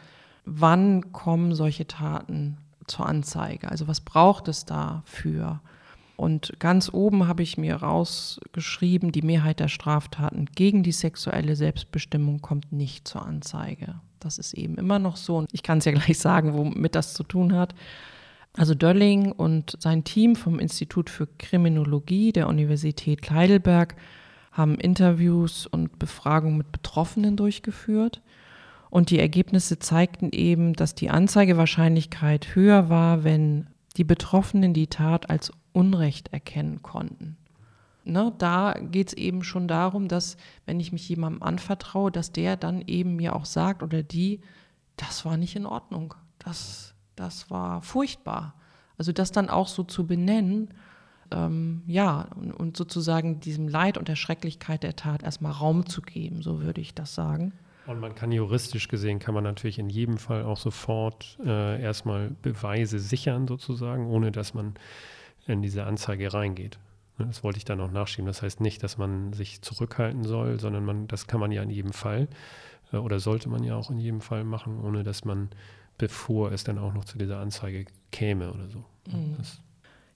wann 0.46 1.12
kommen 1.12 1.56
solche 1.56 1.88
Taten 1.88 2.58
zur 2.88 3.08
Anzeige? 3.08 3.70
Also 3.70 3.88
was 3.88 4.02
braucht 4.02 4.48
es 4.48 4.66
dafür? 4.66 5.62
Und 6.16 6.54
ganz 6.60 6.94
oben 6.94 7.28
habe 7.28 7.42
ich 7.42 7.58
mir 7.58 7.78
rausgeschrieben, 7.78 9.12
die 9.12 9.24
Mehrheit 9.24 9.60
der 9.60 9.68
Straftaten 9.68 10.46
gegen 10.46 10.84
die 10.84 10.92
sexuelle 10.92 11.56
Selbstbestimmung 11.56 12.42
kommt 12.42 12.72
nicht 12.72 13.08
zur 13.08 13.26
Anzeige. 13.26 13.96
Das 14.24 14.38
ist 14.38 14.54
eben 14.54 14.76
immer 14.76 15.00
noch 15.00 15.18
so. 15.18 15.38
Und 15.38 15.50
ich 15.54 15.64
kann 15.64 15.80
es 15.80 15.86
ja 15.86 15.92
gleich 15.94 16.18
sagen, 16.18 16.54
womit 16.54 16.96
das 16.96 17.14
zu 17.14 17.24
tun 17.24 17.54
hat. 17.54 17.76
Also 18.56 18.76
Dölling 18.76 19.32
und 19.32 19.76
sein 19.80 20.04
Team 20.04 20.36
vom 20.36 20.60
Institut 20.60 21.10
für 21.10 21.28
Kriminologie 21.40 22.32
der 22.32 22.48
Universität 22.48 23.30
Heidelberg 23.32 23.96
haben 24.52 24.76
Interviews 24.76 25.66
und 25.66 25.98
Befragungen 25.98 26.58
mit 26.58 26.72
Betroffenen 26.72 27.36
durchgeführt. 27.36 28.22
Und 28.92 29.10
die 29.10 29.20
Ergebnisse 29.20 29.80
zeigten 29.80 30.30
eben, 30.32 30.74
dass 30.74 30.94
die 30.94 31.10
Anzeigewahrscheinlichkeit 31.10 32.54
höher 32.54 32.90
war, 32.90 33.24
wenn 33.24 33.68
die 33.98 34.04
Betroffenen 34.04 34.76
die 34.76 34.88
Tat 34.88 35.32
als 35.32 35.52
Unrecht 35.72 36.32
erkennen 36.32 36.84
konnten. 36.84 37.38
Ne, 38.06 38.34
da 38.38 38.74
geht 38.74 39.10
es 39.10 39.14
eben 39.14 39.44
schon 39.44 39.68
darum, 39.68 40.10
dass 40.10 40.36
wenn 40.66 40.80
ich 40.80 40.92
mich 40.92 41.08
jemandem 41.08 41.42
anvertraue, 41.42 42.12
dass 42.12 42.34
der 42.34 42.58
dann 42.58 42.82
eben 42.82 43.16
mir 43.16 43.34
auch 43.34 43.46
sagt 43.46 43.82
oder 43.82 44.04
die, 44.04 44.42
das 44.98 45.24
war 45.24 45.38
nicht 45.38 45.56
in 45.56 45.66
Ordnung, 45.66 46.14
das, 46.38 46.96
das 47.16 47.50
war 47.50 47.82
furchtbar. 47.82 48.56
Also 48.98 49.14
das 49.14 49.32
dann 49.32 49.50
auch 49.50 49.70
so 49.70 49.84
zu 49.84 50.06
benennen 50.06 50.74
ähm, 51.32 51.82
ja, 51.88 52.28
und, 52.36 52.52
und, 52.52 52.78
sozusagen 52.78 53.40
diesem 53.40 53.68
Leid 53.68 53.98
und 53.98 54.08
der 54.08 54.16
Schrecklichkeit 54.16 54.84
der 54.84 54.96
Tat 54.96 55.24
erstmal 55.24 55.52
Raum 55.52 55.86
zu 55.86 56.02
geben, 56.02 56.42
so 56.42 56.62
würde 56.62 56.82
ich 56.82 56.94
das 56.94 57.16
sagen. 57.16 57.54
Und 57.86 58.00
man 58.00 58.16
kann 58.16 58.32
juristisch 58.32 58.88
gesehen, 58.88 59.20
kann 59.20 59.34
man 59.34 59.44
natürlich 59.44 59.80
in 59.80 59.90
jedem 59.90 60.18
Fall 60.18 60.44
auch 60.44 60.58
sofort 60.58 61.38
äh, 61.46 61.82
erstmal 61.82 62.32
Beweise 62.42 63.00
sichern, 63.00 63.48
sozusagen, 63.48 64.08
ohne 64.08 64.32
dass 64.32 64.54
man 64.54 64.76
in 65.48 65.62
diese 65.62 65.84
Anzeige 65.84 66.34
reingeht. 66.34 66.80
Ne, 67.18 67.28
das 67.28 67.44
wollte 67.44 67.58
ich 67.58 67.66
dann 67.66 67.80
auch 67.80 67.92
nachschieben. 67.92 68.26
Das 68.26 68.42
heißt 68.42 68.62
nicht, 68.62 68.82
dass 68.84 68.98
man 68.98 69.34
sich 69.34 69.62
zurückhalten 69.62 70.24
soll, 70.24 70.60
sondern 70.60 70.86
man, 70.86 71.08
das 71.08 71.28
kann 71.28 71.40
man 71.40 71.52
ja 71.52 71.62
in 71.62 71.70
jedem 71.70 71.94
Fall 71.94 72.28
äh, 72.92 72.98
oder 72.98 73.20
sollte 73.20 73.50
man 73.50 73.64
ja 73.64 73.76
auch 73.76 73.92
in 73.92 74.00
jedem 74.00 74.22
Fall 74.22 74.44
machen, 74.44 74.80
ohne 74.80 75.04
dass 75.04 75.26
man, 75.26 75.50
bevor 75.98 76.52
es 76.52 76.64
dann 76.64 76.78
auch 76.78 76.94
noch 76.94 77.06
zu 77.06 77.18
dieser 77.18 77.40
Anzeige 77.40 77.86
käme 78.12 78.52
oder 78.52 78.70
so. 78.70 78.84
Mhm. 79.08 79.36
Das, 79.38 79.62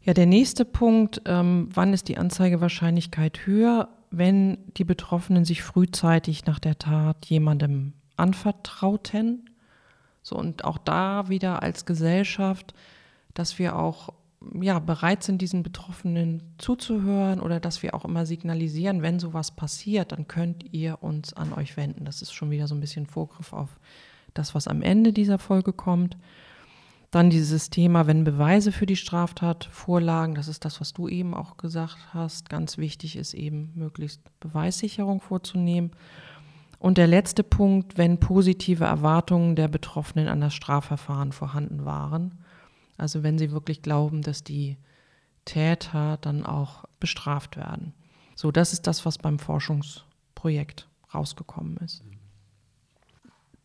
ja, 0.01 0.13
der 0.13 0.25
nächste 0.25 0.65
Punkt, 0.65 1.21
ähm, 1.25 1.69
wann 1.73 1.93
ist 1.93 2.07
die 2.07 2.17
Anzeigewahrscheinlichkeit 2.17 3.45
höher, 3.45 3.89
wenn 4.09 4.57
die 4.77 4.85
Betroffenen 4.85 5.43
sich 5.43 5.63
frühzeitig 5.63 6.45
nach 6.45 6.59
der 6.59 6.79
Tat 6.79 7.25
jemandem 7.25 7.93
anvertrauten? 8.15 9.49
So, 10.23 10.35
und 10.35 10.63
auch 10.63 10.77
da 10.77 11.29
wieder 11.29 11.61
als 11.61 11.85
Gesellschaft, 11.85 12.73
dass 13.33 13.59
wir 13.59 13.75
auch 13.75 14.13
ja, 14.61 14.79
bereit 14.79 15.23
sind, 15.23 15.41
diesen 15.41 15.63
Betroffenen 15.63 16.43
zuzuhören 16.57 17.39
oder 17.39 17.59
dass 17.59 17.83
wir 17.83 17.93
auch 17.93 18.05
immer 18.05 18.25
signalisieren, 18.25 19.01
wenn 19.01 19.19
sowas 19.19 19.51
passiert, 19.51 20.11
dann 20.11 20.27
könnt 20.27 20.73
ihr 20.73 21.01
uns 21.01 21.33
an 21.33 21.53
euch 21.53 21.77
wenden. 21.77 22.05
Das 22.05 22.21
ist 22.21 22.33
schon 22.33 22.51
wieder 22.51 22.67
so 22.67 22.75
ein 22.75 22.79
bisschen 22.79 23.05
Vorgriff 23.05 23.53
auf 23.53 23.79
das, 24.33 24.55
was 24.55 24.67
am 24.67 24.81
Ende 24.81 25.13
dieser 25.13 25.39
Folge 25.39 25.73
kommt. 25.73 26.17
Dann 27.11 27.29
dieses 27.29 27.69
Thema, 27.69 28.05
wenn 28.05 28.25
Beweise 28.25 28.71
für 28.71 28.85
die 28.85 28.97
Straftat 28.97 29.65
vorlagen, 29.71 30.35
das 30.35 30.49
ist 30.49 30.65
das, 30.65 30.81
was 30.81 30.93
du 30.93 31.07
eben 31.07 31.33
auch 31.33 31.55
gesagt 31.57 31.97
hast. 32.13 32.49
Ganz 32.49 32.77
wichtig 32.77 33.15
ist 33.15 33.33
eben, 33.33 33.71
möglichst 33.75 34.21
Beweissicherung 34.39 35.21
vorzunehmen. 35.21 35.91
Und 36.79 36.97
der 36.97 37.07
letzte 37.07 37.43
Punkt, 37.43 37.97
wenn 37.97 38.19
positive 38.19 38.83
Erwartungen 38.83 39.55
der 39.55 39.67
Betroffenen 39.67 40.27
an 40.27 40.41
das 40.41 40.53
Strafverfahren 40.53 41.31
vorhanden 41.31 41.85
waren. 41.85 42.39
Also 42.97 43.23
wenn 43.23 43.37
sie 43.37 43.51
wirklich 43.51 43.81
glauben, 43.81 44.21
dass 44.21 44.43
die 44.43 44.77
Täter 45.45 46.17
dann 46.17 46.45
auch 46.45 46.85
bestraft 46.99 47.57
werden. 47.57 47.93
So, 48.35 48.51
das 48.51 48.73
ist 48.73 48.85
das, 48.87 49.05
was 49.05 49.17
beim 49.17 49.39
Forschungsprojekt 49.39 50.87
rausgekommen 51.13 51.77
ist. 51.77 52.03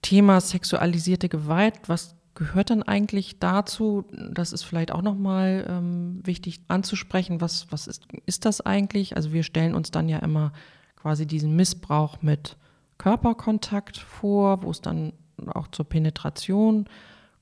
Thema 0.00 0.40
sexualisierte 0.40 1.28
Gewalt, 1.28 1.74
was 1.86 2.16
gehört 2.34 2.70
dann 2.70 2.82
eigentlich 2.82 3.38
dazu, 3.38 4.04
das 4.12 4.52
ist 4.52 4.62
vielleicht 4.62 4.90
auch 4.90 5.02
nochmal 5.02 5.66
ähm, 5.68 6.20
wichtig 6.24 6.60
anzusprechen, 6.68 7.40
was, 7.40 7.70
was 7.70 7.86
ist, 7.86 8.06
ist 8.26 8.44
das 8.44 8.60
eigentlich? 8.60 9.16
Also 9.16 9.32
wir 9.32 9.42
stellen 9.42 9.74
uns 9.74 9.90
dann 9.90 10.08
ja 10.08 10.18
immer 10.18 10.52
quasi 10.96 11.26
diesen 11.26 11.54
Missbrauch 11.56 12.22
mit 12.22 12.56
Körperkontakt 12.98 13.98
vor, 13.98 14.62
wo 14.62 14.70
es 14.70 14.80
dann 14.80 15.12
auch 15.46 15.68
zur 15.68 15.88
Penetration 15.88 16.86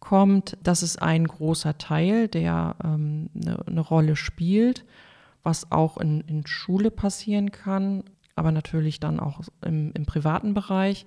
kommt. 0.01 0.57
Das 0.63 0.83
ist 0.83 1.01
ein 1.01 1.27
großer 1.27 1.79
Teil, 1.79 2.29
der 2.29 2.77
ähm, 2.83 3.31
eine, 3.35 3.67
eine 3.67 3.81
Rolle 3.81 4.17
spielt, 4.17 4.85
was 5.43 5.71
auch 5.71 5.99
in, 5.99 6.23
in 6.23 6.47
Schule 6.47 6.91
passieren 6.91 7.53
kann, 7.53 8.05
aber 8.35 8.51
natürlich 8.53 9.01
dann 9.01 9.21
auch 9.21 9.41
im, 9.65 9.93
im 9.95 10.07
privaten 10.07 10.55
Bereich. 10.55 11.07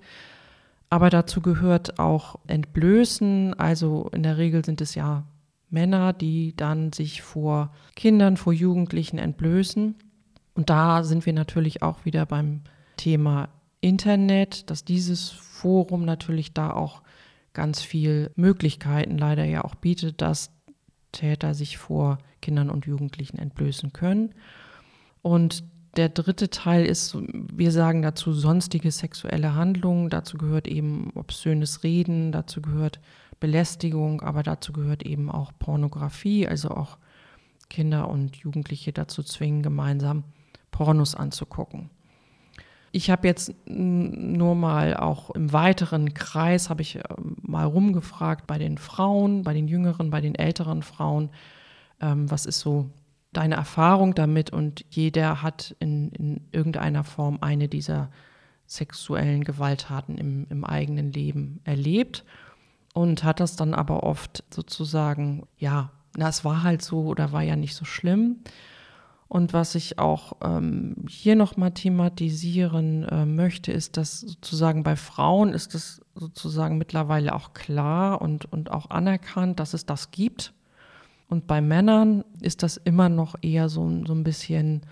Aber 0.90 1.10
dazu 1.10 1.40
gehört 1.40 1.98
auch 1.98 2.36
Entblößen. 2.46 3.54
Also 3.54 4.08
in 4.12 4.22
der 4.22 4.38
Regel 4.38 4.64
sind 4.64 4.80
es 4.80 4.94
ja 4.94 5.24
Männer, 5.70 6.12
die 6.12 6.54
dann 6.56 6.92
sich 6.92 7.22
vor 7.22 7.72
Kindern, 7.96 8.36
vor 8.36 8.52
Jugendlichen 8.52 9.18
entblößen. 9.18 9.96
Und 10.54 10.70
da 10.70 11.02
sind 11.02 11.26
wir 11.26 11.32
natürlich 11.32 11.82
auch 11.82 12.04
wieder 12.04 12.26
beim 12.26 12.60
Thema 12.96 13.48
Internet, 13.80 14.70
dass 14.70 14.84
dieses 14.84 15.30
Forum 15.30 16.04
natürlich 16.04 16.54
da 16.54 16.70
auch 16.70 17.02
ganz 17.54 17.80
viel 17.80 18.30
Möglichkeiten 18.36 19.16
leider 19.16 19.44
ja 19.44 19.64
auch 19.64 19.74
bietet, 19.74 20.20
dass 20.20 20.50
Täter 21.12 21.54
sich 21.54 21.78
vor 21.78 22.18
Kindern 22.42 22.68
und 22.68 22.86
Jugendlichen 22.86 23.38
entblößen 23.38 23.92
können. 23.92 24.34
Und 25.22 25.64
der 25.96 26.08
dritte 26.08 26.50
Teil 26.50 26.84
ist, 26.84 27.16
wir 27.16 27.70
sagen 27.70 28.02
dazu 28.02 28.32
sonstige 28.32 28.90
sexuelle 28.90 29.54
Handlungen. 29.54 30.10
Dazu 30.10 30.36
gehört 30.36 30.66
eben 30.66 31.10
obszönes 31.14 31.84
Reden, 31.84 32.32
dazu 32.32 32.60
gehört 32.60 33.00
Belästigung, 33.38 34.20
aber 34.20 34.42
dazu 34.42 34.72
gehört 34.72 35.04
eben 35.04 35.30
auch 35.30 35.52
Pornografie, 35.58 36.48
also 36.48 36.70
auch 36.70 36.98
Kinder 37.70 38.08
und 38.08 38.36
Jugendliche 38.36 38.92
dazu 38.92 39.22
zwingen, 39.22 39.62
gemeinsam 39.62 40.24
Pornos 40.70 41.14
anzugucken. 41.14 41.90
Ich 42.94 43.10
habe 43.10 43.26
jetzt 43.26 43.52
nur 43.66 44.54
mal 44.54 44.96
auch 44.96 45.30
im 45.30 45.52
weiteren 45.52 46.14
Kreis, 46.14 46.70
habe 46.70 46.82
ich 46.82 46.94
äh, 46.94 47.02
mal 47.42 47.64
rumgefragt 47.64 48.46
bei 48.46 48.56
den 48.56 48.78
Frauen, 48.78 49.42
bei 49.42 49.52
den 49.52 49.66
jüngeren, 49.66 50.10
bei 50.10 50.20
den 50.20 50.36
älteren 50.36 50.84
Frauen, 50.84 51.30
ähm, 52.00 52.30
was 52.30 52.46
ist 52.46 52.60
so 52.60 52.88
deine 53.32 53.56
Erfahrung 53.56 54.14
damit 54.14 54.50
und 54.50 54.84
jeder 54.90 55.42
hat 55.42 55.74
in, 55.80 56.12
in 56.12 56.40
irgendeiner 56.52 57.02
Form 57.02 57.38
eine 57.40 57.66
dieser 57.66 58.12
sexuellen 58.64 59.42
Gewalttaten 59.42 60.16
im, 60.16 60.46
im 60.48 60.64
eigenen 60.64 61.10
Leben 61.10 61.58
erlebt 61.64 62.24
und 62.92 63.24
hat 63.24 63.40
das 63.40 63.56
dann 63.56 63.74
aber 63.74 64.04
oft 64.04 64.44
sozusagen, 64.54 65.48
ja, 65.58 65.90
na, 66.16 66.28
es 66.28 66.44
war 66.44 66.62
halt 66.62 66.80
so 66.80 67.06
oder 67.06 67.32
war 67.32 67.42
ja 67.42 67.56
nicht 67.56 67.74
so 67.74 67.84
schlimm. 67.84 68.36
Und 69.28 69.52
was 69.52 69.74
ich 69.74 69.98
auch 69.98 70.36
ähm, 70.42 71.06
hier 71.08 71.34
nochmal 71.34 71.72
thematisieren 71.72 73.04
äh, 73.04 73.26
möchte, 73.26 73.72
ist, 73.72 73.96
dass 73.96 74.20
sozusagen 74.20 74.82
bei 74.82 74.96
Frauen 74.96 75.52
ist 75.52 75.74
es 75.74 76.02
sozusagen 76.14 76.78
mittlerweile 76.78 77.34
auch 77.34 77.52
klar 77.54 78.20
und, 78.20 78.50
und 78.52 78.70
auch 78.70 78.90
anerkannt, 78.90 79.60
dass 79.60 79.74
es 79.74 79.86
das 79.86 80.10
gibt. 80.10 80.52
Und 81.28 81.46
bei 81.46 81.60
Männern 81.60 82.24
ist 82.40 82.62
das 82.62 82.76
immer 82.76 83.08
noch 83.08 83.34
eher 83.42 83.68
so, 83.68 84.04
so 84.06 84.12
ein 84.12 84.24
bisschen, 84.24 84.82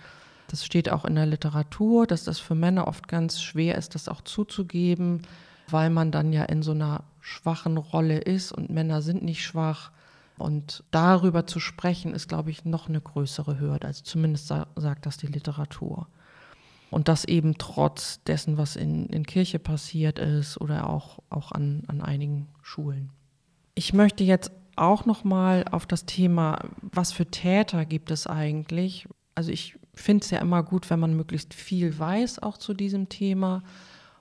das 0.47 0.65
steht 0.65 0.89
auch 0.89 1.05
in 1.05 1.15
der 1.15 1.27
Literatur, 1.27 2.07
dass 2.07 2.23
das 2.23 2.39
für 2.39 2.55
Männer 2.55 2.87
oft 2.87 3.07
ganz 3.07 3.41
schwer 3.41 3.77
ist, 3.77 3.95
das 3.95 4.09
auch 4.09 4.21
zuzugeben, 4.21 5.21
weil 5.69 5.89
man 5.89 6.11
dann 6.11 6.33
ja 6.33 6.43
in 6.43 6.63
so 6.63 6.71
einer 6.71 7.03
schwachen 7.21 7.77
Rolle 7.77 8.17
ist 8.17 8.51
und 8.51 8.69
Männer 8.69 9.01
sind 9.01 9.23
nicht 9.23 9.43
schwach. 9.45 9.91
Und 10.37 10.83
darüber 10.91 11.45
zu 11.45 11.59
sprechen, 11.59 12.13
ist, 12.13 12.27
glaube 12.27 12.49
ich, 12.49 12.65
noch 12.65 12.89
eine 12.89 13.01
größere 13.01 13.59
Hürde. 13.59 13.87
Also 13.87 14.03
zumindest 14.03 14.47
sa 14.47 14.67
sagt 14.75 15.05
das 15.05 15.17
die 15.17 15.27
Literatur. 15.27 16.07
Und 16.89 17.07
das 17.07 17.25
eben 17.25 17.57
trotz 17.57 18.23
dessen, 18.23 18.57
was 18.57 18.75
in, 18.75 19.07
in 19.07 19.25
Kirche 19.25 19.59
passiert 19.59 20.19
ist 20.19 20.59
oder 20.61 20.89
auch, 20.89 21.19
auch 21.29 21.51
an, 21.51 21.83
an 21.87 22.01
einigen 22.01 22.47
Schulen. 22.61 23.09
Ich 23.73 23.93
möchte 23.93 24.23
jetzt 24.23 24.51
auch 24.75 25.05
noch 25.05 25.23
mal 25.23 25.65
auf 25.71 25.85
das 25.85 26.05
Thema, 26.05 26.59
was 26.81 27.11
für 27.11 27.25
Täter 27.25 27.85
gibt 27.85 28.11
es 28.11 28.27
eigentlich? 28.27 29.07
Also 29.35 29.51
ich 29.51 29.77
finde 29.93 30.23
es 30.23 30.31
ja 30.31 30.39
immer 30.39 30.63
gut, 30.63 30.89
wenn 30.89 30.99
man 30.99 31.15
möglichst 31.15 31.53
viel 31.53 31.97
weiß 31.97 32.41
auch 32.41 32.57
zu 32.57 32.73
diesem 32.73 33.09
Thema. 33.09 33.63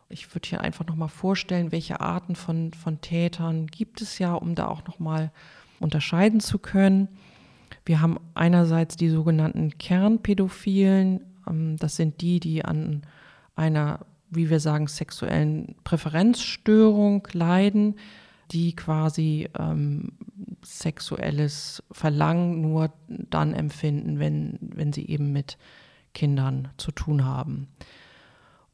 Ich 0.08 0.34
würde 0.34 0.48
hier 0.48 0.60
einfach 0.60 0.86
noch 0.86 0.96
mal 0.96 1.08
vorstellen, 1.08 1.72
welche 1.72 2.00
Arten 2.00 2.36
von, 2.36 2.72
von 2.74 3.00
Tätern 3.00 3.66
gibt 3.66 4.02
es 4.02 4.18
ja, 4.18 4.34
um 4.34 4.54
da 4.54 4.68
auch 4.68 4.84
noch 4.86 4.98
mal 4.98 5.32
unterscheiden 5.82 6.40
zu 6.40 6.58
können. 6.58 7.08
Wir 7.84 8.00
haben 8.00 8.18
einerseits 8.34 8.96
die 8.96 9.08
sogenannten 9.08 9.76
Kernpädophilen. 9.78 11.20
Ähm, 11.48 11.76
das 11.76 11.96
sind 11.96 12.20
die, 12.20 12.40
die 12.40 12.64
an 12.64 13.02
einer, 13.56 14.06
wie 14.30 14.50
wir 14.50 14.60
sagen, 14.60 14.86
sexuellen 14.86 15.74
Präferenzstörung 15.84 17.26
leiden, 17.32 17.96
die 18.50 18.76
quasi 18.76 19.48
ähm, 19.58 20.12
sexuelles 20.62 21.82
Verlangen 21.90 22.60
nur 22.60 22.92
dann 23.08 23.54
empfinden, 23.54 24.18
wenn, 24.18 24.58
wenn 24.60 24.92
sie 24.92 25.06
eben 25.08 25.32
mit 25.32 25.58
Kindern 26.14 26.68
zu 26.76 26.92
tun 26.92 27.24
haben. 27.24 27.68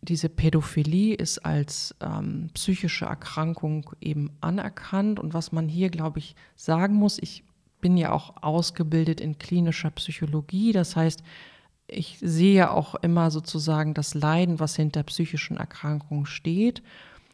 Diese 0.00 0.28
Pädophilie 0.28 1.14
ist 1.14 1.38
als 1.44 1.94
ähm, 2.00 2.50
psychische 2.54 3.06
Erkrankung 3.06 3.90
eben 4.00 4.30
anerkannt. 4.40 5.18
Und 5.18 5.34
was 5.34 5.52
man 5.52 5.68
hier, 5.68 5.90
glaube 5.90 6.20
ich, 6.20 6.36
sagen 6.54 6.94
muss, 6.94 7.18
ich 7.18 7.44
bin 7.80 7.96
ja 7.96 8.12
auch 8.12 8.42
ausgebildet 8.42 9.20
in 9.20 9.38
klinischer 9.38 9.90
Psychologie. 9.90 10.72
Das 10.72 10.96
heißt, 10.96 11.22
ich 11.88 12.18
sehe 12.20 12.70
auch 12.70 12.94
immer 12.96 13.30
sozusagen 13.30 13.94
das 13.94 14.14
Leiden, 14.14 14.60
was 14.60 14.76
hinter 14.76 15.02
psychischen 15.04 15.56
Erkrankungen 15.56 16.26
steht. 16.26 16.82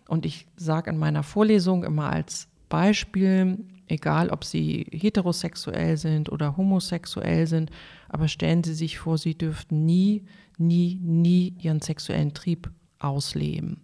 Und 0.09 0.24
ich 0.27 0.46
sage 0.57 0.90
in 0.90 0.98
meiner 0.98 1.22
Vorlesung 1.22 1.85
immer 1.85 2.11
als 2.11 2.48
Beispiel, 2.68 3.64
egal 3.87 4.31
ob 4.31 4.44
Sie 4.44 4.87
heterosexuell 4.90 5.96
sind 5.96 6.31
oder 6.31 6.57
homosexuell 6.57 7.46
sind, 7.46 7.70
aber 8.09 8.29
stellen 8.29 8.64
Sie 8.64 8.74
sich 8.74 8.98
vor, 8.98 9.18
Sie 9.18 9.37
dürften 9.37 9.85
nie 9.85 10.24
nie, 10.59 10.98
nie 11.03 11.55
ihren 11.61 11.81
sexuellen 11.81 12.35
Trieb 12.35 12.70
ausleben. 12.98 13.81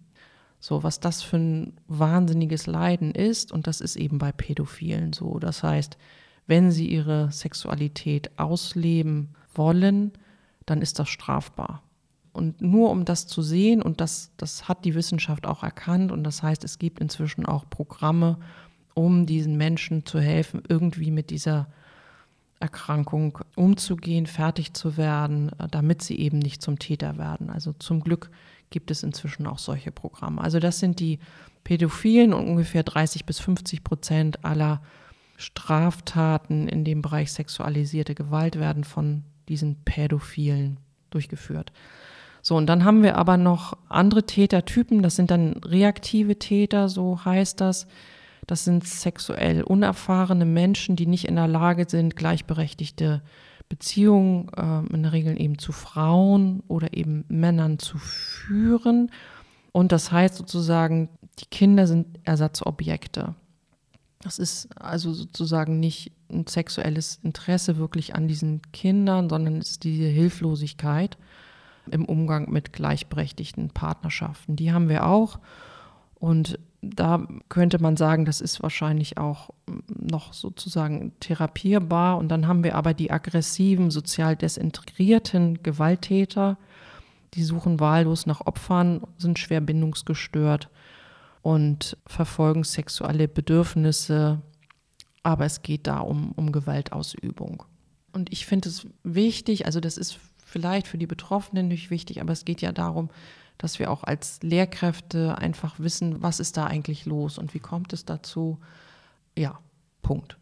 So, 0.59 0.83
was 0.83 0.99
das 0.99 1.23
für 1.23 1.37
ein 1.37 1.73
wahnsinniges 1.87 2.67
Leiden 2.67 3.11
ist, 3.11 3.51
und 3.51 3.67
das 3.67 3.81
ist 3.81 3.95
eben 3.95 4.19
bei 4.19 4.31
Pädophilen 4.31 5.11
so. 5.13 5.39
Das 5.39 5.63
heißt, 5.63 5.97
wenn 6.45 6.71
sie 6.71 6.87
ihre 6.87 7.31
Sexualität 7.31 8.37
ausleben 8.37 9.29
wollen, 9.55 10.11
dann 10.65 10.81
ist 10.81 10.99
das 10.99 11.09
strafbar. 11.09 11.81
Und 12.33 12.61
nur 12.61 12.91
um 12.91 13.05
das 13.05 13.27
zu 13.27 13.41
sehen, 13.41 13.81
und 13.81 13.99
das, 14.01 14.31
das 14.37 14.67
hat 14.67 14.85
die 14.85 14.95
Wissenschaft 14.95 15.47
auch 15.47 15.63
erkannt, 15.63 16.11
und 16.11 16.23
das 16.23 16.43
heißt, 16.43 16.63
es 16.63 16.77
gibt 16.77 16.99
inzwischen 16.99 17.45
auch 17.45 17.69
Programme, 17.69 18.37
um 18.93 19.25
diesen 19.25 19.57
Menschen 19.57 20.05
zu 20.05 20.19
helfen, 20.19 20.61
irgendwie 20.67 21.11
mit 21.11 21.29
dieser 21.29 21.67
Erkrankung 22.59 23.39
umzugehen, 23.55 24.27
fertig 24.27 24.73
zu 24.73 24.95
werden, 24.95 25.49
äh, 25.59 25.67
damit 25.69 26.01
sie 26.01 26.19
eben 26.19 26.39
nicht 26.39 26.61
zum 26.61 26.79
Täter 26.79 27.17
werden. 27.17 27.49
Also 27.49 27.73
zum 27.73 28.01
Glück 28.01 28.29
gibt 28.69 28.91
es 28.91 29.03
inzwischen 29.03 29.47
auch 29.47 29.59
solche 29.59 29.91
Programme. 29.91 30.41
Also 30.41 30.59
das 30.59 30.79
sind 30.79 30.99
die 30.99 31.19
Pädophilen 31.63 32.33
und 32.33 32.47
ungefähr 32.47 32.83
30 32.83 33.25
bis 33.25 33.39
50 33.39 33.83
Prozent 33.83 34.45
aller 34.45 34.81
Straftaten 35.37 36.67
in 36.67 36.85
dem 36.85 37.01
Bereich 37.01 37.31
sexualisierte 37.31 38.15
Gewalt 38.15 38.59
werden 38.59 38.83
von 38.83 39.23
diesen 39.49 39.75
Pädophilen 39.83 40.77
durchgeführt. 41.09 41.71
So, 42.43 42.55
und 42.55 42.67
dann 42.67 42.85
haben 42.85 43.03
wir 43.03 43.17
aber 43.17 43.37
noch 43.37 43.77
andere 43.89 44.25
Tätertypen, 44.25 45.03
das 45.03 45.15
sind 45.15 45.29
dann 45.29 45.53
reaktive 45.63 46.39
Täter, 46.39 46.89
so 46.89 47.23
heißt 47.23 47.61
das. 47.61 47.87
Das 48.47 48.63
sind 48.63 48.85
sexuell 48.85 49.63
unerfahrene 49.63 50.45
Menschen, 50.45 50.95
die 50.95 51.05
nicht 51.05 51.25
in 51.25 51.35
der 51.35 51.47
Lage 51.47 51.85
sind, 51.87 52.15
gleichberechtigte 52.15 53.21
Beziehungen, 53.69 54.49
äh, 54.55 54.93
in 54.93 55.03
der 55.03 55.13
Regel 55.13 55.39
eben 55.39 55.57
zu 55.57 55.71
Frauen 55.71 56.61
oder 56.67 56.93
eben 56.93 57.23
Männern 57.29 57.79
zu 57.79 57.97
führen. 57.97 59.11
Und 59.71 59.91
das 59.91 60.11
heißt 60.11 60.35
sozusagen, 60.35 61.09
die 61.39 61.45
Kinder 61.45 61.87
sind 61.87 62.19
Ersatzobjekte. 62.23 63.35
Das 64.21 64.39
ist 64.39 64.69
also 64.79 65.13
sozusagen 65.13 65.79
nicht 65.79 66.11
ein 66.29 66.45
sexuelles 66.47 67.19
Interesse 67.23 67.77
wirklich 67.77 68.13
an 68.15 68.27
diesen 68.27 68.61
Kindern, 68.71 69.29
sondern 69.29 69.57
es 69.57 69.71
ist 69.71 69.83
diese 69.83 70.07
Hilflosigkeit 70.07 71.17
im 71.89 72.05
Umgang 72.05 72.51
mit 72.51 72.73
gleichberechtigten 72.73 73.69
Partnerschaften. 73.69 74.55
Die 74.55 74.71
haben 74.71 74.89
wir 74.89 75.07
auch. 75.07 75.39
Und 76.15 76.59
da 76.81 77.27
könnte 77.49 77.79
man 77.79 77.95
sagen, 77.95 78.25
das 78.25 78.41
ist 78.41 78.63
wahrscheinlich 78.63 79.17
auch 79.17 79.51
noch 79.87 80.33
sozusagen 80.33 81.13
therapierbar. 81.19 82.17
Und 82.17 82.29
dann 82.29 82.47
haben 82.47 82.63
wir 82.63 82.75
aber 82.75 82.93
die 82.93 83.11
aggressiven, 83.11 83.91
sozial 83.91 84.35
desintegrierten 84.35 85.61
Gewalttäter, 85.61 86.57
die 87.35 87.43
suchen 87.43 87.79
wahllos 87.79 88.25
nach 88.25 88.41
Opfern, 88.41 89.01
sind 89.17 89.37
schwer 89.37 89.61
bindungsgestört 89.61 90.69
und 91.43 91.97
verfolgen 92.07 92.63
sexuelle 92.63 93.27
Bedürfnisse. 93.27 94.41
Aber 95.23 95.45
es 95.45 95.61
geht 95.61 95.85
da 95.85 95.99
um, 95.99 96.31
um 96.31 96.51
Gewaltausübung. 96.51 97.63
Und 98.11 98.33
ich 98.33 98.47
finde 98.47 98.69
es 98.69 98.87
wichtig, 99.03 99.67
also 99.67 99.79
das 99.79 99.97
ist 99.97 100.17
vielleicht 100.43 100.87
für 100.87 100.97
die 100.97 101.07
Betroffenen 101.07 101.67
nicht 101.67 101.91
wichtig, 101.91 102.21
aber 102.21 102.33
es 102.33 102.43
geht 102.43 102.61
ja 102.61 102.71
darum, 102.71 103.09
dass 103.61 103.77
wir 103.77 103.91
auch 103.91 104.03
als 104.03 104.41
Lehrkräfte 104.41 105.37
einfach 105.37 105.79
wissen, 105.79 106.23
was 106.23 106.39
ist 106.39 106.57
da 106.57 106.65
eigentlich 106.65 107.05
los 107.05 107.37
und 107.37 107.53
wie 107.53 107.59
kommt 107.59 107.93
es 107.93 108.05
dazu. 108.05 108.57
Ja, 109.37 109.59
Punkt. 110.01 110.37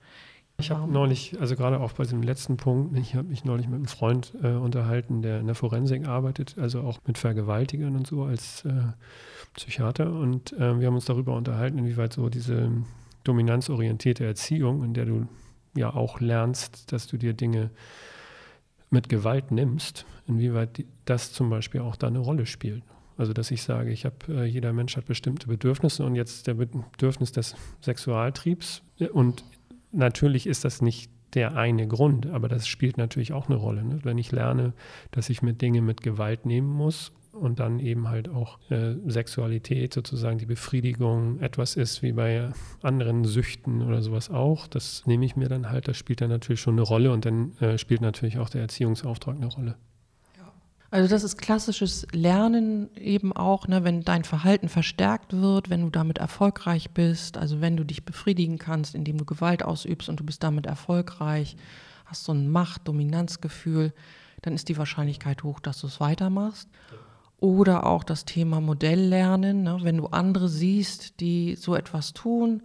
Ich 0.58 0.71
habe 0.71 0.91
neulich, 0.91 1.39
also 1.39 1.55
gerade 1.55 1.82
auch 1.82 1.91
bei 1.93 2.03
diesem 2.03 2.23
letzten 2.23 2.55
Punkt, 2.55 2.97
ich 2.97 3.15
habe 3.15 3.27
mich 3.27 3.43
neulich 3.43 3.67
mit 3.67 3.75
einem 3.75 3.88
Freund 3.88 4.34
äh, 4.41 4.51
unterhalten, 4.51 5.21
der 5.21 5.41
in 5.41 5.47
der 5.47 5.55
Forensik 5.55 6.08
arbeitet, 6.08 6.58
also 6.58 6.82
auch 6.82 6.99
mit 7.05 7.17
Vergewaltigern 7.17 7.95
und 7.95 8.08
so 8.08 8.23
als 8.23 8.63
äh, 8.63 8.71
Psychiater. 9.53 10.12
Und 10.12 10.53
äh, 10.53 10.79
wir 10.79 10.88
haben 10.88 10.95
uns 10.95 11.05
darüber 11.05 11.36
unterhalten, 11.36 11.77
inwieweit 11.77 12.13
so 12.13 12.29
diese 12.29 12.71
dominanzorientierte 13.25 14.25
Erziehung, 14.25 14.84
in 14.84 14.93
der 14.93 15.05
du 15.05 15.27
ja 15.75 15.93
auch 15.93 16.21
lernst, 16.21 16.91
dass 16.91 17.08
du 17.08 17.17
dir 17.17 17.34
Dinge 17.34 17.69
mit 18.89 19.10
Gewalt 19.10 19.51
nimmst, 19.51 20.05
inwieweit 20.25 20.86
das 21.05 21.34
zum 21.34 21.49
Beispiel 21.49 21.82
auch 21.82 21.97
da 21.97 22.08
eine 22.08 22.19
Rolle 22.19 22.45
spielt. 22.45 22.84
Also 23.19 23.34
dass 23.34 23.51
ich 23.51 23.63
sage, 23.63 23.91
ich 23.91 24.05
habe, 24.05 24.15
äh, 24.29 24.45
jeder 24.45 24.71
Mensch 24.71 24.95
hat 24.95 25.05
bestimmte 25.05 25.47
Bedürfnisse 25.47 26.05
und 26.05 26.15
jetzt 26.15 26.47
der 26.47 26.53
Bedürfnis 26.53 27.34
des 27.34 27.53
Sexualtriebs. 27.82 28.82
Und 29.12 29.43
natürlich 29.91 30.47
ist 30.47 30.63
das 30.63 30.82
nicht 30.82 31.12
der 31.34 31.58
eine 31.58 31.86
Grund, 31.86 32.27
aber 32.27 32.47
das 32.47 32.65
spielt 32.65 32.97
natürlich 32.97 33.34
auch 33.34 33.49
eine 33.49 33.58
Rolle. 33.58 33.84
Ne? 33.84 33.99
Wenn 34.03 34.17
ich 34.17 34.32
lerne, 34.32 34.71
dass 35.12 35.29
ich 35.29 35.41
mir 35.41 35.53
Dinge 35.53 35.82
mit 35.82 36.01
Gewalt 36.01 36.45
nehmen 36.45 36.69
muss 36.69 37.12
und 37.34 37.60
dann 37.60 37.79
eben 37.79 38.08
halt 38.08 38.29
auch 38.29 38.58
äh, 38.69 38.95
Sexualität 39.05 39.93
sozusagen 39.93 40.38
die 40.38 40.45
Befriedigung 40.45 41.41
etwas 41.41 41.75
ist 41.75 42.01
wie 42.01 42.13
bei 42.13 42.49
anderen 42.82 43.25
Süchten 43.25 43.82
oder 43.82 44.01
sowas 44.01 44.29
auch, 44.29 44.65
das 44.67 45.05
nehme 45.05 45.25
ich 45.25 45.36
mir 45.36 45.49
dann 45.49 45.69
halt, 45.69 45.89
das 45.89 45.97
spielt 45.97 46.21
dann 46.21 46.29
natürlich 46.29 46.62
schon 46.62 46.75
eine 46.75 46.84
Rolle 46.84 47.12
und 47.12 47.25
dann 47.25 47.58
äh, 47.60 47.77
spielt 47.77 47.99
natürlich 47.99 48.38
auch 48.38 48.49
der 48.49 48.62
Erziehungsauftrag 48.62 49.36
eine 49.36 49.47
Rolle. 49.47 49.75
Also 50.91 51.08
das 51.08 51.23
ist 51.23 51.38
klassisches 51.38 52.08
Lernen 52.13 52.89
eben 52.95 53.32
auch, 53.32 53.67
ne, 53.67 53.84
wenn 53.84 54.02
dein 54.02 54.23
Verhalten 54.23 54.69
verstärkt 54.69 55.34
wird, 55.34 55.69
wenn 55.69 55.82
du 55.82 55.89
damit 55.91 56.17
erfolgreich 56.17 56.89
bist, 56.91 57.38
also 57.38 57.62
wenn 57.62 57.78
du 57.78 57.84
dich 57.84 58.06
befriedigen 58.06 58.58
kannst, 58.58 58.95
indem 58.95 59.19
du 59.19 59.25
Gewalt 59.25 59.63
ausübst 59.63 60.10
und 60.10 60.19
du 60.19 60.23
bist 60.23 60.41
damit 60.41 60.65
erfolgreich, 60.65 61.56
hast 62.06 62.23
so 62.23 62.32
ein 62.32 62.49
Macht-Dominanzgefühl, 62.49 63.93
dann 64.41 64.54
ist 64.54 64.67
die 64.67 64.78
Wahrscheinlichkeit 64.78 65.43
hoch, 65.43 65.60
dass 65.60 65.80
du 65.80 65.88
es 65.88 65.99
weitermachst. 65.99 66.67
Oder 67.38 67.86
auch 67.86 68.04
das 68.04 68.25
Thema 68.25 68.60
Modelllernen, 68.60 69.63
ne, 69.63 69.78
wenn 69.84 69.97
du 69.97 70.08
andere 70.08 70.49
siehst, 70.49 71.19
die 71.19 71.56
so 71.56 71.75
etwas 71.75 72.13
tun 72.13 72.63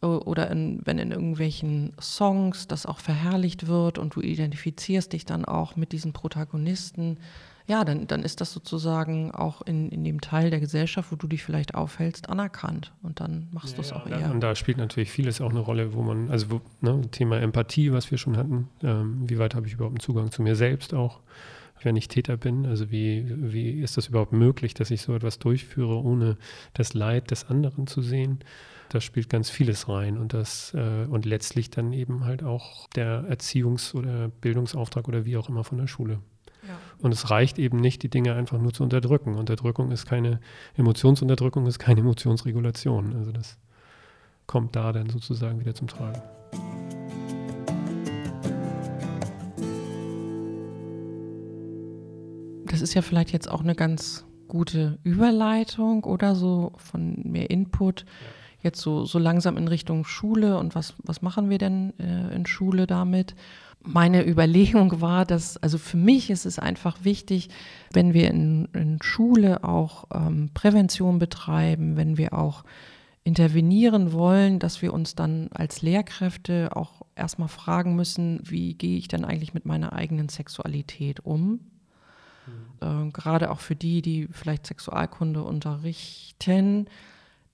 oder 0.00 0.50
in, 0.50 0.80
wenn 0.84 0.98
in 0.98 1.10
irgendwelchen 1.10 1.92
Songs 2.00 2.68
das 2.68 2.86
auch 2.86 2.98
verherrlicht 2.98 3.66
wird 3.66 3.98
und 3.98 4.14
du 4.14 4.20
identifizierst 4.20 5.12
dich 5.12 5.24
dann 5.24 5.44
auch 5.44 5.76
mit 5.76 5.92
diesen 5.92 6.12
Protagonisten, 6.12 7.18
ja, 7.66 7.84
dann, 7.84 8.06
dann 8.06 8.22
ist 8.22 8.42
das 8.42 8.52
sozusagen 8.52 9.30
auch 9.30 9.62
in, 9.62 9.88
in 9.88 10.04
dem 10.04 10.20
Teil 10.20 10.50
der 10.50 10.60
Gesellschaft, 10.60 11.10
wo 11.10 11.16
du 11.16 11.26
dich 11.26 11.42
vielleicht 11.42 11.74
aufhältst, 11.74 12.28
anerkannt. 12.28 12.92
Und 13.02 13.20
dann 13.20 13.48
machst 13.52 13.70
ja, 13.70 13.76
du 13.76 13.82
es 13.82 13.92
auch 13.92 14.06
ja, 14.06 14.18
eher. 14.18 14.30
Und 14.30 14.40
da 14.40 14.54
spielt 14.54 14.76
natürlich 14.76 15.10
vieles 15.10 15.40
auch 15.40 15.48
eine 15.50 15.60
Rolle, 15.60 15.94
wo 15.94 16.02
man, 16.02 16.30
also 16.30 16.50
wo, 16.50 16.60
ne, 16.82 17.00
Thema 17.10 17.40
Empathie, 17.40 17.92
was 17.92 18.10
wir 18.10 18.18
schon 18.18 18.36
hatten, 18.36 18.68
ähm, 18.82 19.28
wie 19.28 19.38
weit 19.38 19.54
habe 19.54 19.66
ich 19.66 19.74
überhaupt 19.74 19.94
einen 19.94 20.00
Zugang 20.00 20.30
zu 20.30 20.42
mir 20.42 20.56
selbst 20.56 20.92
auch, 20.92 21.20
wenn 21.82 21.96
ich 21.96 22.08
Täter 22.08 22.36
bin? 22.36 22.66
Also 22.66 22.90
wie, 22.90 23.24
wie 23.34 23.80
ist 23.80 23.96
das 23.96 24.08
überhaupt 24.08 24.32
möglich, 24.32 24.74
dass 24.74 24.90
ich 24.90 25.00
so 25.00 25.14
etwas 25.14 25.38
durchführe, 25.38 26.02
ohne 26.02 26.36
das 26.74 26.92
Leid 26.92 27.30
des 27.30 27.48
anderen 27.48 27.86
zu 27.86 28.02
sehen? 28.02 28.40
Da 28.90 29.00
spielt 29.00 29.30
ganz 29.30 29.48
vieles 29.48 29.88
rein 29.88 30.18
und 30.18 30.34
das 30.34 30.74
äh, 30.74 31.06
und 31.06 31.24
letztlich 31.24 31.70
dann 31.70 31.94
eben 31.94 32.26
halt 32.26 32.44
auch 32.44 32.88
der 32.90 33.24
Erziehungs- 33.30 33.94
oder 33.94 34.28
Bildungsauftrag 34.28 35.08
oder 35.08 35.24
wie 35.24 35.38
auch 35.38 35.48
immer 35.48 35.64
von 35.64 35.78
der 35.78 35.86
Schule. 35.86 36.20
Und 36.98 37.12
es 37.12 37.30
reicht 37.30 37.58
eben 37.58 37.78
nicht, 37.78 38.02
die 38.02 38.08
Dinge 38.08 38.34
einfach 38.34 38.58
nur 38.58 38.72
zu 38.72 38.82
unterdrücken. 38.82 39.34
Unterdrückung 39.34 39.90
ist 39.90 40.06
keine, 40.06 40.40
Emotionsunterdrückung 40.76 41.66
ist 41.66 41.78
keine 41.78 42.00
Emotionsregulation. 42.00 43.14
Also 43.16 43.32
das 43.32 43.58
kommt 44.46 44.76
da 44.76 44.92
dann 44.92 45.10
sozusagen 45.10 45.60
wieder 45.60 45.74
zum 45.74 45.88
Tragen. 45.88 46.22
Das 52.66 52.80
ist 52.80 52.94
ja 52.94 53.02
vielleicht 53.02 53.32
jetzt 53.32 53.50
auch 53.50 53.60
eine 53.60 53.74
ganz 53.74 54.24
gute 54.48 54.98
Überleitung 55.02 56.04
oder 56.04 56.34
so 56.34 56.72
von 56.76 57.20
mehr 57.24 57.50
Input. 57.50 58.00
Ja. 58.02 58.06
Jetzt 58.64 58.80
so, 58.80 59.04
so 59.04 59.20
langsam 59.20 59.56
in 59.56 59.68
Richtung 59.68 60.04
Schule 60.04 60.58
und 60.58 60.74
was, 60.74 60.94
was 61.04 61.22
machen 61.22 61.50
wir 61.50 61.58
denn 61.58 61.92
äh, 62.00 62.34
in 62.34 62.46
Schule 62.46 62.88
damit? 62.88 63.36
meine 63.86 64.26
Überlegung 64.26 65.00
war, 65.00 65.24
dass, 65.24 65.56
also 65.58 65.78
für 65.78 65.96
mich 65.96 66.30
ist 66.30 66.46
es 66.46 66.58
einfach 66.58 67.04
wichtig, 67.04 67.50
wenn 67.92 68.14
wir 68.14 68.30
in, 68.30 68.66
in 68.72 68.98
Schule 69.02 69.62
auch 69.62 70.06
ähm, 70.12 70.50
Prävention 70.54 71.18
betreiben, 71.18 71.96
wenn 71.96 72.16
wir 72.16 72.32
auch 72.32 72.64
intervenieren 73.22 74.12
wollen, 74.12 74.58
dass 74.58 74.82
wir 74.82 74.92
uns 74.92 75.14
dann 75.14 75.48
als 75.52 75.80
Lehrkräfte 75.80 76.70
auch 76.74 77.02
erstmal 77.16 77.48
fragen 77.48 77.96
müssen, 77.96 78.40
wie 78.42 78.74
gehe 78.74 78.98
ich 78.98 79.08
denn 79.08 79.24
eigentlich 79.24 79.54
mit 79.54 79.64
meiner 79.64 79.94
eigenen 79.94 80.28
Sexualität 80.28 81.20
um? 81.20 81.60
Mhm. 82.46 83.08
Äh, 83.08 83.10
gerade 83.12 83.50
auch 83.50 83.60
für 83.60 83.76
die, 83.76 84.02
die 84.02 84.28
vielleicht 84.30 84.66
Sexualkunde 84.66 85.42
unterrichten, 85.42 86.86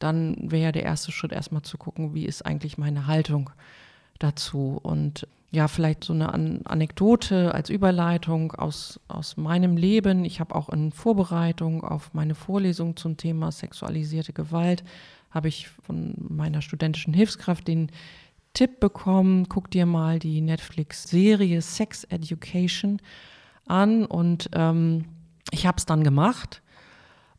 dann 0.00 0.36
wäre 0.50 0.64
ja 0.64 0.72
der 0.72 0.82
erste 0.82 1.12
Schritt 1.12 1.30
erstmal 1.30 1.62
zu 1.62 1.78
gucken, 1.78 2.14
wie 2.14 2.24
ist 2.24 2.44
eigentlich 2.44 2.78
meine 2.78 3.06
Haltung 3.06 3.50
dazu. 4.18 4.80
Und 4.82 5.28
ja, 5.52 5.68
vielleicht 5.68 6.04
so 6.04 6.12
eine 6.12 6.32
An 6.32 6.62
Anekdote 6.64 7.54
als 7.54 7.70
Überleitung 7.70 8.52
aus, 8.52 8.98
aus 9.08 9.36
meinem 9.36 9.76
Leben. 9.76 10.24
Ich 10.24 10.40
habe 10.40 10.54
auch 10.54 10.68
in 10.68 10.90
Vorbereitung 10.90 11.84
auf 11.84 12.14
meine 12.14 12.34
Vorlesung 12.34 12.96
zum 12.96 13.16
Thema 13.16 13.52
sexualisierte 13.52 14.32
Gewalt, 14.32 14.84
habe 15.30 15.48
ich 15.48 15.68
von 15.68 16.14
meiner 16.18 16.62
studentischen 16.62 17.14
Hilfskraft 17.14 17.68
den 17.68 17.90
Tipp 18.54 18.80
bekommen, 18.80 19.48
guck 19.48 19.70
dir 19.70 19.86
mal 19.86 20.18
die 20.18 20.40
Netflix-Serie 20.40 21.62
Sex 21.62 22.04
Education 22.04 23.00
an. 23.66 24.04
Und 24.06 24.50
ähm, 24.54 25.04
ich 25.50 25.66
habe 25.66 25.78
es 25.78 25.86
dann 25.86 26.04
gemacht 26.04 26.62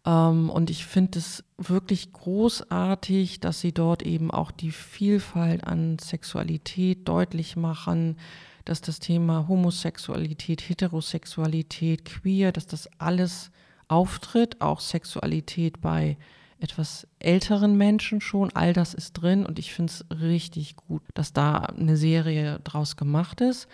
ähm, 0.05 0.49
und 0.49 0.69
ich 0.69 0.85
finde 0.85 1.19
es 1.19 1.43
wirklich 1.57 2.11
großartig, 2.11 3.39
dass 3.39 3.61
sie 3.61 3.73
dort 3.73 4.01
eben 4.03 4.31
auch 4.31 4.51
die 4.51 4.71
Vielfalt 4.71 5.63
an 5.63 5.99
Sexualität 5.99 7.07
deutlich 7.07 7.55
machen, 7.55 8.17
dass 8.65 8.81
das 8.81 8.99
Thema 8.99 9.47
Homosexualität, 9.47 10.61
Heterosexualität, 10.61 12.05
Queer, 12.05 12.51
dass 12.51 12.67
das 12.67 12.89
alles 12.99 13.51
auftritt, 13.87 14.61
auch 14.61 14.79
Sexualität 14.79 15.81
bei 15.81 16.17
etwas 16.59 17.07
älteren 17.19 17.75
Menschen 17.75 18.21
schon, 18.21 18.51
all 18.53 18.73
das 18.73 18.93
ist 18.93 19.13
drin 19.13 19.45
und 19.45 19.57
ich 19.57 19.73
finde 19.73 19.91
es 19.91 20.05
richtig 20.21 20.75
gut, 20.75 21.01
dass 21.15 21.33
da 21.33 21.57
eine 21.57 21.97
Serie 21.97 22.59
draus 22.63 22.95
gemacht 22.95 23.41
ist. 23.41 23.67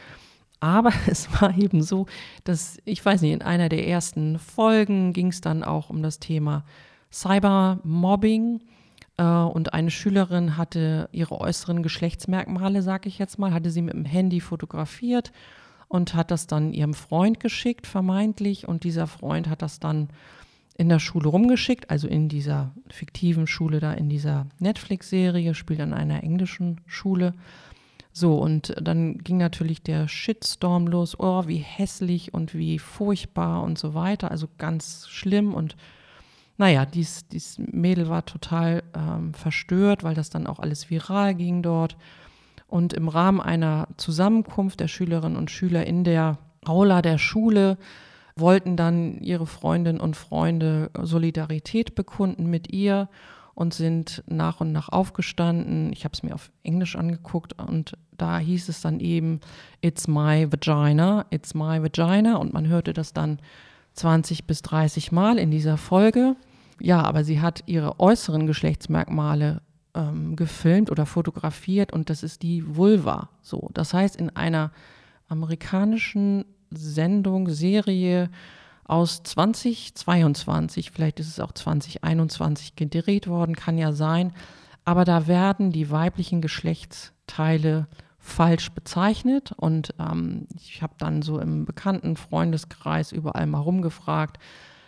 Aber 0.60 0.92
es 1.08 1.30
war 1.42 1.58
eben 1.58 1.82
so, 1.82 2.06
dass, 2.44 2.78
ich 2.86 3.04
weiß 3.04 3.22
nicht, 3.22 3.34
in 3.34 3.42
einer 3.42 3.70
der 3.70 3.88
ersten 3.88 4.40
Folgen 4.40 5.14
ging 5.14 5.28
es 5.28 5.42
dann 5.42 5.64
auch 5.64 5.90
um 5.90 6.02
das 6.02 6.20
Thema 6.20 6.64
Cybermobbing. 7.12 8.62
Äh, 9.18 9.24
und 9.24 9.74
eine 9.74 9.92
Schülerin 9.92 10.58
hatte 10.58 11.10
ihre 11.12 11.40
äußeren 11.40 11.84
Geschlechtsmerkmale, 11.84 12.82
sage 12.82 13.10
ich 13.10 13.18
jetzt 13.18 13.40
mal, 13.40 13.54
hatte 13.54 13.72
sie 13.72 13.82
mit 13.82 13.94
dem 13.94 14.06
Handy 14.06 14.40
fotografiert 14.40 15.32
und 15.88 16.14
hat 16.16 16.32
das 16.32 16.48
dann 16.48 16.74
ihrem 16.74 16.94
Freund 16.94 17.40
geschickt, 17.40 17.88
vermeintlich. 17.88 18.68
Und 18.68 18.84
dieser 18.84 19.08
Freund 19.08 19.50
hat 19.50 19.62
das 19.62 19.80
dann 19.80 20.10
in 20.78 20.90
der 20.90 21.00
Schule 21.00 21.30
rumgeschickt, 21.30 21.90
also 21.90 22.08
in 22.08 22.30
dieser 22.30 22.72
fiktiven 22.90 23.48
Schule 23.48 23.80
da, 23.80 23.94
in 23.94 24.10
dieser 24.10 24.46
Netflix-Serie, 24.60 25.56
spielt 25.56 25.80
an 25.80 25.94
einer 25.94 26.24
englischen 26.24 26.82
Schule. 26.86 27.34
So, 28.20 28.34
und 28.40 28.74
dann 28.82 29.20
ging 29.20 29.38
natürlich 29.38 29.84
der 29.84 30.08
Shitstorm 30.08 30.88
los, 30.88 31.20
oh, 31.20 31.44
wie 31.46 31.58
hässlich 31.58 32.34
und 32.34 32.56
wie 32.56 32.80
furchtbar 32.80 33.62
und 33.62 33.78
so 33.78 33.94
weiter, 33.94 34.32
also 34.32 34.48
ganz 34.58 35.08
schlimm. 35.08 35.54
Und 35.54 35.76
naja, 36.58 36.88
dies, 36.88 37.28
dies 37.28 37.60
Mädel 37.60 38.10
war 38.10 38.26
total 38.26 38.82
ähm, 38.96 39.36
verstört, 39.36 40.04
weil 40.04 40.16
das 40.16 40.32
dann 40.32 40.48
auch 40.48 40.58
alles 40.58 40.90
viral 40.90 41.36
ging 41.36 41.62
dort. 41.62 41.96
Und 42.66 42.94
im 42.94 43.08
Rahmen 43.08 43.40
einer 43.40 43.88
Zusammenkunft 43.98 44.80
der 44.80 44.88
Schülerinnen 44.88 45.38
und 45.38 45.52
Schüler 45.52 45.86
in 45.86 46.04
der 46.04 46.40
Aula 46.66 47.04
der 47.04 47.20
Schule 47.20 47.78
wollten 48.36 48.76
dann 48.78 49.20
ihre 49.20 49.46
Freundinnen 49.46 50.02
und 50.02 50.18
Freunde 50.18 50.90
Solidarität 51.00 51.94
bekunden 51.94 52.48
mit 52.48 52.74
ihr 52.74 53.10
und 53.58 53.74
sind 53.74 54.24
nach 54.28 54.62
und 54.62 54.72
nach 54.72 54.90
aufgestanden. 54.90 55.92
Ich 55.92 56.04
habe 56.04 56.14
es 56.14 56.22
mir 56.22 56.36
auf 56.36 56.52
Englisch 56.62 56.96
angeguckt 56.96 57.54
und 57.60 57.98
da 58.16 58.38
hieß 58.38 58.70
es 58.70 58.82
dann 58.82 59.00
eben, 59.00 59.40
it's 59.82 60.08
my 60.08 60.46
vagina, 60.52 61.26
it's 61.32 61.56
my 61.56 61.82
vagina 61.82 62.36
und 62.36 62.54
man 62.54 62.68
hörte 62.68 62.94
das 62.94 63.14
dann 63.14 63.40
20 63.94 64.46
bis 64.46 64.62
30 64.62 65.12
Mal 65.12 65.40
in 65.40 65.50
dieser 65.50 65.78
Folge. 65.78 66.36
Ja, 66.80 67.02
aber 67.02 67.24
sie 67.24 67.42
hat 67.42 67.64
ihre 67.66 68.00
äußeren 68.00 68.46
Geschlechtsmerkmale 68.46 69.64
ähm, 69.96 70.36
gefilmt 70.36 70.92
oder 70.92 71.08
fotografiert 71.08 71.92
und 71.92 72.12
das 72.12 72.22
ist 72.22 72.44
die 72.44 72.76
Vulva. 72.76 73.32
So, 73.42 73.72
das 73.74 73.92
heißt, 73.92 74.18
in 74.18 74.30
einer 74.36 74.72
amerikanischen 75.30 76.46
Sendung, 76.70 77.50
Serie 77.50 78.30
aus 78.88 79.24
2022, 79.24 80.92
vielleicht 80.92 81.20
ist 81.20 81.28
es 81.28 81.40
auch 81.40 81.52
2021 81.52 82.76
gedreht 82.76 83.28
worden, 83.28 83.56
kann 83.56 83.78
ja 83.78 83.92
sein, 83.92 84.34
aber 84.86 85.04
da 85.04 85.28
werden 85.28 85.72
die 85.72 85.92
weiblichen 85.92 86.42
Geschlechtsteile 86.42 87.88
falsch 88.28 88.72
bezeichnet. 88.72 89.54
Und 89.56 89.94
ähm, 90.00 90.48
ich 90.56 90.82
habe 90.82 90.94
dann 90.98 91.22
so 91.22 91.40
im 91.40 91.66
bekannten 91.66 92.16
Freundeskreis 92.16 93.12
überall 93.12 93.48
mal 93.48 93.60
rumgefragt, 93.60 94.38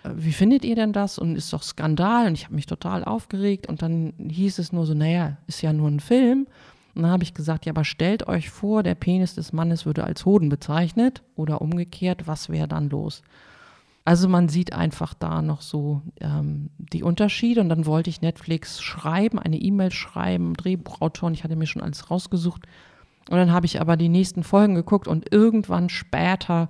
äh, 0.03 0.09
wie 0.15 0.31
findet 0.31 0.63
ihr 0.65 0.75
denn 0.75 0.93
das? 0.93 1.17
Und 1.17 1.35
ist 1.35 1.51
doch 1.51 1.63
Skandal. 1.63 2.27
Und 2.27 2.35
ich 2.35 2.45
habe 2.45 2.55
mich 2.55 2.65
total 2.65 3.03
aufgeregt. 3.03 3.67
Und 3.67 3.81
dann 3.81 4.13
hieß 4.19 4.59
es 4.59 4.71
nur 4.71 4.85
so, 4.85 4.93
naja, 4.93 5.37
ist 5.47 5.61
ja 5.61 5.73
nur 5.73 5.89
ein 5.89 5.99
Film. 5.99 6.47
Und 6.95 7.03
dann 7.03 7.11
habe 7.11 7.23
ich 7.23 7.33
gesagt, 7.33 7.65
ja, 7.65 7.71
aber 7.71 7.85
stellt 7.85 8.27
euch 8.27 8.49
vor, 8.49 8.83
der 8.83 8.95
Penis 8.95 9.35
des 9.35 9.53
Mannes 9.53 9.85
würde 9.85 10.03
als 10.03 10.25
Hoden 10.25 10.49
bezeichnet 10.49 11.23
oder 11.35 11.61
umgekehrt, 11.61 12.27
was 12.27 12.49
wäre 12.49 12.67
dann 12.67 12.89
los? 12.89 13.21
Also 14.05 14.27
man 14.27 14.49
sieht 14.49 14.73
einfach 14.73 15.13
da 15.13 15.41
noch 15.41 15.61
so 15.61 16.01
ähm, 16.19 16.69
die 16.77 17.03
Unterschiede 17.03 17.61
und 17.61 17.69
dann 17.69 17.85
wollte 17.85 18.09
ich 18.09 18.21
Netflix 18.21 18.81
schreiben, 18.81 19.37
eine 19.39 19.57
E-Mail 19.57 19.91
schreiben, 19.91 20.55
Drehbuchautoren, 20.55 21.33
ich 21.33 21.43
hatte 21.43 21.55
mir 21.55 21.67
schon 21.67 21.83
alles 21.83 22.09
rausgesucht. 22.09 22.65
Und 23.29 23.37
dann 23.37 23.51
habe 23.51 23.67
ich 23.67 23.79
aber 23.79 23.95
die 23.97 24.09
nächsten 24.09 24.43
Folgen 24.43 24.73
geguckt 24.73 25.07
und 25.07 25.31
irgendwann 25.31 25.89
später 25.89 26.69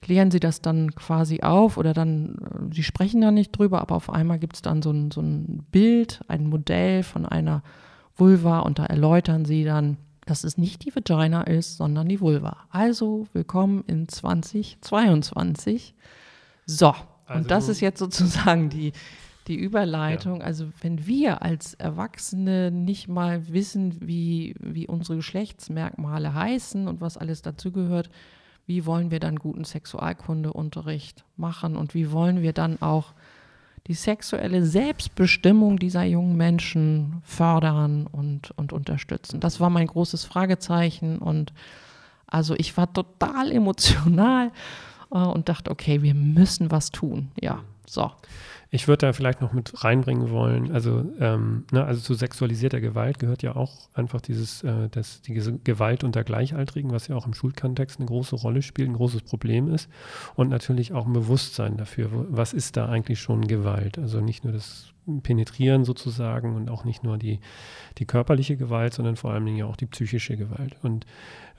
klären 0.00 0.30
sie 0.30 0.40
das 0.40 0.62
dann 0.62 0.94
quasi 0.94 1.40
auf 1.42 1.76
oder 1.76 1.92
dann, 1.92 2.36
äh, 2.36 2.74
sie 2.74 2.82
sprechen 2.82 3.20
da 3.20 3.30
nicht 3.30 3.50
drüber, 3.50 3.82
aber 3.82 3.96
auf 3.96 4.10
einmal 4.10 4.38
gibt 4.38 4.56
es 4.56 4.62
dann 4.62 4.80
so 4.80 4.90
ein, 4.90 5.10
so 5.10 5.20
ein 5.20 5.66
Bild, 5.70 6.20
ein 6.28 6.48
Modell 6.48 7.02
von 7.02 7.26
einer 7.26 7.62
Vulva 8.16 8.60
und 8.60 8.78
da 8.78 8.86
erläutern 8.86 9.44
sie 9.44 9.64
dann, 9.64 9.98
dass 10.24 10.44
es 10.44 10.56
nicht 10.58 10.84
die 10.84 10.94
Vagina 10.94 11.42
ist, 11.42 11.76
sondern 11.76 12.08
die 12.08 12.20
Vulva. 12.20 12.56
Also 12.70 13.26
willkommen 13.32 13.84
in 13.86 14.08
2022. 14.08 15.94
So, 16.68 16.88
also, 16.88 17.40
und 17.40 17.50
das 17.50 17.68
ist 17.68 17.80
jetzt 17.80 17.98
sozusagen 17.98 18.68
die, 18.68 18.92
die 19.48 19.56
Überleitung. 19.56 20.40
Ja. 20.40 20.46
Also 20.46 20.68
wenn 20.82 21.06
wir 21.06 21.42
als 21.42 21.74
Erwachsene 21.74 22.70
nicht 22.70 23.08
mal 23.08 23.48
wissen, 23.48 23.96
wie, 24.06 24.54
wie 24.60 24.86
unsere 24.86 25.16
Geschlechtsmerkmale 25.16 26.34
heißen 26.34 26.86
und 26.86 27.00
was 27.00 27.16
alles 27.16 27.42
dazugehört, 27.42 28.10
wie 28.66 28.84
wollen 28.84 29.10
wir 29.10 29.18
dann 29.18 29.36
guten 29.36 29.64
Sexualkundeunterricht 29.64 31.24
machen 31.38 31.74
und 31.74 31.94
wie 31.94 32.12
wollen 32.12 32.42
wir 32.42 32.52
dann 32.52 32.82
auch 32.82 33.14
die 33.86 33.94
sexuelle 33.94 34.66
Selbstbestimmung 34.66 35.78
dieser 35.78 36.04
jungen 36.04 36.36
Menschen 36.36 37.22
fördern 37.24 38.06
und, 38.06 38.50
und 38.58 38.74
unterstützen. 38.74 39.40
Das 39.40 39.60
war 39.60 39.70
mein 39.70 39.86
großes 39.86 40.26
Fragezeichen 40.26 41.18
und 41.18 41.54
also 42.26 42.54
ich 42.54 42.76
war 42.76 42.92
total 42.92 43.50
emotional 43.50 44.52
und 45.08 45.48
dachte, 45.48 45.70
okay, 45.70 46.02
wir 46.02 46.14
müssen 46.14 46.70
was 46.70 46.90
tun. 46.90 47.30
Ja, 47.40 47.62
so. 47.86 48.10
Ich 48.70 48.86
würde 48.86 49.06
da 49.06 49.12
vielleicht 49.14 49.40
noch 49.40 49.54
mit 49.54 49.82
reinbringen 49.82 50.30
wollen, 50.30 50.72
also, 50.72 51.10
ähm, 51.20 51.64
ne, 51.72 51.86
also 51.86 52.02
zu 52.02 52.12
sexualisierter 52.12 52.82
Gewalt 52.82 53.18
gehört 53.18 53.42
ja 53.42 53.56
auch 53.56 53.88
einfach 53.94 54.20
dieses, 54.20 54.62
äh, 54.62 54.90
das, 54.90 55.22
diese 55.22 55.56
Gewalt 55.58 56.04
unter 56.04 56.22
Gleichaltrigen, 56.22 56.92
was 56.92 57.08
ja 57.08 57.16
auch 57.16 57.26
im 57.26 57.32
Schulkontext 57.32 57.98
eine 57.98 58.06
große 58.06 58.36
Rolle 58.36 58.60
spielt, 58.60 58.90
ein 58.90 58.94
großes 58.96 59.22
Problem 59.22 59.72
ist. 59.72 59.88
Und 60.34 60.50
natürlich 60.50 60.92
auch 60.92 61.06
ein 61.06 61.14
Bewusstsein 61.14 61.78
dafür, 61.78 62.10
was 62.28 62.52
ist 62.52 62.76
da 62.76 62.90
eigentlich 62.90 63.20
schon 63.20 63.48
Gewalt? 63.48 63.98
Also 63.98 64.20
nicht 64.20 64.44
nur 64.44 64.52
das 64.52 64.92
Penetrieren 65.22 65.84
sozusagen 65.84 66.54
und 66.54 66.68
auch 66.68 66.84
nicht 66.84 67.02
nur 67.02 67.16
die, 67.16 67.40
die 67.96 68.04
körperliche 68.04 68.58
Gewalt, 68.58 68.92
sondern 68.92 69.16
vor 69.16 69.32
allen 69.32 69.46
Dingen 69.46 69.56
ja 69.56 69.64
auch 69.64 69.76
die 69.76 69.86
psychische 69.86 70.36
Gewalt. 70.36 70.76
Und 70.82 71.06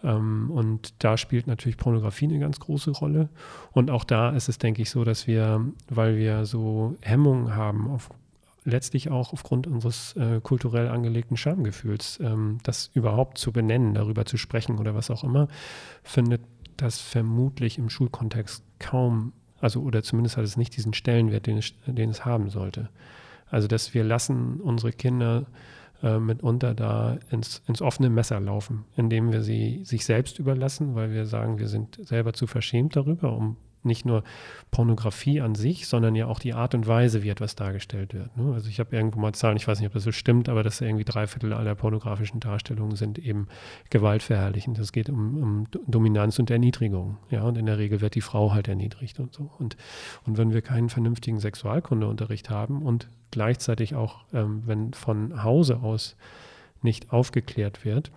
ähm, 0.04 0.50
und 0.52 0.94
da 1.04 1.18
spielt 1.18 1.48
natürlich 1.48 1.78
Pornografie 1.78 2.26
eine 2.26 2.40
ganz 2.40 2.60
große 2.60 2.92
Rolle. 2.92 3.30
Und 3.72 3.92
auch 3.92 4.04
da 4.04 4.30
ist 4.32 4.50
es, 4.50 4.58
denke 4.58 4.82
ich, 4.82 4.90
so, 4.90 5.04
dass 5.04 5.28
wir, 5.28 5.66
weil 5.90 6.18
wir 6.18 6.46
so 6.46 6.96
Hemmungen 7.02 7.56
haben, 7.56 7.90
auf, 7.90 8.10
letztlich 8.64 9.10
auch 9.10 9.34
aufgrund 9.34 9.68
unseres 9.68 10.16
äh, 10.16 10.40
kulturell 10.42 10.88
angelegten 10.88 11.38
Schamgefühls, 11.38 12.20
ähm, 12.22 12.60
das 12.64 12.92
überhaupt 12.94 13.38
zu 13.38 13.52
benennen, 13.52 13.94
darüber 13.94 14.26
zu 14.26 14.38
sprechen 14.38 14.78
oder 14.80 14.96
was 14.96 15.10
auch 15.10 15.24
immer, 15.24 15.48
findet 16.04 16.42
das 16.78 17.00
vermutlich 17.00 17.78
im 17.78 17.90
Schulkontext 17.90 18.64
kaum, 18.80 19.34
also 19.60 19.82
oder 19.82 20.04
zumindest 20.04 20.38
hat 20.38 20.46
es 20.46 20.56
nicht 20.56 20.76
diesen 20.78 20.94
Stellenwert, 20.94 21.46
den 21.46 21.58
es, 21.58 21.74
den 21.86 22.10
es 22.10 22.24
haben 22.24 22.50
sollte. 22.50 22.90
Also 23.50 23.68
dass 23.68 23.94
wir 23.94 24.04
lassen 24.04 24.62
unsere 24.62 24.92
Kinder 24.92 25.46
äh, 26.02 26.20
mitunter 26.20 26.74
da 26.74 27.18
ins, 27.30 27.62
ins 27.68 27.82
offene 27.82 28.10
Messer 28.10 28.40
laufen, 28.40 28.86
indem 28.96 29.32
wir 29.32 29.42
sie 29.42 29.82
sich 29.84 30.06
selbst 30.06 30.40
überlassen, 30.40 30.96
weil 30.96 31.12
wir 31.12 31.26
sagen, 31.26 31.60
wir 31.60 31.68
sind 31.68 32.00
selber 32.02 32.34
zu 32.34 32.48
verschämt 32.48 32.96
darüber, 32.96 33.36
um 33.36 33.58
nicht 33.84 34.06
nur 34.06 34.24
Pornografie 34.72 35.42
an 35.42 35.56
sich, 35.56 35.88
sondern 35.88 36.16
ja 36.16 36.28
auch 36.28 36.40
die 36.40 36.54
Art 36.54 36.76
und 36.76 36.88
Weise, 36.88 37.24
wie 37.24 37.30
etwas 37.30 37.56
dargestellt 37.56 38.14
wird. 38.14 38.36
Ne? 38.38 38.54
Also 38.54 38.70
ich 38.70 38.80
habe 38.80 38.96
irgendwo 38.96 39.20
mal 39.20 39.34
Zahlen, 39.34 39.58
ich 39.58 39.68
weiß 39.68 39.80
nicht, 39.80 39.88
ob 39.88 39.94
das 39.94 40.04
so 40.04 40.12
stimmt, 40.12 40.50
aber 40.50 40.64
dass 40.64 40.82
irgendwie 40.82 41.06
drei 41.06 41.28
Viertel 41.28 41.54
aller 41.54 41.76
pornografischen 41.76 42.40
Darstellungen 42.40 42.96
sind 42.96 43.20
eben 43.20 43.48
gewaltverherrlichend. 43.90 44.78
Es 44.80 44.92
geht 44.92 45.10
um, 45.10 45.38
um, 45.38 45.68
Dominanz 45.88 46.40
und 46.40 46.52
Erniedrigung. 46.52 47.18
Ja, 47.30 47.44
und 47.44 47.58
in 47.58 47.66
der 47.66 47.78
Regel 47.78 48.02
wird 48.02 48.16
die 48.16 48.22
Frau 48.22 48.54
halt 48.54 48.68
erniedrigt 48.68 49.20
und 49.20 49.34
so. 49.34 49.50
Und, 49.58 49.78
und 50.26 50.38
wenn 50.38 50.54
wir 50.54 50.62
keinen 50.62 50.90
vernünftigen 50.90 51.40
Sexualkundeunterricht 51.40 52.50
haben 52.50 52.82
und 52.82 53.10
gleichzeitig 53.32 53.96
auch, 53.96 54.26
ähm, 54.34 54.64
wenn 54.66 54.94
von 54.94 55.44
Hause 55.44 55.78
aus 55.78 56.16
nicht 56.82 57.12
aufgeklärt 57.12 57.86
wird, 57.86 58.12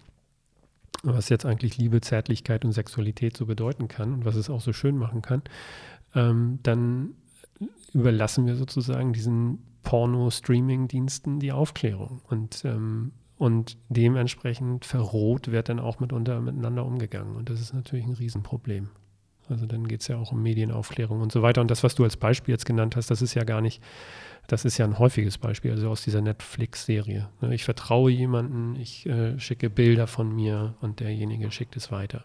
was 1.02 1.28
jetzt 1.28 1.46
eigentlich 1.46 1.78
Liebe, 1.78 2.00
Zärtlichkeit 2.00 2.64
und 2.64 2.72
Sexualität 2.72 3.36
so 3.36 3.46
bedeuten 3.46 3.88
kann 3.88 4.12
und 4.12 4.24
was 4.24 4.36
es 4.36 4.50
auch 4.50 4.60
so 4.60 4.72
schön 4.72 4.96
machen 4.96 5.22
kann, 5.22 5.42
ähm, 6.14 6.58
dann 6.62 7.14
überlassen 7.92 8.46
wir 8.46 8.56
sozusagen 8.56 9.12
diesen 9.12 9.58
Porno-Streaming-Diensten 9.82 11.40
die 11.40 11.52
Aufklärung. 11.52 12.20
Und, 12.28 12.64
ähm, 12.64 13.12
und 13.36 13.76
dementsprechend 13.88 14.84
verroht 14.84 15.50
wird 15.50 15.68
dann 15.68 15.80
auch 15.80 16.00
mitunter 16.00 16.40
miteinander 16.40 16.84
umgegangen. 16.84 17.36
Und 17.36 17.50
das 17.50 17.60
ist 17.60 17.74
natürlich 17.74 18.06
ein 18.06 18.12
Riesenproblem. 18.12 18.90
Also 19.48 19.66
dann 19.66 19.88
geht 19.88 20.02
es 20.02 20.08
ja 20.08 20.16
auch 20.16 20.32
um 20.32 20.42
Medienaufklärung 20.42 21.20
und 21.20 21.32
so 21.32 21.42
weiter. 21.42 21.60
Und 21.60 21.70
das, 21.70 21.82
was 21.82 21.94
du 21.94 22.04
als 22.04 22.16
Beispiel 22.16 22.52
jetzt 22.52 22.64
genannt 22.64 22.96
hast, 22.96 23.10
das 23.10 23.22
ist 23.22 23.34
ja 23.34 23.44
gar 23.44 23.60
nicht 23.60 23.82
das 24.46 24.64
ist 24.64 24.78
ja 24.78 24.84
ein 24.84 24.98
häufiges 24.98 25.38
Beispiel, 25.38 25.70
also 25.70 25.88
aus 25.88 26.02
dieser 26.02 26.20
Netflix-Serie. 26.20 27.28
Ne? 27.40 27.54
Ich 27.54 27.64
vertraue 27.64 28.10
jemanden, 28.10 28.76
ich 28.76 29.06
äh, 29.06 29.38
schicke 29.38 29.70
Bilder 29.70 30.06
von 30.06 30.34
mir 30.34 30.74
und 30.80 31.00
derjenige 31.00 31.50
schickt 31.50 31.76
es 31.76 31.90
weiter. 31.90 32.24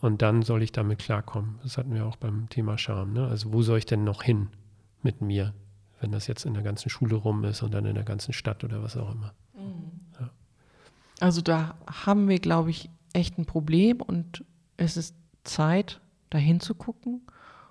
Und 0.00 0.22
dann 0.22 0.42
soll 0.42 0.62
ich 0.62 0.72
damit 0.72 0.98
klarkommen. 0.98 1.58
Das 1.62 1.76
hatten 1.76 1.94
wir 1.94 2.06
auch 2.06 2.16
beim 2.16 2.48
Thema 2.48 2.78
Scham. 2.78 3.12
Ne? 3.12 3.26
Also 3.26 3.52
wo 3.52 3.62
soll 3.62 3.78
ich 3.78 3.86
denn 3.86 4.04
noch 4.04 4.22
hin 4.22 4.48
mit 5.02 5.20
mir, 5.20 5.54
wenn 6.00 6.12
das 6.12 6.26
jetzt 6.26 6.44
in 6.44 6.54
der 6.54 6.62
ganzen 6.62 6.88
Schule 6.88 7.16
rum 7.16 7.44
ist 7.44 7.62
und 7.62 7.72
dann 7.72 7.84
in 7.84 7.94
der 7.94 8.04
ganzen 8.04 8.32
Stadt 8.32 8.62
oder 8.64 8.82
was 8.82 8.96
auch 8.96 9.12
immer. 9.12 9.34
Mhm. 9.54 9.90
Ja. 10.20 10.30
Also 11.20 11.40
da 11.40 11.76
haben 12.04 12.28
wir, 12.28 12.38
glaube 12.38 12.70
ich, 12.70 12.90
echt 13.12 13.38
ein 13.38 13.46
Problem 13.46 14.00
und 14.00 14.44
es 14.76 14.96
ist 14.96 15.16
Zeit, 15.44 16.00
dahin 16.30 16.60
zu 16.60 16.74
gucken 16.74 17.22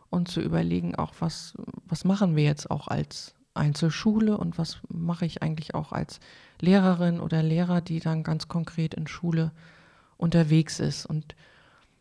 und 0.10 0.28
zu 0.28 0.42
überlegen, 0.42 0.96
auch 0.96 1.14
was, 1.20 1.54
was 1.86 2.06
machen 2.06 2.36
wir 2.36 2.44
jetzt 2.44 2.72
auch 2.72 2.88
als 2.88 3.36
Einzelschule 3.54 4.38
und 4.38 4.58
was 4.58 4.80
mache 4.90 5.26
ich 5.26 5.42
eigentlich 5.42 5.76
auch 5.76 5.92
als 5.92 6.20
Lehrerin 6.62 7.20
oder 7.20 7.44
Lehrer, 7.44 7.82
die 7.82 8.00
dann 8.00 8.24
ganz 8.24 8.48
konkret 8.48 8.94
in 8.94 9.08
Schule 9.08 9.52
unterwegs 10.18 10.80
ist. 10.80 11.06
Und 11.06 11.36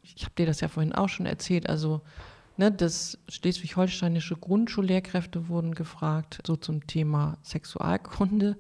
ich 0.03 0.23
habe 0.25 0.35
dir 0.37 0.47
das 0.47 0.61
ja 0.61 0.69
vorhin 0.69 0.95
auch 0.95 1.09
schon 1.09 1.27
erzählt, 1.27 1.69
also 1.69 2.03
ne, 2.57 2.71
das 2.71 3.19
schleswig-holsteinische 3.29 4.37
Grundschullehrkräfte 4.37 5.49
wurden 5.49 5.75
gefragt, 5.75 6.41
so 6.47 6.57
zum 6.57 6.87
Thema 6.87 7.39
Sexualkunde. 7.43 8.57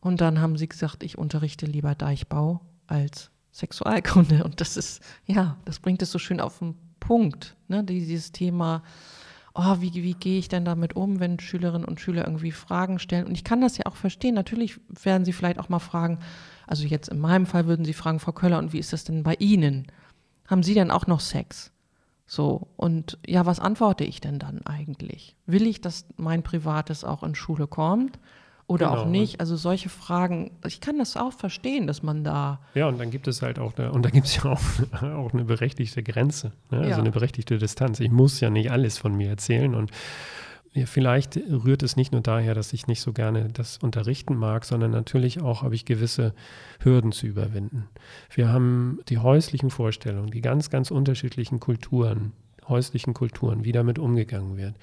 Und 0.00 0.20
dann 0.20 0.40
haben 0.40 0.56
sie 0.56 0.68
gesagt, 0.68 1.02
ich 1.02 1.18
unterrichte 1.18 1.66
lieber 1.66 1.94
Deichbau 1.94 2.60
als 2.86 3.30
Sexualkunde. 3.52 4.44
Und 4.44 4.60
das 4.60 4.76
ist, 4.76 5.02
ja, 5.26 5.56
das 5.64 5.78
bringt 5.80 6.02
es 6.02 6.10
so 6.10 6.18
schön 6.18 6.40
auf 6.40 6.58
den 6.58 6.76
Punkt, 7.06 7.54
ne? 7.68 7.84
dieses 7.84 8.32
Thema, 8.32 8.82
oh, 9.54 9.76
wie, 9.80 9.92
wie 9.92 10.14
gehe 10.14 10.38
ich 10.38 10.48
denn 10.48 10.64
damit 10.64 10.96
um, 10.96 11.20
wenn 11.20 11.38
Schülerinnen 11.38 11.86
und 11.86 12.00
Schüler 12.00 12.24
irgendwie 12.26 12.50
Fragen 12.50 12.98
stellen? 12.98 13.26
Und 13.26 13.34
ich 13.34 13.44
kann 13.44 13.60
das 13.60 13.76
ja 13.76 13.86
auch 13.86 13.96
verstehen. 13.96 14.34
Natürlich 14.34 14.80
werden 15.02 15.24
sie 15.24 15.32
vielleicht 15.32 15.58
auch 15.58 15.68
mal 15.68 15.80
fragen, 15.80 16.18
also 16.66 16.86
jetzt 16.86 17.08
in 17.08 17.18
meinem 17.18 17.46
Fall 17.46 17.66
würden 17.66 17.84
sie 17.84 17.92
fragen, 17.92 18.20
Frau 18.20 18.32
Köller, 18.32 18.58
und 18.58 18.72
wie 18.72 18.78
ist 18.78 18.92
das 18.92 19.04
denn 19.04 19.22
bei 19.22 19.34
Ihnen? 19.34 19.86
Haben 20.46 20.62
Sie 20.62 20.74
denn 20.74 20.90
auch 20.90 21.06
noch 21.06 21.20
Sex? 21.20 21.72
So, 22.26 22.68
und 22.76 23.18
ja, 23.26 23.44
was 23.44 23.60
antworte 23.60 24.04
ich 24.04 24.20
denn 24.20 24.38
dann 24.38 24.62
eigentlich? 24.64 25.36
Will 25.46 25.66
ich, 25.66 25.82
dass 25.82 26.06
mein 26.16 26.42
Privates 26.42 27.04
auch 27.04 27.22
in 27.22 27.34
Schule 27.34 27.66
kommt? 27.66 28.18
Oder 28.74 28.88
genau. 28.88 29.02
auch 29.02 29.06
nicht. 29.06 29.38
Also 29.38 29.54
solche 29.54 29.88
Fragen, 29.88 30.50
ich 30.66 30.80
kann 30.80 30.98
das 30.98 31.16
auch 31.16 31.32
verstehen, 31.32 31.86
dass 31.86 32.02
man 32.02 32.24
da. 32.24 32.58
Ja, 32.74 32.88
und 32.88 32.98
dann 32.98 33.10
gibt 33.10 33.28
es 33.28 33.40
halt 33.40 33.60
auch 33.60 33.76
eine, 33.76 33.92
und 33.92 34.04
da 34.04 34.10
gibt 34.10 34.26
es 34.26 34.36
ja 34.36 34.46
auch, 34.46 34.60
auch 35.02 35.32
eine 35.32 35.44
berechtigte 35.44 36.02
Grenze, 36.02 36.52
ne? 36.70 36.78
also 36.78 36.90
ja. 36.90 36.98
eine 36.98 37.12
berechtigte 37.12 37.56
Distanz. 37.58 38.00
Ich 38.00 38.10
muss 38.10 38.40
ja 38.40 38.50
nicht 38.50 38.72
alles 38.72 38.98
von 38.98 39.16
mir 39.16 39.28
erzählen 39.28 39.74
und 39.74 39.92
ja, 40.72 40.86
vielleicht 40.86 41.36
rührt 41.36 41.84
es 41.84 41.94
nicht 41.94 42.10
nur 42.10 42.20
daher, 42.20 42.54
dass 42.54 42.72
ich 42.72 42.88
nicht 42.88 43.00
so 43.00 43.12
gerne 43.12 43.48
das 43.52 43.78
unterrichten 43.78 44.34
mag, 44.34 44.64
sondern 44.64 44.90
natürlich 44.90 45.40
auch 45.40 45.62
habe 45.62 45.76
ich 45.76 45.84
gewisse 45.84 46.34
Hürden 46.80 47.12
zu 47.12 47.28
überwinden. 47.28 47.86
Wir 48.28 48.48
haben 48.48 48.98
die 49.08 49.18
häuslichen 49.18 49.70
Vorstellungen, 49.70 50.32
die 50.32 50.40
ganz, 50.40 50.70
ganz 50.70 50.90
unterschiedlichen 50.90 51.60
Kulturen, 51.60 52.32
häuslichen 52.68 53.14
Kulturen, 53.14 53.64
wie 53.64 53.72
damit 53.72 53.98
umgegangen 53.98 54.56
wird. 54.56 54.74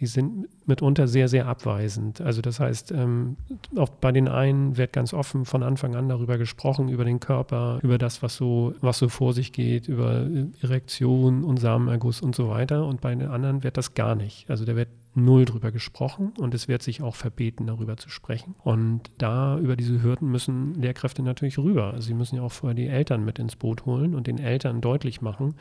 Die 0.00 0.06
sind 0.06 0.48
mitunter 0.66 1.06
sehr, 1.06 1.28
sehr 1.28 1.46
abweisend. 1.46 2.20
Also 2.20 2.42
das 2.42 2.58
heißt, 2.58 2.92
ähm, 2.92 3.36
auch 3.76 3.88
bei 3.88 4.10
den 4.12 4.28
einen 4.28 4.76
wird 4.76 4.92
ganz 4.92 5.14
offen 5.14 5.44
von 5.44 5.62
Anfang 5.62 5.94
an 5.94 6.08
darüber 6.08 6.36
gesprochen, 6.36 6.88
über 6.88 7.04
den 7.04 7.20
Körper, 7.20 7.78
über 7.82 7.98
das, 7.98 8.22
was 8.22 8.36
so, 8.36 8.74
was 8.80 8.98
so 8.98 9.08
vor 9.08 9.32
sich 9.32 9.52
geht, 9.52 9.88
über 9.88 10.26
Erektion 10.62 11.44
und 11.44 11.58
Samenerguss 11.58 12.20
und 12.20 12.34
so 12.34 12.48
weiter. 12.48 12.86
Und 12.86 13.00
bei 13.00 13.14
den 13.14 13.28
anderen 13.28 13.62
wird 13.62 13.76
das 13.76 13.94
gar 13.94 14.14
nicht. 14.14 14.50
Also 14.50 14.64
da 14.64 14.74
wird 14.74 14.88
null 15.14 15.44
drüber 15.44 15.70
gesprochen 15.70 16.32
und 16.38 16.54
es 16.54 16.68
wird 16.68 16.82
sich 16.82 17.02
auch 17.02 17.14
verbeten, 17.14 17.66
darüber 17.66 17.96
zu 17.96 18.08
sprechen. 18.08 18.54
Und 18.62 19.10
da 19.18 19.58
über 19.58 19.76
diese 19.76 20.02
Hürden 20.02 20.30
müssen 20.30 20.74
Lehrkräfte 20.74 21.22
natürlich 21.22 21.58
rüber. 21.58 21.94
Sie 22.00 22.14
müssen 22.14 22.36
ja 22.36 22.42
auch 22.42 22.52
vorher 22.52 22.74
die 22.74 22.88
Eltern 22.88 23.24
mit 23.24 23.38
ins 23.38 23.56
Boot 23.56 23.86
holen 23.86 24.14
und 24.14 24.26
den 24.26 24.38
Eltern 24.38 24.80
deutlich 24.80 25.20
machen, 25.20 25.54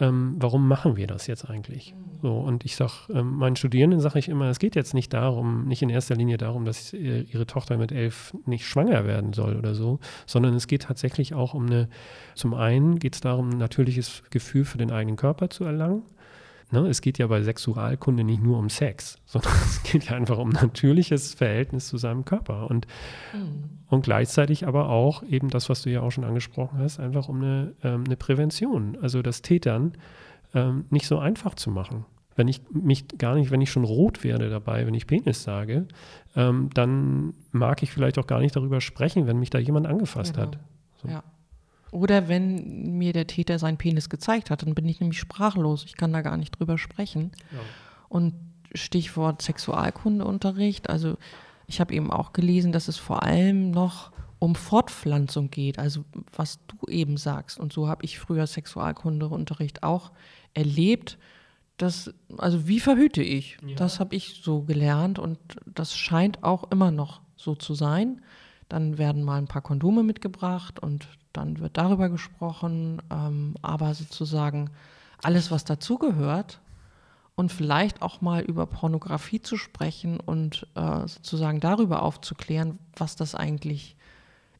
ähm, 0.00 0.34
warum 0.38 0.66
machen 0.66 0.96
wir 0.96 1.06
das 1.06 1.26
jetzt 1.26 1.48
eigentlich? 1.48 1.94
So, 2.20 2.36
und 2.38 2.64
ich 2.64 2.74
sage, 2.74 2.92
ähm, 3.10 3.36
meinen 3.36 3.56
Studierenden 3.56 4.00
sage 4.00 4.18
ich 4.18 4.28
immer, 4.28 4.48
es 4.48 4.58
geht 4.58 4.74
jetzt 4.74 4.94
nicht 4.94 5.12
darum, 5.12 5.66
nicht 5.68 5.82
in 5.82 5.90
erster 5.90 6.16
Linie 6.16 6.36
darum, 6.36 6.64
dass 6.64 6.92
ihre 6.92 7.46
Tochter 7.46 7.76
mit 7.76 7.92
elf 7.92 8.34
nicht 8.46 8.66
schwanger 8.66 9.06
werden 9.06 9.32
soll 9.32 9.56
oder 9.56 9.74
so, 9.74 10.00
sondern 10.26 10.54
es 10.54 10.66
geht 10.66 10.82
tatsächlich 10.82 11.34
auch 11.34 11.54
um 11.54 11.66
eine, 11.66 11.88
zum 12.34 12.54
einen 12.54 12.98
geht 12.98 13.14
es 13.14 13.20
darum, 13.20 13.50
ein 13.50 13.58
natürliches 13.58 14.22
Gefühl 14.30 14.64
für 14.64 14.78
den 14.78 14.90
eigenen 14.90 15.16
Körper 15.16 15.50
zu 15.50 15.64
erlangen. 15.64 16.02
Ne, 16.74 16.88
es 16.88 17.02
geht 17.02 17.18
ja 17.18 17.28
bei 17.28 17.40
Sexualkunde 17.40 18.24
nicht 18.24 18.42
nur 18.42 18.58
um 18.58 18.68
Sex, 18.68 19.16
sondern 19.26 19.52
es 19.64 19.84
geht 19.84 20.06
ja 20.06 20.16
einfach 20.16 20.38
um 20.38 20.48
natürliches 20.48 21.32
Verhältnis 21.32 21.86
zu 21.86 21.98
seinem 21.98 22.24
Körper 22.24 22.68
und, 22.68 22.88
mhm. 23.32 23.78
und 23.88 24.02
gleichzeitig 24.02 24.66
aber 24.66 24.88
auch 24.88 25.22
eben 25.22 25.50
das, 25.50 25.68
was 25.70 25.82
du 25.82 25.90
ja 25.90 26.00
auch 26.00 26.10
schon 26.10 26.24
angesprochen 26.24 26.80
hast, 26.80 26.98
einfach 26.98 27.28
um 27.28 27.36
eine, 27.42 27.74
ähm, 27.84 28.02
eine 28.04 28.16
Prävention, 28.16 28.98
also 29.00 29.22
das 29.22 29.40
Tätern 29.40 29.92
ähm, 30.52 30.86
nicht 30.90 31.06
so 31.06 31.20
einfach 31.20 31.54
zu 31.54 31.70
machen. 31.70 32.06
Wenn 32.34 32.48
ich 32.48 32.60
mich 32.72 33.06
gar 33.18 33.36
nicht, 33.36 33.52
wenn 33.52 33.60
ich 33.60 33.70
schon 33.70 33.84
rot 33.84 34.24
werde 34.24 34.50
dabei, 34.50 34.84
wenn 34.84 34.94
ich 34.94 35.06
Penis 35.06 35.44
sage, 35.44 35.86
ähm, 36.34 36.70
dann 36.74 37.34
mag 37.52 37.84
ich 37.84 37.92
vielleicht 37.92 38.18
auch 38.18 38.26
gar 38.26 38.40
nicht 38.40 38.56
darüber 38.56 38.80
sprechen, 38.80 39.28
wenn 39.28 39.38
mich 39.38 39.50
da 39.50 39.60
jemand 39.60 39.86
angefasst 39.86 40.34
genau. 40.34 40.48
hat. 40.48 40.58
So. 41.00 41.08
Ja. 41.08 41.22
Oder 41.94 42.26
wenn 42.26 42.98
mir 42.98 43.12
der 43.12 43.28
Täter 43.28 43.60
seinen 43.60 43.76
Penis 43.76 44.08
gezeigt 44.08 44.50
hat, 44.50 44.62
dann 44.62 44.74
bin 44.74 44.88
ich 44.88 44.98
nämlich 44.98 45.20
sprachlos. 45.20 45.84
Ich 45.84 45.96
kann 45.96 46.12
da 46.12 46.22
gar 46.22 46.36
nicht 46.36 46.58
drüber 46.58 46.76
sprechen. 46.76 47.30
Ja. 47.52 47.60
Und 48.08 48.34
Stichwort 48.74 49.42
Sexualkundeunterricht. 49.42 50.90
Also 50.90 51.16
ich 51.68 51.80
habe 51.80 51.94
eben 51.94 52.10
auch 52.10 52.32
gelesen, 52.32 52.72
dass 52.72 52.88
es 52.88 52.96
vor 52.96 53.22
allem 53.22 53.70
noch 53.70 54.10
um 54.40 54.56
Fortpflanzung 54.56 55.52
geht, 55.52 55.78
also 55.78 56.04
was 56.36 56.58
du 56.66 56.88
eben 56.88 57.16
sagst. 57.16 57.60
Und 57.60 57.72
so 57.72 57.86
habe 57.86 58.04
ich 58.04 58.18
früher 58.18 58.48
Sexualkundeunterricht 58.48 59.84
auch 59.84 60.10
erlebt. 60.52 61.16
Das, 61.76 62.12
also 62.38 62.66
wie 62.66 62.80
verhüte 62.80 63.22
ich? 63.22 63.56
Ja. 63.64 63.76
Das 63.76 64.00
habe 64.00 64.16
ich 64.16 64.40
so 64.42 64.62
gelernt 64.62 65.20
und 65.20 65.38
das 65.72 65.96
scheint 65.96 66.42
auch 66.42 66.72
immer 66.72 66.90
noch 66.90 67.20
so 67.36 67.54
zu 67.54 67.74
sein. 67.74 68.20
Dann 68.68 68.98
werden 68.98 69.22
mal 69.22 69.38
ein 69.38 69.46
paar 69.46 69.62
Kondome 69.62 70.02
mitgebracht 70.02 70.80
und 70.80 71.06
dann 71.36 71.58
wird 71.58 71.76
darüber 71.76 72.08
gesprochen, 72.08 73.02
ähm, 73.10 73.54
aber 73.62 73.94
sozusagen 73.94 74.70
alles, 75.22 75.50
was 75.50 75.64
dazugehört 75.64 76.60
und 77.34 77.52
vielleicht 77.52 78.02
auch 78.02 78.20
mal 78.20 78.42
über 78.42 78.66
Pornografie 78.66 79.42
zu 79.42 79.56
sprechen 79.56 80.20
und 80.20 80.66
äh, 80.74 81.06
sozusagen 81.06 81.60
darüber 81.60 82.02
aufzuklären, 82.02 82.78
was 82.96 83.16
das 83.16 83.34
eigentlich 83.34 83.96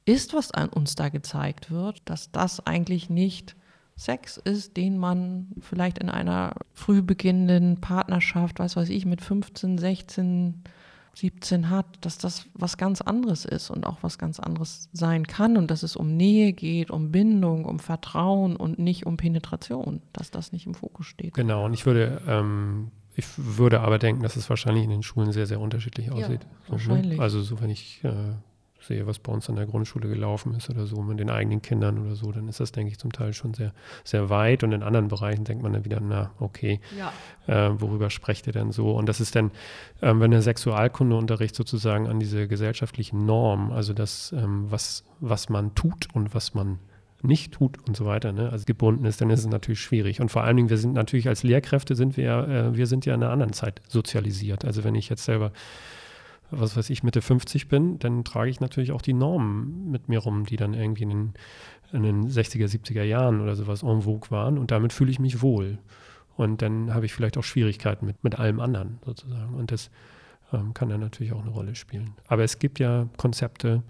ist, 0.04 0.34
was 0.34 0.50
an 0.50 0.68
uns 0.68 0.94
da 0.94 1.08
gezeigt 1.08 1.70
wird, 1.70 2.02
dass 2.04 2.30
das 2.30 2.66
eigentlich 2.66 3.08
nicht 3.08 3.56
Sex 3.96 4.38
ist, 4.38 4.76
den 4.76 4.98
man 4.98 5.52
vielleicht 5.60 5.98
in 5.98 6.10
einer 6.10 6.54
früh 6.72 7.00
beginnenden 7.00 7.80
Partnerschaft, 7.80 8.58
was 8.58 8.76
weiß 8.76 8.88
ich, 8.88 9.06
mit 9.06 9.20
15, 9.22 9.78
16, 9.78 10.64
17 11.14 11.70
hat, 11.70 11.86
dass 12.00 12.18
das 12.18 12.46
was 12.54 12.76
ganz 12.76 13.00
anderes 13.00 13.44
ist 13.44 13.70
und 13.70 13.86
auch 13.86 13.98
was 14.02 14.18
ganz 14.18 14.40
anderes 14.40 14.88
sein 14.92 15.26
kann 15.26 15.56
und 15.56 15.70
dass 15.70 15.82
es 15.82 15.96
um 15.96 16.16
Nähe 16.16 16.52
geht, 16.52 16.90
um 16.90 17.10
Bindung, 17.12 17.64
um 17.64 17.78
Vertrauen 17.78 18.56
und 18.56 18.78
nicht 18.78 19.06
um 19.06 19.16
Penetration, 19.16 20.02
dass 20.12 20.30
das 20.30 20.52
nicht 20.52 20.66
im 20.66 20.74
Fokus 20.74 21.06
steht. 21.06 21.34
Genau, 21.34 21.64
und 21.64 21.74
ich 21.74 21.86
würde, 21.86 22.20
ähm, 22.26 22.90
ich 23.14 23.26
würde 23.36 23.80
aber 23.80 23.98
denken, 23.98 24.22
dass 24.22 24.36
es 24.36 24.50
wahrscheinlich 24.50 24.84
in 24.84 24.90
den 24.90 25.02
Schulen 25.02 25.32
sehr, 25.32 25.46
sehr 25.46 25.60
unterschiedlich 25.60 26.10
aussieht. 26.10 26.42
Ja, 26.42 26.48
ne? 26.48 26.68
wahrscheinlich. 26.68 27.20
Also 27.20 27.42
so, 27.42 27.60
wenn 27.60 27.70
ich 27.70 28.02
äh, 28.02 28.34
sehe, 28.86 29.06
was 29.06 29.18
bei 29.18 29.32
uns 29.32 29.48
an 29.48 29.56
der 29.56 29.66
Grundschule 29.66 30.08
gelaufen 30.08 30.54
ist 30.54 30.70
oder 30.70 30.86
so, 30.86 31.02
mit 31.02 31.18
den 31.18 31.30
eigenen 31.30 31.62
Kindern 31.62 32.04
oder 32.04 32.14
so, 32.14 32.32
dann 32.32 32.48
ist 32.48 32.60
das, 32.60 32.72
denke 32.72 32.90
ich, 32.90 32.98
zum 32.98 33.12
Teil 33.12 33.32
schon 33.32 33.54
sehr, 33.54 33.72
sehr 34.04 34.30
weit. 34.30 34.62
Und 34.62 34.72
in 34.72 34.82
anderen 34.82 35.08
Bereichen 35.08 35.44
denkt 35.44 35.62
man 35.62 35.72
dann 35.72 35.84
wieder, 35.84 36.00
na, 36.00 36.30
okay, 36.38 36.80
ja. 36.98 37.12
äh, 37.46 37.80
worüber 37.80 38.10
sprecht 38.10 38.46
ihr 38.46 38.52
denn 38.52 38.72
so? 38.72 38.92
Und 38.92 39.08
das 39.08 39.20
ist 39.20 39.34
dann, 39.36 39.50
ähm, 40.02 40.20
wenn 40.20 40.30
der 40.30 40.42
Sexualkundeunterricht 40.42 41.54
sozusagen 41.54 42.06
an 42.06 42.20
diese 42.20 42.48
gesellschaftlichen 42.48 43.26
Normen, 43.26 43.72
also 43.72 43.92
das, 43.92 44.32
ähm, 44.32 44.66
was, 44.70 45.04
was 45.20 45.48
man 45.48 45.74
tut 45.74 46.08
und 46.14 46.34
was 46.34 46.54
man 46.54 46.78
nicht 47.24 47.52
tut 47.52 47.78
und 47.86 47.96
so 47.96 48.04
weiter, 48.04 48.32
ne, 48.32 48.50
also 48.50 48.64
gebunden 48.66 49.04
ist, 49.06 49.20
dann 49.20 49.30
ist 49.30 49.40
es 49.40 49.46
natürlich 49.46 49.80
schwierig. 49.80 50.20
Und 50.20 50.30
vor 50.30 50.44
allen 50.44 50.56
Dingen, 50.56 50.70
wir 50.70 50.76
sind 50.76 50.92
natürlich 50.92 51.26
als 51.26 51.42
Lehrkräfte 51.42 51.94
sind 51.94 52.16
wir, 52.16 52.48
äh, 52.48 52.76
wir 52.76 52.86
sind 52.86 53.06
ja 53.06 53.14
in 53.14 53.22
einer 53.22 53.32
anderen 53.32 53.52
Zeit 53.52 53.80
sozialisiert. 53.88 54.64
Also 54.64 54.84
wenn 54.84 54.94
ich 54.94 55.08
jetzt 55.08 55.24
selber 55.24 55.52
was 56.50 56.76
weiß 56.76 56.90
ich, 56.90 57.02
Mitte 57.02 57.22
50 57.22 57.68
bin, 57.68 57.98
dann 57.98 58.24
trage 58.24 58.50
ich 58.50 58.60
natürlich 58.60 58.92
auch 58.92 59.02
die 59.02 59.12
Normen 59.12 59.90
mit 59.90 60.08
mir 60.08 60.20
rum, 60.20 60.44
die 60.46 60.56
dann 60.56 60.74
irgendwie 60.74 61.04
in 61.04 61.08
den, 61.10 61.34
in 61.92 62.02
den 62.02 62.28
60er, 62.28 62.66
70er 62.66 63.02
Jahren 63.02 63.40
oder 63.40 63.56
sowas 63.56 63.82
en 63.82 64.02
vogue 64.02 64.30
waren 64.30 64.58
und 64.58 64.70
damit 64.70 64.92
fühle 64.92 65.10
ich 65.10 65.18
mich 65.18 65.42
wohl. 65.42 65.78
Und 66.36 66.62
dann 66.62 66.92
habe 66.92 67.06
ich 67.06 67.14
vielleicht 67.14 67.38
auch 67.38 67.44
Schwierigkeiten 67.44 68.06
mit, 68.06 68.22
mit 68.24 68.38
allem 68.38 68.60
anderen 68.60 68.98
sozusagen. 69.04 69.54
Und 69.54 69.70
das 69.70 69.90
ähm, 70.52 70.74
kann 70.74 70.88
dann 70.88 71.00
natürlich 71.00 71.32
auch 71.32 71.42
eine 71.42 71.50
Rolle 71.50 71.74
spielen. 71.74 72.14
Aber 72.26 72.42
es 72.42 72.58
gibt 72.58 72.78
ja 72.78 73.08
Konzepte, 73.16 73.82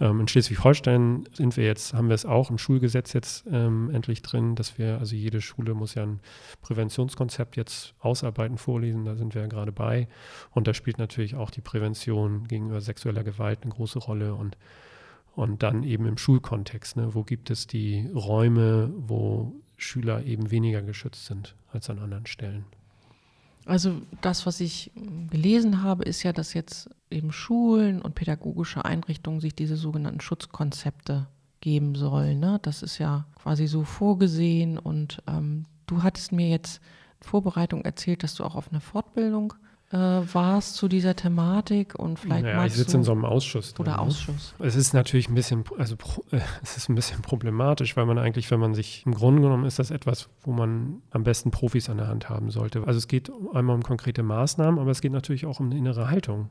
ähm, 0.00 0.20
in 0.20 0.28
Schleswig-Holstein 0.28 1.28
sind 1.32 1.56
wir 1.56 1.64
jetzt, 1.64 1.94
haben 1.94 2.08
wir 2.08 2.14
es 2.14 2.26
auch 2.26 2.50
im 2.50 2.58
Schulgesetz 2.58 3.12
jetzt 3.12 3.46
ähm, 3.50 3.90
endlich 3.90 4.22
drin, 4.22 4.54
dass 4.54 4.78
wir, 4.78 4.98
also 4.98 5.14
jede 5.14 5.40
Schule 5.40 5.74
muss 5.74 5.94
ja 5.94 6.02
ein 6.02 6.20
Präventionskonzept 6.62 7.56
jetzt 7.56 7.94
ausarbeiten, 8.00 8.58
vorlesen, 8.58 9.04
da 9.04 9.16
sind 9.16 9.34
wir 9.34 9.42
ja 9.42 9.48
gerade 9.48 9.72
bei. 9.72 10.08
Und 10.50 10.66
da 10.66 10.74
spielt 10.74 10.98
natürlich 10.98 11.36
auch 11.36 11.50
die 11.50 11.60
Prävention 11.60 12.48
gegenüber 12.48 12.80
sexueller 12.80 13.24
Gewalt 13.24 13.60
eine 13.62 13.72
große 13.72 13.98
Rolle 13.98 14.34
und 14.34 14.56
und 15.36 15.62
dann 15.64 15.82
eben 15.82 16.06
im 16.06 16.16
Schulkontext, 16.16 16.96
ne, 16.96 17.14
wo 17.14 17.24
gibt 17.24 17.50
es 17.50 17.66
die 17.66 18.08
Räume, 18.14 18.92
wo 18.96 19.52
Schüler 19.76 20.24
eben 20.24 20.50
weniger 20.50 20.82
geschützt 20.82 21.26
sind 21.26 21.56
als 21.72 21.90
an 21.90 21.98
anderen 21.98 22.26
Stellen. 22.26 22.64
Also 23.66 24.02
das, 24.20 24.46
was 24.46 24.60
ich 24.60 24.90
gelesen 25.30 25.82
habe, 25.82 26.04
ist 26.04 26.22
ja, 26.22 26.32
dass 26.32 26.54
jetzt 26.54 26.90
eben 27.10 27.32
Schulen 27.32 28.02
und 28.02 28.14
pädagogische 28.14 28.84
Einrichtungen 28.84 29.40
sich 29.40 29.54
diese 29.54 29.76
sogenannten 29.76 30.20
Schutzkonzepte 30.20 31.26
geben 31.60 31.94
sollen. 31.94 32.40
Ne? 32.40 32.58
Das 32.62 32.82
ist 32.82 32.98
ja 32.98 33.26
quasi 33.36 33.66
so 33.66 33.84
vorgesehen 33.84 34.78
und 34.78 35.22
ähm, 35.26 35.64
du 35.86 36.02
hattest 36.02 36.32
mir 36.32 36.48
jetzt 36.48 36.80
in 37.20 37.28
Vorbereitung 37.28 37.82
erzählt, 37.82 38.22
dass 38.22 38.34
du 38.34 38.44
auch 38.44 38.54
auf 38.54 38.70
eine 38.70 38.80
Fortbildung 38.80 39.54
äh, 39.94 40.34
warst 40.34 40.74
zu 40.74 40.88
dieser 40.88 41.14
Thematik 41.14 41.94
und 41.94 42.18
vielleicht 42.18 42.42
naja, 42.42 42.66
ich 42.66 42.74
sitze 42.74 42.96
in 42.96 43.04
so 43.04 43.12
einem 43.12 43.24
Ausschuss. 43.24 43.74
Oder 43.78 43.92
drin, 43.92 43.92
ne? 43.92 43.98
Ausschuss. 44.00 44.54
Es 44.58 44.74
ist 44.74 44.92
natürlich 44.92 45.28
ein 45.28 45.36
bisschen, 45.36 45.62
also 45.78 45.94
äh, 46.32 46.40
es 46.62 46.76
ist 46.76 46.88
ein 46.88 46.96
bisschen 46.96 47.22
problematisch, 47.22 47.96
weil 47.96 48.04
man 48.04 48.18
eigentlich, 48.18 48.50
wenn 48.50 48.58
man 48.58 48.74
sich, 48.74 49.04
im 49.06 49.14
Grunde 49.14 49.42
genommen 49.42 49.64
ist 49.64 49.78
das 49.78 49.92
etwas, 49.92 50.28
wo 50.42 50.52
man 50.52 51.02
am 51.10 51.22
besten 51.22 51.52
Profis 51.52 51.88
an 51.88 51.98
der 51.98 52.08
Hand 52.08 52.28
haben 52.28 52.50
sollte. 52.50 52.82
Also 52.84 52.98
es 52.98 53.06
geht 53.06 53.30
einmal 53.52 53.76
um 53.76 53.84
konkrete 53.84 54.24
Maßnahmen, 54.24 54.80
aber 54.80 54.90
es 54.90 55.00
geht 55.00 55.12
natürlich 55.12 55.46
auch 55.46 55.60
um 55.60 55.66
eine 55.66 55.78
innere 55.78 56.10
Haltung. 56.10 56.48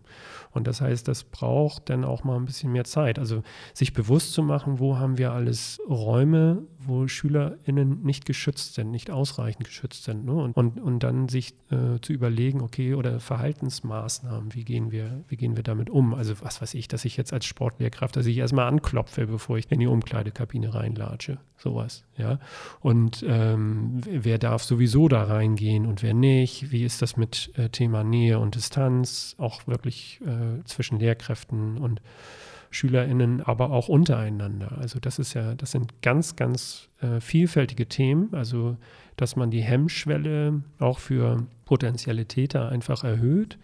Und 0.51 0.65
das 0.65 0.79
heißt, 0.79 1.05
das 1.09 1.25
braucht 1.25 1.89
dann 1.89 2.05
auch 2.05 2.23
mal 2.23 2.37
ein 2.37 2.45
bisschen 2.45 2.71
mehr 2.71 2.85
Zeit. 2.85 3.19
Also 3.19 3.43
sich 3.73 3.91
bewusst 3.91 4.31
zu 4.31 4.41
machen, 4.41 4.79
wo 4.79 4.97
haben 4.97 5.17
wir 5.17 5.33
alles 5.33 5.81
Räume, 5.89 6.63
wo 6.87 7.07
SchülerInnen 7.07 8.03
nicht 8.03 8.25
geschützt 8.25 8.75
sind, 8.75 8.91
nicht 8.91 9.11
ausreichend 9.11 9.65
geschützt 9.65 10.03
sind. 10.03 10.25
Ne? 10.25 10.33
Und, 10.33 10.55
und, 10.55 10.79
und 10.79 10.99
dann 10.99 11.29
sich 11.29 11.53
äh, 11.69 11.99
zu 12.01 12.13
überlegen, 12.13 12.61
okay, 12.61 12.93
oder 12.95 13.19
Verhaltensmaßnahmen, 13.19 14.53
wie 14.53 14.63
gehen, 14.63 14.91
wir, 14.91 15.23
wie 15.27 15.37
gehen 15.37 15.55
wir 15.55 15.63
damit 15.63 15.89
um? 15.89 16.13
Also 16.13 16.35
was 16.41 16.61
weiß 16.61 16.73
ich, 16.73 16.87
dass 16.87 17.05
ich 17.05 17.17
jetzt 17.17 17.33
als 17.33 17.45
Sportlehrkraft, 17.45 18.15
dass 18.15 18.25
ich 18.25 18.37
erstmal 18.37 18.67
anklopfe, 18.67 19.27
bevor 19.27 19.57
ich 19.57 19.71
in 19.71 19.79
die 19.79 19.87
Umkleidekabine 19.87 20.73
reinlatsche. 20.73 21.39
Sowas, 21.57 22.03
ja. 22.17 22.39
Und 22.81 23.23
ähm, 23.27 24.01
wer 24.05 24.37
darf 24.37 24.63
sowieso 24.63 25.07
da 25.07 25.23
reingehen 25.23 25.85
und 25.85 26.03
wer 26.03 26.13
nicht? 26.13 26.71
Wie 26.71 26.83
ist 26.83 27.01
das 27.01 27.15
mit 27.15 27.51
äh, 27.55 27.69
Thema 27.69 28.03
Nähe 28.03 28.39
und 28.39 28.55
Distanz, 28.55 29.35
auch 29.37 29.65
wirklich 29.65 30.19
äh, 30.25 30.63
zwischen 30.65 30.99
Lehrkräften 30.99 31.77
und 31.77 32.01
SchülerInnen, 32.73 33.41
aber 33.41 33.71
auch 33.71 33.87
untereinander. 33.87 34.77
Also 34.79 34.99
das 34.99 35.19
ist 35.19 35.33
ja, 35.33 35.55
das 35.55 35.71
sind 35.71 36.01
ganz, 36.01 36.35
ganz 36.35 36.89
äh, 37.01 37.19
vielfältige 37.19 37.87
Themen. 37.87 38.33
Also 38.33 38.77
dass 39.17 39.35
man 39.35 39.51
die 39.51 39.61
Hemmschwelle 39.61 40.61
auch 40.79 40.99
für 40.99 41.45
potenzielle 41.65 42.25
Täter 42.25 42.69
einfach 42.69 43.03
erhöht, 43.03 43.57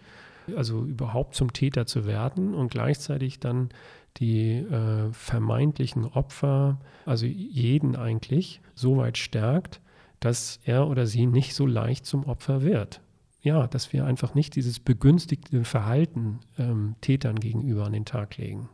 also 0.56 0.84
überhaupt 0.84 1.34
zum 1.34 1.52
Täter 1.52 1.86
zu 1.86 2.06
werden 2.06 2.54
und 2.54 2.70
gleichzeitig 2.70 3.40
dann 3.40 3.70
die 4.16 4.56
äh, 4.58 5.12
vermeintlichen 5.12 6.04
Opfer, 6.04 6.80
also 7.06 7.26
jeden 7.26 7.94
eigentlich, 7.94 8.60
so 8.74 8.96
weit 8.96 9.18
stärkt, 9.18 9.80
dass 10.18 10.60
er 10.64 10.88
oder 10.88 11.06
sie 11.06 11.26
nicht 11.26 11.54
so 11.54 11.66
leicht 11.66 12.06
zum 12.06 12.24
Opfer 12.24 12.62
wird. 12.62 13.00
Ja, 13.42 13.66
dass 13.66 13.92
wir 13.92 14.04
einfach 14.04 14.34
nicht 14.34 14.56
dieses 14.56 14.80
begünstigte 14.80 15.64
Verhalten 15.64 16.40
ähm, 16.58 16.96
Tätern 17.00 17.40
gegenüber 17.40 17.86
an 17.86 17.92
den 17.92 18.04
Tag 18.04 18.36
legen 18.36 18.68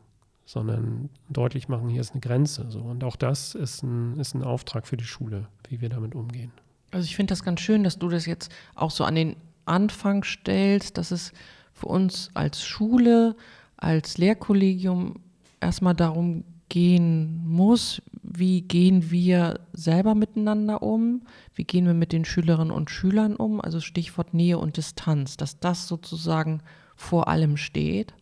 sondern 0.46 1.10
deutlich 1.28 1.68
machen, 1.68 1.88
hier 1.88 2.00
ist 2.00 2.12
eine 2.12 2.20
Grenze. 2.20 2.66
So. 2.70 2.78
Und 2.78 3.02
auch 3.02 3.16
das 3.16 3.54
ist 3.54 3.82
ein, 3.82 4.18
ist 4.18 4.34
ein 4.34 4.44
Auftrag 4.44 4.86
für 4.86 4.96
die 4.96 5.04
Schule, 5.04 5.48
wie 5.68 5.80
wir 5.80 5.88
damit 5.88 6.14
umgehen. 6.14 6.52
Also 6.92 7.04
ich 7.04 7.16
finde 7.16 7.32
das 7.32 7.42
ganz 7.42 7.60
schön, 7.60 7.82
dass 7.82 7.98
du 7.98 8.08
das 8.08 8.26
jetzt 8.26 8.52
auch 8.76 8.92
so 8.92 9.04
an 9.04 9.16
den 9.16 9.36
Anfang 9.64 10.22
stellst, 10.22 10.96
dass 10.96 11.10
es 11.10 11.32
für 11.74 11.88
uns 11.88 12.30
als 12.34 12.64
Schule, 12.64 13.34
als 13.76 14.18
Lehrkollegium 14.18 15.16
erstmal 15.60 15.94
darum 15.94 16.44
gehen 16.68 17.42
muss, 17.44 18.00
wie 18.22 18.62
gehen 18.62 19.10
wir 19.10 19.60
selber 19.72 20.14
miteinander 20.14 20.82
um, 20.82 21.22
wie 21.54 21.64
gehen 21.64 21.86
wir 21.86 21.94
mit 21.94 22.12
den 22.12 22.24
Schülerinnen 22.24 22.72
und 22.72 22.90
Schülern 22.90 23.34
um, 23.34 23.60
also 23.60 23.80
Stichwort 23.80 24.32
Nähe 24.32 24.58
und 24.58 24.76
Distanz, 24.76 25.36
dass 25.36 25.58
das 25.58 25.88
sozusagen 25.88 26.62
vor 26.94 27.28
allem 27.28 27.56
steht 27.56 28.14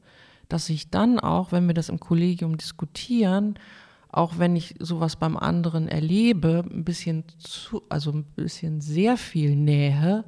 dass 0.49 0.69
ich 0.69 0.91
dann 0.91 1.19
auch, 1.19 1.53
wenn 1.53 1.67
wir 1.67 1.75
das 1.75 1.89
im 1.89 2.01
Kollegium 2.01 2.57
diskutieren, 2.57 3.55
auch 4.11 4.39
wenn 4.39 4.55
ich 4.55 4.75
sowas 4.79 5.17
beim 5.17 5.37
anderen 5.37 5.89
erlebe, 5.89 6.65
ein 6.71 6.85
bisschen 6.85 7.25
zu, 7.39 7.83
also 7.89 8.13
ein 8.13 8.25
bisschen 8.25 8.81
sehr 8.81 9.17
viel 9.17 9.57
Nähe, 9.57 10.25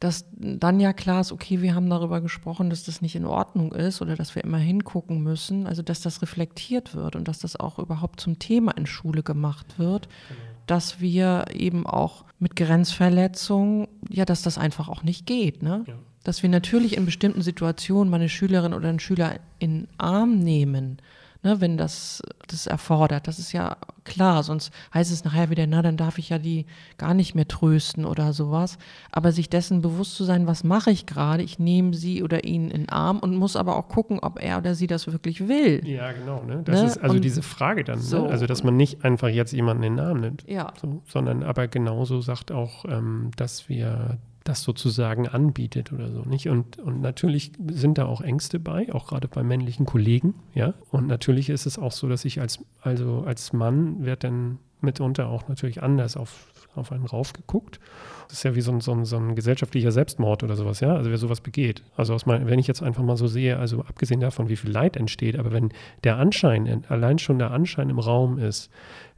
dass 0.00 0.26
dann 0.36 0.80
ja 0.80 0.92
klar 0.92 1.20
ist, 1.20 1.32
okay, 1.32 1.62
wir 1.62 1.74
haben 1.74 1.88
darüber 1.88 2.20
gesprochen, 2.20 2.68
dass 2.68 2.84
das 2.84 3.00
nicht 3.00 3.14
in 3.14 3.24
Ordnung 3.24 3.72
ist 3.72 4.02
oder 4.02 4.14
dass 4.14 4.34
wir 4.34 4.44
immer 4.44 4.58
hingucken 4.58 5.22
müssen, 5.22 5.66
also 5.66 5.82
dass 5.82 6.00
das 6.02 6.20
reflektiert 6.20 6.94
wird 6.94 7.16
und 7.16 7.28
dass 7.28 7.38
das 7.38 7.58
auch 7.58 7.78
überhaupt 7.78 8.20
zum 8.20 8.38
Thema 8.38 8.72
in 8.72 8.86
Schule 8.86 9.22
gemacht 9.22 9.78
wird, 9.78 10.08
genau. 10.28 10.40
dass 10.66 11.00
wir 11.00 11.46
eben 11.52 11.86
auch 11.86 12.24
mit 12.38 12.56
Grenzverletzungen, 12.56 13.88
ja, 14.10 14.24
dass 14.26 14.42
das 14.42 14.58
einfach 14.58 14.88
auch 14.88 15.02
nicht 15.02 15.24
geht, 15.26 15.62
ne? 15.62 15.84
Ja 15.86 15.94
dass 16.26 16.42
wir 16.42 16.50
natürlich 16.50 16.96
in 16.96 17.04
bestimmten 17.04 17.40
Situationen 17.40 18.10
meine 18.10 18.28
Schülerin 18.28 18.74
oder 18.74 18.88
einen 18.88 18.98
Schüler 18.98 19.38
in 19.60 19.86
Arm 19.96 20.40
nehmen, 20.40 20.98
ne, 21.44 21.60
wenn 21.60 21.76
das 21.76 22.20
das 22.48 22.66
erfordert. 22.66 23.28
Das 23.28 23.38
ist 23.38 23.52
ja 23.52 23.76
klar, 24.02 24.42
sonst 24.42 24.72
heißt 24.92 25.12
es 25.12 25.24
nachher 25.24 25.50
wieder, 25.50 25.68
na, 25.68 25.82
dann 25.82 25.96
darf 25.96 26.18
ich 26.18 26.30
ja 26.30 26.38
die 26.38 26.66
gar 26.98 27.14
nicht 27.14 27.36
mehr 27.36 27.46
trösten 27.46 28.04
oder 28.04 28.32
sowas. 28.32 28.76
Aber 29.12 29.30
sich 29.30 29.48
dessen 29.48 29.82
bewusst 29.82 30.16
zu 30.16 30.24
sein, 30.24 30.48
was 30.48 30.64
mache 30.64 30.90
ich 30.90 31.06
gerade? 31.06 31.44
Ich 31.44 31.60
nehme 31.60 31.94
sie 31.94 32.24
oder 32.24 32.42
ihn 32.42 32.72
in 32.72 32.82
den 32.82 32.88
Arm 32.88 33.20
und 33.20 33.36
muss 33.36 33.54
aber 33.54 33.76
auch 33.76 33.86
gucken, 33.86 34.18
ob 34.18 34.42
er 34.42 34.58
oder 34.58 34.74
sie 34.74 34.88
das 34.88 35.06
wirklich 35.06 35.46
will. 35.46 35.86
Ja, 35.86 36.10
genau. 36.10 36.42
Ne? 36.42 36.62
Das 36.64 36.80
ne? 36.80 36.86
ist 36.88 36.98
also 36.98 37.14
und 37.14 37.24
diese 37.24 37.42
Frage 37.42 37.84
dann. 37.84 37.98
Ne? 37.98 38.04
So. 38.04 38.24
Ne? 38.24 38.30
Also, 38.30 38.46
dass 38.46 38.64
man 38.64 38.76
nicht 38.76 39.04
einfach 39.04 39.28
jetzt 39.28 39.52
jemanden 39.52 39.84
in 39.84 39.96
den 39.96 40.04
Arm 40.04 40.20
nimmt, 40.20 40.44
ja. 40.48 40.72
so, 40.80 41.02
sondern 41.06 41.44
aber 41.44 41.68
genauso 41.68 42.20
sagt 42.20 42.50
auch, 42.50 42.84
ähm, 42.84 43.30
dass 43.36 43.68
wir 43.68 44.18
das 44.48 44.62
sozusagen 44.62 45.28
anbietet 45.28 45.92
oder 45.92 46.10
so, 46.10 46.22
nicht? 46.22 46.48
Und, 46.48 46.78
und 46.78 47.00
natürlich 47.00 47.52
sind 47.70 47.98
da 47.98 48.06
auch 48.06 48.20
Ängste 48.20 48.58
bei, 48.58 48.92
auch 48.92 49.06
gerade 49.06 49.28
bei 49.28 49.42
männlichen 49.42 49.86
Kollegen, 49.86 50.34
ja. 50.54 50.74
Und 50.90 51.06
natürlich 51.06 51.50
ist 51.50 51.66
es 51.66 51.78
auch 51.78 51.92
so, 51.92 52.08
dass 52.08 52.24
ich 52.24 52.40
als, 52.40 52.60
also 52.80 53.24
als 53.26 53.52
Mann 53.52 54.04
werde 54.04 54.28
dann 54.28 54.58
mitunter 54.80 55.28
auch 55.28 55.48
natürlich 55.48 55.82
anders 55.82 56.16
auf, 56.16 56.46
auf 56.74 56.92
einen 56.92 57.06
raufgeguckt. 57.06 57.80
Das 58.28 58.38
ist 58.38 58.42
ja 58.44 58.54
wie 58.54 58.60
so 58.60 58.72
ein, 58.72 58.80
so, 58.80 58.92
ein, 58.92 59.04
so 59.04 59.16
ein 59.16 59.34
gesellschaftlicher 59.34 59.92
Selbstmord 59.92 60.42
oder 60.42 60.56
sowas, 60.56 60.80
ja, 60.80 60.94
also 60.94 61.10
wer 61.10 61.18
sowas 61.18 61.40
begeht. 61.40 61.82
Also 61.96 62.14
aus 62.14 62.26
mein, 62.26 62.46
wenn 62.46 62.58
ich 62.58 62.66
jetzt 62.66 62.82
einfach 62.82 63.02
mal 63.02 63.16
so 63.16 63.26
sehe, 63.26 63.58
also 63.58 63.80
abgesehen 63.80 64.20
davon, 64.20 64.48
wie 64.48 64.56
viel 64.56 64.70
Leid 64.70 64.96
entsteht, 64.96 65.38
aber 65.38 65.52
wenn 65.52 65.70
der 66.04 66.16
Anschein, 66.16 66.84
allein 66.88 67.18
schon 67.18 67.38
der 67.38 67.50
Anschein 67.50 67.90
im 67.90 67.98
Raum 67.98 68.38
ist, 68.38 68.70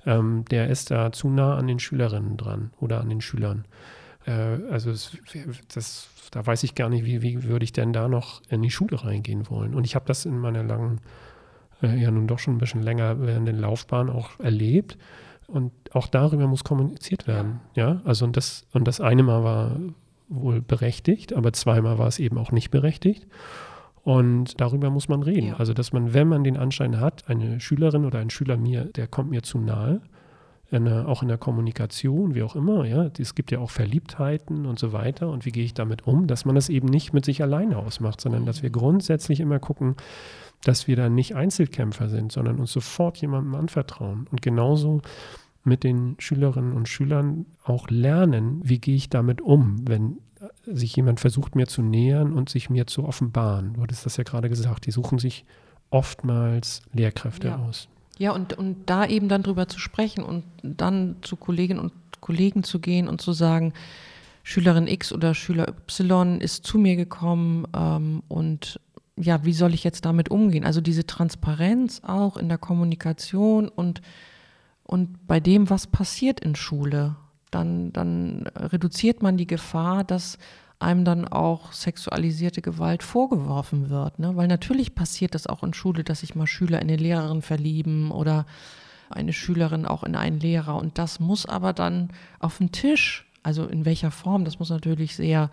ähm, 0.07 0.45
der 0.51 0.69
ist 0.69 0.91
da 0.91 1.13
zu 1.13 1.29
nah 1.29 1.57
an 1.57 1.67
den 1.67 1.79
Schülerinnen 1.79 2.37
dran 2.37 2.71
oder 2.81 3.01
an 3.01 3.09
den 3.09 3.21
Schülern 3.21 3.65
äh, 4.29 4.59
also 4.71 4.91
es, 4.91 5.17
das, 5.75 6.09
da 6.31 6.47
weiß 6.47 6.63
ich 6.65 6.75
gar 6.75 6.89
nicht, 6.89 7.05
wie, 7.05 7.23
wie 7.23 7.45
würde 7.45 7.65
ich 7.65 7.73
denn 7.73 7.93
da 7.93 8.09
noch 8.09 8.43
in 8.49 8.63
die 8.63 8.71
Schule 8.71 9.03
reingehen 9.05 9.49
wollen. 9.49 9.75
Und 9.75 9.85
ich 9.85 9.95
habe 9.95 10.05
das 10.07 10.27
in 10.27 10.39
meiner 10.39 10.63
langen, 10.63 11.01
äh, 11.83 11.97
ja 11.97 12.11
nun 12.11 12.27
doch 12.27 12.39
schon 12.39 12.57
ein 12.57 12.59
bisschen 12.59 12.83
länger 12.83 13.21
während 13.21 13.49
der 13.49 13.55
Laufbahn 13.55 14.11
auch 14.11 14.39
erlebt. 14.39 14.99
Und 15.47 15.73
auch 15.93 16.07
darüber 16.09 16.47
muss 16.47 16.63
kommuniziert 16.63 17.27
werden. 17.27 17.61
Ja, 17.75 18.03
also 18.05 18.27
und 18.27 18.37
das, 18.37 18.67
und 18.73 18.87
das 18.87 19.01
eine 19.01 19.23
Mal 19.23 19.43
war 19.45 19.81
wohl 20.29 20.61
berechtigt, 20.61 21.33
aber 21.33 21.55
zweimal 21.55 21.99
war 21.99 22.07
es 22.07 22.19
eben 22.19 22.37
auch 22.37 22.53
nicht 22.53 22.71
berechtigt. 22.71 23.27
Und 24.03 24.61
darüber 24.61 24.91
muss 24.91 25.09
man 25.09 25.23
reden. 25.23 25.49
Ja. 25.49 25.57
Also, 25.57 25.73
dass 25.73 25.93
man, 25.93 26.13
wenn 26.13 26.29
man 26.29 26.45
den 26.45 26.59
Anschein 26.59 27.01
hat, 27.01 27.29
eine 27.29 27.61
Schülerin 27.61 28.05
oder 28.05 28.19
ein 28.19 28.31
Schüler 28.31 28.59
mir, 28.59 28.85
der 28.85 29.07
kommt 29.07 29.31
mir 29.31 29.43
zu 29.43 29.59
nahe, 29.59 30.03
in 30.71 30.85
der, 30.85 31.09
auch 31.09 31.23
in 31.23 31.29
der 31.29 31.39
Kommunikation, 31.39 32.35
wie 32.35 32.43
auch 32.43 32.55
immer, 32.55 32.85
ja, 32.85 33.11
es 33.19 33.35
gibt 33.35 33.51
ja 33.51 33.59
auch 33.59 33.71
Verliebtheiten 33.71 34.67
und 34.67 34.79
so 34.79 34.93
weiter 34.93 35.31
und 35.31 35.47
wie 35.47 35.53
gehe 35.53 35.65
ich 35.65 35.75
damit 35.75 36.07
um, 36.07 36.27
dass 36.27 36.45
man 36.45 36.55
das 36.55 36.69
eben 36.69 36.89
nicht 36.89 37.13
mit 37.15 37.25
sich 37.25 37.43
alleine 37.43 37.79
ausmacht, 37.79 38.21
sondern 38.21 38.45
dass 38.45 38.63
wir 38.63 38.71
grundsätzlich 38.71 39.41
immer 39.41 39.59
gucken, 39.59 39.97
dass 40.65 40.87
wir 40.87 40.97
da 40.97 41.09
nicht 41.09 41.35
Einzelkämpfer 41.35 42.09
sind, 42.09 42.33
sondern 42.33 42.59
uns 42.59 42.73
sofort 42.73 43.17
jemandem 43.19 43.55
anvertrauen 43.55 44.27
und 44.31 44.43
genauso 44.43 45.01
mit 45.65 45.85
den 45.85 46.17
Schülerinnen 46.19 46.73
und 46.73 46.89
Schülern 46.89 47.47
auch 47.65 47.89
lernen, 47.89 48.61
wie 48.63 48.79
gehe 48.79 48.97
ich 48.97 49.09
damit 49.09 49.41
um, 49.41 49.87
wenn 49.89 50.19
sich 50.65 50.95
jemand 50.97 51.21
versucht, 51.21 51.57
mir 51.57 51.67
zu 51.67 51.83
nähern 51.83 52.33
und 52.33 52.49
sich 52.49 52.71
mir 52.71 52.87
zu 52.87 53.05
offenbaren. 53.05 53.75
Du 53.75 53.83
hattest 53.83 54.07
das 54.07 54.17
ja 54.17 54.25
gerade 54.25 54.49
gesagt, 54.49 54.87
die 54.87 54.91
suchen 54.91 55.19
sich 55.19 55.45
oftmals 55.91 56.83
Lehrkräfte 56.93 57.49
ja. 57.49 57.59
aus. 57.59 57.89
Ja, 58.19 58.33
und, 58.33 58.53
und 58.53 58.91
da 58.91 59.07
eben 59.07 59.29
dann 59.29 59.43
drüber 59.43 59.69
zu 59.69 59.79
sprechen 59.79 60.25
und 60.25 60.45
dann 60.63 61.17
zu 61.23 61.37
Kolleginnen 61.37 61.81
und 61.81 61.93
Kollegen 62.21 62.65
zu 62.65 62.81
gehen 62.81 63.09
und 63.09 63.21
zu 63.21 63.33
sagen, 63.33 63.73
Schülerin 64.43 64.87
X 64.87 65.13
oder 65.13 65.35
Schüler 65.35 65.69
Y 65.69 66.41
ist 66.41 66.67
zu 66.67 66.79
mir 66.79 66.97
gekommen 66.97 67.67
ähm, 67.77 68.23
und 68.29 68.81
ja, 69.17 69.45
wie 69.45 69.53
soll 69.53 69.75
ich 69.75 69.85
jetzt 69.85 70.05
damit 70.05 70.31
umgehen? 70.31 70.65
Also 70.65 70.81
diese 70.81 71.07
Transparenz 71.07 72.01
auch 72.05 72.37
in 72.37 72.49
der 72.49 72.59
Kommunikation 72.59 73.69
und, 73.69 74.01
und 74.85 75.27
bei 75.27 75.41
dem, 75.41 75.71
was 75.71 75.87
passiert 75.87 76.41
in 76.41 76.55
Schule, 76.55 77.17
dann, 77.51 77.93
dann 77.93 78.47
reduziert 78.57 79.23
man 79.23 79.37
die 79.37 79.47
Gefahr, 79.47 80.05
dass 80.05 80.39
einem 80.81 81.05
dann 81.05 81.27
auch 81.27 81.73
sexualisierte 81.73 82.63
Gewalt 82.63 83.03
vorgeworfen 83.03 83.91
wird. 83.91 84.19
Ne? 84.19 84.37
Weil 84.37 84.47
natürlich 84.47 84.95
passiert 84.95 85.35
das 85.35 85.47
auch 85.47 85.63
in 85.63 85.75
Schule, 85.75 86.05
dass 86.05 86.21
sich 86.21 86.35
mal 86.35 86.47
Schüler 86.47 86.81
in 86.81 86.89
eine 86.89 86.97
Lehrerin 86.97 87.43
verlieben 87.43 88.11
oder 88.11 88.47
eine 89.11 89.33
Schülerin 89.33 89.87
auch 89.87 90.05
in 90.05 90.15
einen 90.15 90.39
Lehrer. 90.39 90.77
Und 90.77 90.99
das 90.99 91.19
muss 91.19 91.47
aber 91.47 91.73
dann 91.73 92.11
auf 92.39 92.59
den 92.59 92.71
Tisch, 92.71 93.27
also 93.43 93.67
in 93.67 93.85
welcher 93.85 94.11
Form, 94.11 94.45
das 94.45 94.59
muss 94.59 94.71
natürlich 94.71 95.17
sehr 95.17 95.51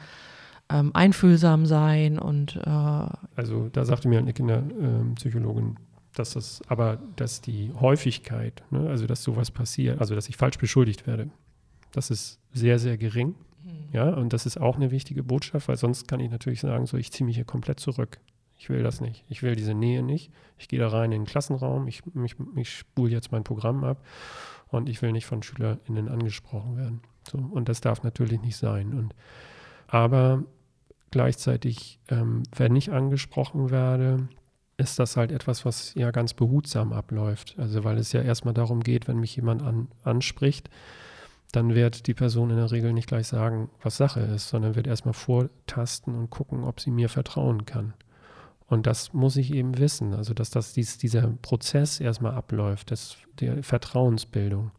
ähm, 0.70 0.92
einfühlsam 0.94 1.66
sein 1.66 2.18
und 2.18 2.56
äh 2.56 2.70
also 3.36 3.70
da 3.72 3.86
sagte 3.86 4.08
mir 4.08 4.18
eine 4.18 4.34
Kinderpsychologin, 4.34 5.78
dass 6.16 6.34
das 6.34 6.62
aber, 6.68 6.98
dass 7.16 7.42
die 7.42 7.72
Häufigkeit, 7.80 8.64
ne, 8.72 8.90
also 8.90 9.06
dass 9.06 9.22
sowas 9.22 9.52
passiert, 9.52 10.00
also 10.00 10.16
dass 10.16 10.28
ich 10.28 10.38
falsch 10.38 10.58
beschuldigt 10.58 11.06
werde, 11.06 11.30
das 11.92 12.10
ist 12.10 12.40
sehr, 12.52 12.80
sehr 12.80 12.98
gering. 12.98 13.36
Ja, 13.92 14.10
und 14.14 14.34
das 14.34 14.46
ist 14.46 14.60
auch 14.60 14.76
eine 14.76 14.92
wichtige 14.92 15.24
Botschaft, 15.24 15.68
weil 15.68 15.78
sonst 15.78 16.08
kann 16.08 16.20
ich 16.20 16.30
natürlich 16.30 16.62
sagen, 16.62 16.86
so, 16.86 16.98
ich 16.98 17.12
ziehe 17.12 17.26
mich 17.26 17.36
hier 17.36 17.46
komplett 17.46 17.80
zurück. 17.80 18.20
Ich 18.58 18.70
will 18.70 18.84
das 18.84 19.02
nicht. 19.02 19.24
Ich 19.30 19.44
will 19.44 19.56
diese 19.56 19.74
Nähe 19.74 20.04
nicht. 20.04 20.32
Ich 20.58 20.68
gehe 20.68 20.80
da 20.80 20.88
rein 20.88 21.12
in 21.12 21.22
den 21.22 21.28
Klassenraum, 21.28 21.88
ich, 21.88 22.06
mich, 22.14 22.36
ich 22.56 22.78
spule 22.78 23.12
jetzt 23.12 23.32
mein 23.32 23.44
Programm 23.44 23.84
ab 23.84 24.04
und 24.70 24.90
ich 24.90 25.02
will 25.02 25.12
nicht 25.12 25.26
von 25.26 25.44
SchülerInnen 25.44 26.10
angesprochen 26.10 26.78
werden. 26.78 27.02
So, 27.30 27.38
und 27.38 27.70
das 27.70 27.82
darf 27.82 28.04
natürlich 28.04 28.42
nicht 28.42 28.58
sein. 28.58 28.94
Und, 28.94 29.16
aber 29.88 30.44
gleichzeitig, 31.12 32.00
ähm, 32.10 32.44
wenn 32.56 32.76
ich 32.76 32.92
angesprochen 32.92 33.72
werde, 33.72 34.28
ist 34.78 35.00
das 35.00 35.16
halt 35.16 35.32
etwas, 35.32 35.66
was 35.66 35.94
ja 35.96 36.12
ganz 36.12 36.34
behutsam 36.34 36.94
abläuft. 36.94 37.56
Also 37.58 37.84
weil 37.84 37.98
es 37.98 38.12
ja 38.12 38.22
erstmal 38.22 38.54
darum 38.54 38.82
geht, 38.82 39.08
wenn 39.08 39.20
mich 39.20 39.36
jemand 39.36 39.64
an, 39.64 39.88
anspricht, 40.04 40.70
dann 41.52 41.74
wird 41.74 42.08
die 42.08 42.14
Person 42.14 42.50
in 42.50 42.58
der 42.58 42.72
Regel 42.72 42.94
nicht 42.94 43.08
gleich 43.08 43.28
sagen, 43.28 43.70
was 43.82 43.98
Sache 43.98 44.20
ist, 44.20 44.50
sondern 44.50 44.76
wird 44.76 44.88
erstmal 44.88 45.14
vortasten 45.14 46.16
und 46.16 46.30
gucken, 46.30 46.64
ob 46.64 46.80
sie 46.80 46.92
mir 46.92 47.10
vertrauen 47.10 47.66
kann. 47.66 47.94
Und 48.68 48.88
das 48.88 49.14
muss 49.14 49.38
ich 49.38 49.54
eben 49.54 49.78
wissen, 49.78 50.14
also 50.14 50.34
dass 50.34 50.50
das 50.50 50.74
dies, 50.74 50.98
dieser 50.98 51.28
Prozess 51.42 52.00
erstmal 52.00 52.34
abläuft, 52.34 52.92
das, 52.92 53.18
der 53.40 53.64
Vertrauensbildung. 53.64 54.72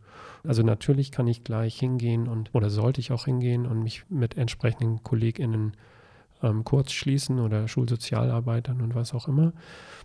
Also 0.43 0.63
natürlich 0.63 1.13
kann 1.13 1.27
ich 1.27 1.45
gleich 1.45 1.79
hingehen 1.79 2.29
und 2.29 2.55
oder 2.55 2.71
sollte 2.71 3.01
ich 3.01 3.13
auch 3.13 3.25
hingehen 3.25 3.67
und 3.67 3.83
mich 3.83 4.05
mit 4.09 4.37
entsprechenden 4.37 5.03
KollegInnen 5.03 5.73
ähm, 6.43 6.65
kurz 6.65 6.93
schließen 6.93 7.39
oder 7.39 7.69
Schulsozialarbeitern 7.69 8.81
und 8.81 8.95
was 8.95 9.15
auch 9.15 9.29
immer, 9.29 9.53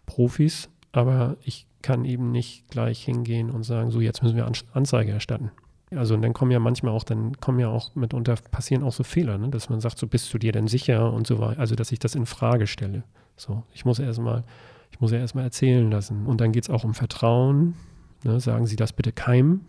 Profis, 0.05 0.69
aber 0.91 1.37
ich 1.43 1.67
kann 1.81 2.05
eben 2.05 2.31
nicht 2.31 2.67
gleich 2.69 3.03
hingehen 3.03 3.49
und 3.49 3.63
sagen, 3.63 3.91
so 3.91 4.01
jetzt 4.01 4.21
müssen 4.21 4.35
wir 4.35 4.51
Anzeige 4.73 5.11
erstatten. 5.11 5.51
Also 5.95 6.15
und 6.15 6.21
dann 6.21 6.33
kommen 6.33 6.51
ja 6.51 6.59
manchmal 6.59 6.93
auch, 6.93 7.03
dann 7.03 7.37
kommen 7.39 7.59
ja 7.59 7.67
auch 7.67 7.95
mitunter, 7.95 8.35
passieren 8.49 8.83
auch 8.83 8.93
so 8.93 9.03
Fehler, 9.03 9.37
ne? 9.37 9.49
dass 9.49 9.69
man 9.69 9.81
sagt, 9.81 9.97
so 9.97 10.07
bist 10.07 10.33
du 10.33 10.37
dir 10.37 10.51
denn 10.51 10.67
sicher 10.67 11.11
und 11.11 11.27
so 11.27 11.39
weiter. 11.39 11.59
Also 11.59 11.75
dass 11.75 11.91
ich 11.91 11.99
das 11.99 12.15
in 12.15 12.25
Frage 12.25 12.67
stelle. 12.67 13.03
So, 13.35 13.63
ich 13.73 13.85
muss 13.85 13.99
erstmal, 13.99 14.43
ich 14.91 15.01
muss 15.01 15.11
ja 15.11 15.17
erstmal 15.17 15.43
erzählen 15.43 15.89
lassen. 15.91 16.25
Und 16.25 16.41
dann 16.41 16.51
geht 16.51 16.63
es 16.63 16.69
auch 16.69 16.83
um 16.83 16.93
Vertrauen. 16.93 17.75
Ne? 18.23 18.39
Sagen 18.39 18.67
Sie 18.67 18.75
das 18.75 18.93
bitte 18.93 19.11
keinem. 19.11 19.61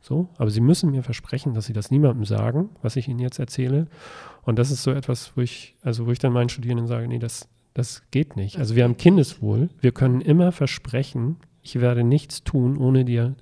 So, 0.00 0.28
aber 0.38 0.50
Sie 0.50 0.60
müssen 0.60 0.92
mir 0.92 1.02
versprechen, 1.02 1.52
dass 1.52 1.66
Sie 1.66 1.72
das 1.72 1.90
niemandem 1.90 2.24
sagen, 2.24 2.70
was 2.80 2.96
ich 2.96 3.08
Ihnen 3.08 3.18
jetzt 3.18 3.38
erzähle. 3.38 3.86
Und 4.44 4.58
das 4.58 4.70
ist 4.70 4.82
so 4.82 4.92
etwas, 4.92 5.32
wo 5.34 5.40
ich, 5.40 5.74
also 5.82 6.06
wo 6.06 6.12
ich 6.12 6.20
dann 6.20 6.32
meinen 6.32 6.48
Studierenden 6.48 6.86
sage, 6.86 7.08
nee, 7.08 7.18
das, 7.18 7.48
das 7.74 8.02
geht 8.12 8.36
nicht. 8.36 8.58
Also 8.58 8.76
wir 8.76 8.84
haben 8.84 8.96
Kindeswohl. 8.96 9.68
Wir 9.80 9.92
können 9.92 10.20
immer 10.20 10.52
versprechen, 10.52 11.36
ich 11.62 11.80
werde 11.80 12.04
nichts 12.04 12.44
tun, 12.44 12.76
ohne 12.78 13.04
dir 13.04 13.34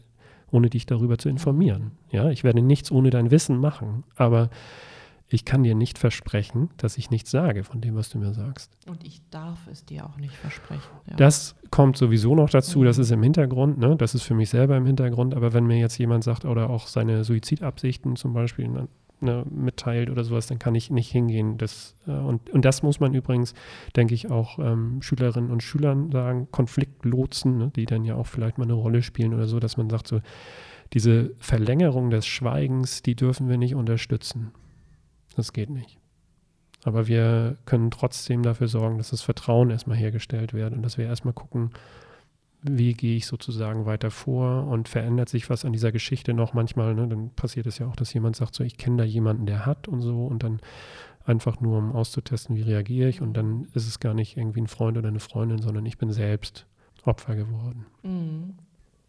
ohne 0.55 0.71
dich 0.71 0.87
darüber 0.87 1.19
zu 1.19 1.29
informieren. 1.29 1.91
Ja, 2.11 2.31
ich 2.31 2.45
werde 2.45 2.63
nichts 2.63 2.93
ohne 2.93 3.11
dein 3.11 3.31
Wissen 3.31 3.59
machen, 3.59 4.05
aber 4.17 4.51
ich 5.27 5.45
kann 5.45 5.65
dir 5.65 5.75
nicht 5.75 5.99
versprechen, 5.99 6.71
dass 6.77 6.97
ich 6.97 7.11
nichts 7.11 7.31
sage 7.31 7.65
von 7.65 7.81
dem, 7.81 7.97
was 7.97 8.09
du 8.09 8.19
mir 8.19 8.33
sagst. 8.33 8.71
Und 8.87 9.05
ich 9.05 9.21
darf 9.31 9.67
es 9.67 9.85
dir 9.85 10.07
auch 10.07 10.17
nicht 10.17 10.35
versprechen. 10.35 10.91
Ja. 11.11 11.17
Das 11.17 11.57
kommt 11.71 11.97
sowieso 11.97 12.37
noch 12.37 12.51
dazu, 12.51 12.85
das 12.85 12.99
ist 12.99 13.11
im 13.11 13.23
Hintergrund, 13.23 13.79
ne? 13.79 13.97
das 13.97 14.15
ist 14.15 14.23
für 14.23 14.35
mich 14.35 14.51
selber 14.51 14.77
im 14.77 14.87
Hintergrund, 14.87 15.35
aber 15.35 15.53
wenn 15.53 15.67
mir 15.67 15.79
jetzt 15.79 15.99
jemand 15.99 16.23
sagt 16.23 16.45
oder 16.45 16.71
auch 16.71 16.87
seine 16.87 17.25
Suizidabsichten 17.25 18.15
zum 18.15 18.33
Beispiel, 18.33 18.69
ne, 19.21 19.45
mitteilt 19.51 20.11
oder 20.11 20.25
sowas, 20.25 20.47
dann 20.47 20.59
kann 20.59 20.75
ich 20.75 20.91
nicht 20.91 21.11
hingehen. 21.11 21.59
Das, 21.59 21.97
äh, 22.07 22.13
und, 22.13 22.51
und 22.51 22.65
das 22.65 22.83
muss 22.83 23.01
man 23.01 23.15
übrigens, 23.15 23.55
denke 23.97 24.15
ich, 24.15 24.31
auch 24.31 24.59
ähm, 24.59 25.03
Schülerinnen 25.03 25.51
und 25.51 25.63
Schülern 25.63 26.11
sagen, 26.11 26.49
Konfliktlotsen, 26.51 27.59
ne, 27.59 27.73
die 27.75 27.87
dann 27.87 28.05
ja 28.05 28.15
auch 28.15 28.27
vielleicht 28.27 28.59
mal 28.59 28.65
eine 28.65 28.75
Rolle 28.75 29.03
spielen 29.03 29.35
oder 29.35 29.47
so, 29.47 29.61
dass 29.61 29.77
man 29.77 29.91
sagt, 29.91 30.09
so, 30.09 30.21
diese 30.93 31.33
Verlängerung 31.39 32.11
des 32.11 32.27
Schweigens, 32.27 33.03
die 33.03 33.17
dürfen 33.17 33.49
wir 33.49 33.57
nicht 33.57 33.75
unterstützen. 33.75 34.53
Das 35.37 35.53
geht 35.53 35.71
nicht. 35.71 35.99
Aber 36.85 37.07
wir 37.09 37.57
können 37.65 37.91
trotzdem 37.91 38.43
dafür 38.43 38.69
sorgen, 38.69 38.99
dass 38.99 39.11
das 39.11 39.23
Vertrauen 39.23 39.71
erstmal 39.71 39.97
hergestellt 39.97 40.53
wird 40.53 40.75
und 40.75 40.83
dass 40.83 40.99
wir 40.99 41.07
erstmal 41.07 41.33
gucken, 41.33 41.71
wie 42.65 42.95
gehe 42.95 43.17
ich 43.17 43.27
sozusagen 43.27 43.87
weiter 43.87 44.11
vor 44.11 44.67
und 44.67 44.89
verändert 44.89 45.29
sich 45.29 45.51
was 45.51 45.65
an 45.65 45.73
dieser 45.73 45.93
Geschichte 45.93 46.33
noch 46.33 46.55
manchmal, 46.55 46.95
ne? 46.95 47.07
dann 47.07 47.31
passiert 47.31 47.67
es 47.67 47.79
ja 47.79 47.87
auch, 47.87 47.97
dass 47.97 48.13
jemand 48.15 48.37
sagt, 48.37 48.55
so 48.55 48.65
ich 48.65 48.79
kenne 48.79 48.97
da 48.97 49.05
jemanden, 49.05 49.47
der 49.47 49.67
hat 49.67 49.87
und 49.87 50.01
so 50.01 50.25
und 50.25 50.43
dann 50.43 50.61
einfach 51.27 51.61
nur 51.61 51.79
um 51.79 51.93
auszutesten, 51.93 52.57
wie 52.57 52.63
reagiere 52.63 53.09
ich 53.09 53.21
und 53.21 53.35
dann 53.35 53.69
ist 53.75 53.87
es 53.87 54.01
gar 54.01 54.15
nicht 54.15 54.37
irgendwie 54.37 54.63
ein 54.63 54.67
Freund 54.67 54.97
oder 54.97 55.09
eine 55.09 55.21
Freundin, 55.21 55.61
sondern 55.61 55.85
ich 55.87 55.99
bin 55.99 56.11
selbst 56.11 56.67
Opfer 57.05 57.37
geworden. 57.37 57.87
Mhm. 58.03 58.55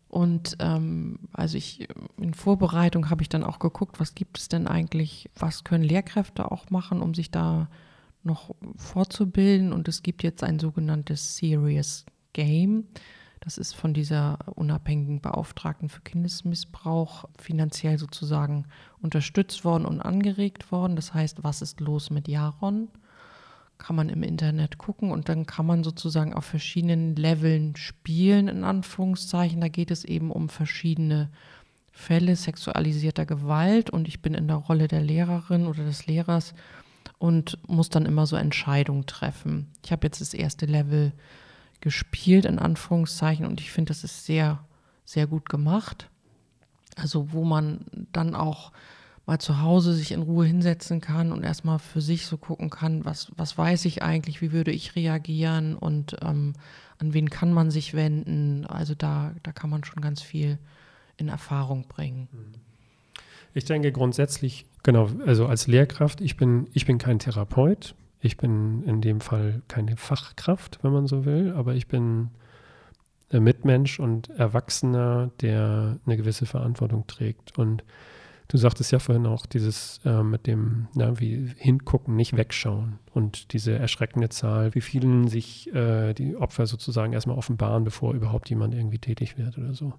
Und 0.09 0.57
ähm, 0.59 1.19
also 1.33 1.57
ich 1.57 1.87
in 2.17 2.33
Vorbereitung 2.33 3.09
habe 3.09 3.21
ich 3.21 3.29
dann 3.29 3.43
auch 3.43 3.59
geguckt, 3.59 3.99
was 3.99 4.15
gibt 4.15 4.37
es 4.37 4.47
denn 4.47 4.67
eigentlich, 4.67 5.29
was 5.35 5.63
können 5.63 5.83
Lehrkräfte 5.83 6.51
auch 6.51 6.69
machen, 6.69 7.01
um 7.01 7.13
sich 7.13 7.31
da 7.31 7.69
noch 8.23 8.55
vorzubilden. 8.75 9.73
Und 9.73 9.87
es 9.87 10.03
gibt 10.03 10.23
jetzt 10.23 10.43
ein 10.43 10.59
sogenanntes 10.59 11.37
Serious 11.37 12.05
Game. 12.33 12.85
Das 13.45 13.59
ist 13.59 13.75
von 13.75 13.93
dieser 13.93 14.39
unabhängigen 14.55 15.21
Beauftragten 15.21 15.87
für 15.87 16.01
Kindesmissbrauch 16.01 17.25
finanziell 17.37 17.99
sozusagen 17.99 18.65
unterstützt 18.99 19.63
worden 19.63 19.85
und 19.85 20.01
angeregt 20.01 20.71
worden. 20.71 20.95
Das 20.95 21.13
heißt, 21.13 21.43
was 21.43 21.61
ist 21.61 21.79
los 21.79 22.09
mit 22.09 22.27
Jaron? 22.27 22.87
Kann 23.77 23.95
man 23.95 24.09
im 24.09 24.23
Internet 24.23 24.79
gucken 24.79 25.11
und 25.11 25.29
dann 25.29 25.45
kann 25.45 25.67
man 25.67 25.83
sozusagen 25.83 26.33
auf 26.33 26.45
verschiedenen 26.45 27.15
Leveln 27.15 27.75
spielen, 27.75 28.47
in 28.47 28.63
Anführungszeichen. 28.63 29.61
Da 29.61 29.67
geht 29.67 29.91
es 29.91 30.05
eben 30.05 30.31
um 30.31 30.49
verschiedene 30.49 31.29
Fälle 31.91 32.35
sexualisierter 32.35 33.27
Gewalt 33.27 33.91
und 33.91 34.07
ich 34.07 34.23
bin 34.23 34.33
in 34.33 34.47
der 34.47 34.57
Rolle 34.57 34.87
der 34.87 35.01
Lehrerin 35.01 35.67
oder 35.67 35.83
des 35.83 36.07
Lehrers 36.07 36.55
und 37.19 37.59
muss 37.67 37.89
dann 37.89 38.07
immer 38.07 38.25
so 38.25 38.37
Entscheidungen 38.37 39.05
treffen. 39.05 39.67
Ich 39.85 39.91
habe 39.91 40.07
jetzt 40.07 40.19
das 40.19 40.33
erste 40.33 40.65
Level 40.65 41.13
gespielt, 41.85 42.45
in 42.45 42.57
Anführungszeichen, 42.57 43.45
und 43.45 43.61
ich 43.61 43.71
finde, 43.71 43.91
das 43.91 44.03
ist 44.03 44.25
sehr, 44.25 44.65
sehr 45.05 45.27
gut 45.27 45.49
gemacht. 45.49 46.09
Also, 46.97 47.31
wo 47.31 47.43
man 47.43 47.85
dann 48.11 48.33
auch 48.33 48.71
mal 49.27 49.37
zu 49.37 49.61
Hause 49.61 49.93
sich 49.93 50.11
in 50.11 50.23
Ruhe 50.23 50.47
hinsetzen 50.47 50.99
kann 50.99 51.31
und 51.31 51.43
erstmal 51.43 51.77
für 51.77 52.01
sich 52.01 52.25
so 52.25 52.37
gucken 52.37 52.71
kann, 52.71 53.05
was, 53.05 53.31
was 53.37 53.55
weiß 53.55 53.85
ich 53.85 54.01
eigentlich, 54.01 54.41
wie 54.41 54.51
würde 54.51 54.71
ich 54.71 54.95
reagieren 54.95 55.75
und 55.75 56.17
ähm, 56.23 56.53
an 56.97 57.13
wen 57.13 57.29
kann 57.29 57.53
man 57.53 57.69
sich 57.69 57.93
wenden. 57.93 58.65
Also 58.65 58.95
da, 58.95 59.35
da 59.43 59.51
kann 59.51 59.69
man 59.69 59.83
schon 59.83 60.01
ganz 60.01 60.23
viel 60.23 60.57
in 61.17 61.27
Erfahrung 61.27 61.87
bringen. 61.87 62.27
Ich 63.53 63.65
denke 63.65 63.91
grundsätzlich, 63.91 64.65
genau, 64.81 65.09
also 65.23 65.45
als 65.45 65.67
Lehrkraft, 65.67 66.19
ich 66.19 66.35
bin, 66.35 66.67
ich 66.73 66.87
bin 66.87 66.97
kein 66.97 67.19
Therapeut, 67.19 67.93
ich 68.25 68.37
bin 68.37 68.83
in 68.83 69.01
dem 69.01 69.21
Fall 69.21 69.61
keine 69.67 69.97
Fachkraft, 69.97 70.79
wenn 70.81 70.91
man 70.91 71.05
so 71.05 71.25
will, 71.25 71.53
aber 71.55 71.75
ich 71.75 71.87
bin 71.87 72.29
ein 73.31 73.43
Mitmensch 73.43 73.99
und 73.99 74.29
Erwachsener, 74.29 75.31
der 75.41 75.99
eine 76.05 76.17
gewisse 76.17 76.45
Verantwortung 76.45 77.05
trägt. 77.07 77.57
Und 77.57 77.83
du 78.47 78.57
sagtest 78.57 78.91
ja 78.91 78.99
vorhin 78.99 79.25
auch 79.27 79.45
dieses 79.45 79.99
äh, 80.05 80.23
mit 80.23 80.47
dem, 80.47 80.87
na, 80.95 81.19
wie 81.19 81.51
hingucken, 81.57 82.15
nicht 82.15 82.35
wegschauen 82.35 82.99
und 83.13 83.53
diese 83.53 83.73
erschreckende 83.73 84.29
Zahl, 84.29 84.73
wie 84.73 84.81
vielen 84.81 85.27
sich 85.27 85.73
äh, 85.73 86.13
die 86.13 86.35
Opfer 86.35 86.65
sozusagen 86.65 87.13
erstmal 87.13 87.37
offenbaren, 87.37 87.83
bevor 87.83 88.13
überhaupt 88.13 88.49
jemand 88.49 88.73
irgendwie 88.73 88.99
tätig 88.99 89.37
wird 89.37 89.57
oder 89.57 89.73
so. 89.73 89.93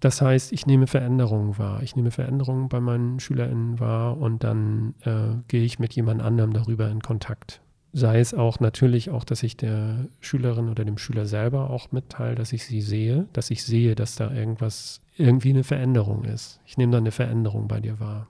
Das 0.00 0.22
heißt, 0.22 0.52
ich 0.52 0.66
nehme 0.66 0.86
Veränderungen 0.86 1.58
wahr. 1.58 1.82
Ich 1.82 1.94
nehme 1.94 2.10
Veränderungen 2.10 2.68
bei 2.68 2.80
meinen 2.80 3.20
SchülerInnen 3.20 3.78
wahr 3.78 4.16
und 4.16 4.42
dann 4.42 4.94
äh, 5.04 5.36
gehe 5.48 5.62
ich 5.62 5.78
mit 5.78 5.92
jemand 5.92 6.22
anderem 6.22 6.54
darüber 6.54 6.90
in 6.90 7.00
Kontakt. 7.00 7.60
Sei 7.92 8.20
es 8.20 8.34
auch 8.34 8.60
natürlich 8.60 9.10
auch, 9.10 9.24
dass 9.24 9.42
ich 9.42 9.56
der 9.56 10.06
Schülerin 10.20 10.68
oder 10.68 10.84
dem 10.84 10.96
Schüler 10.96 11.26
selber 11.26 11.70
auch 11.70 11.90
mitteile, 11.92 12.36
dass 12.36 12.52
ich 12.52 12.64
sie 12.64 12.82
sehe, 12.82 13.26
dass 13.32 13.50
ich 13.50 13.64
sehe, 13.64 13.94
dass 13.94 14.14
da 14.14 14.30
irgendwas, 14.30 15.00
irgendwie 15.16 15.50
eine 15.50 15.64
Veränderung 15.64 16.24
ist. 16.24 16.60
Ich 16.64 16.78
nehme 16.78 16.92
dann 16.92 17.02
eine 17.02 17.10
Veränderung 17.10 17.68
bei 17.68 17.80
dir 17.80 18.00
wahr. 18.00 18.28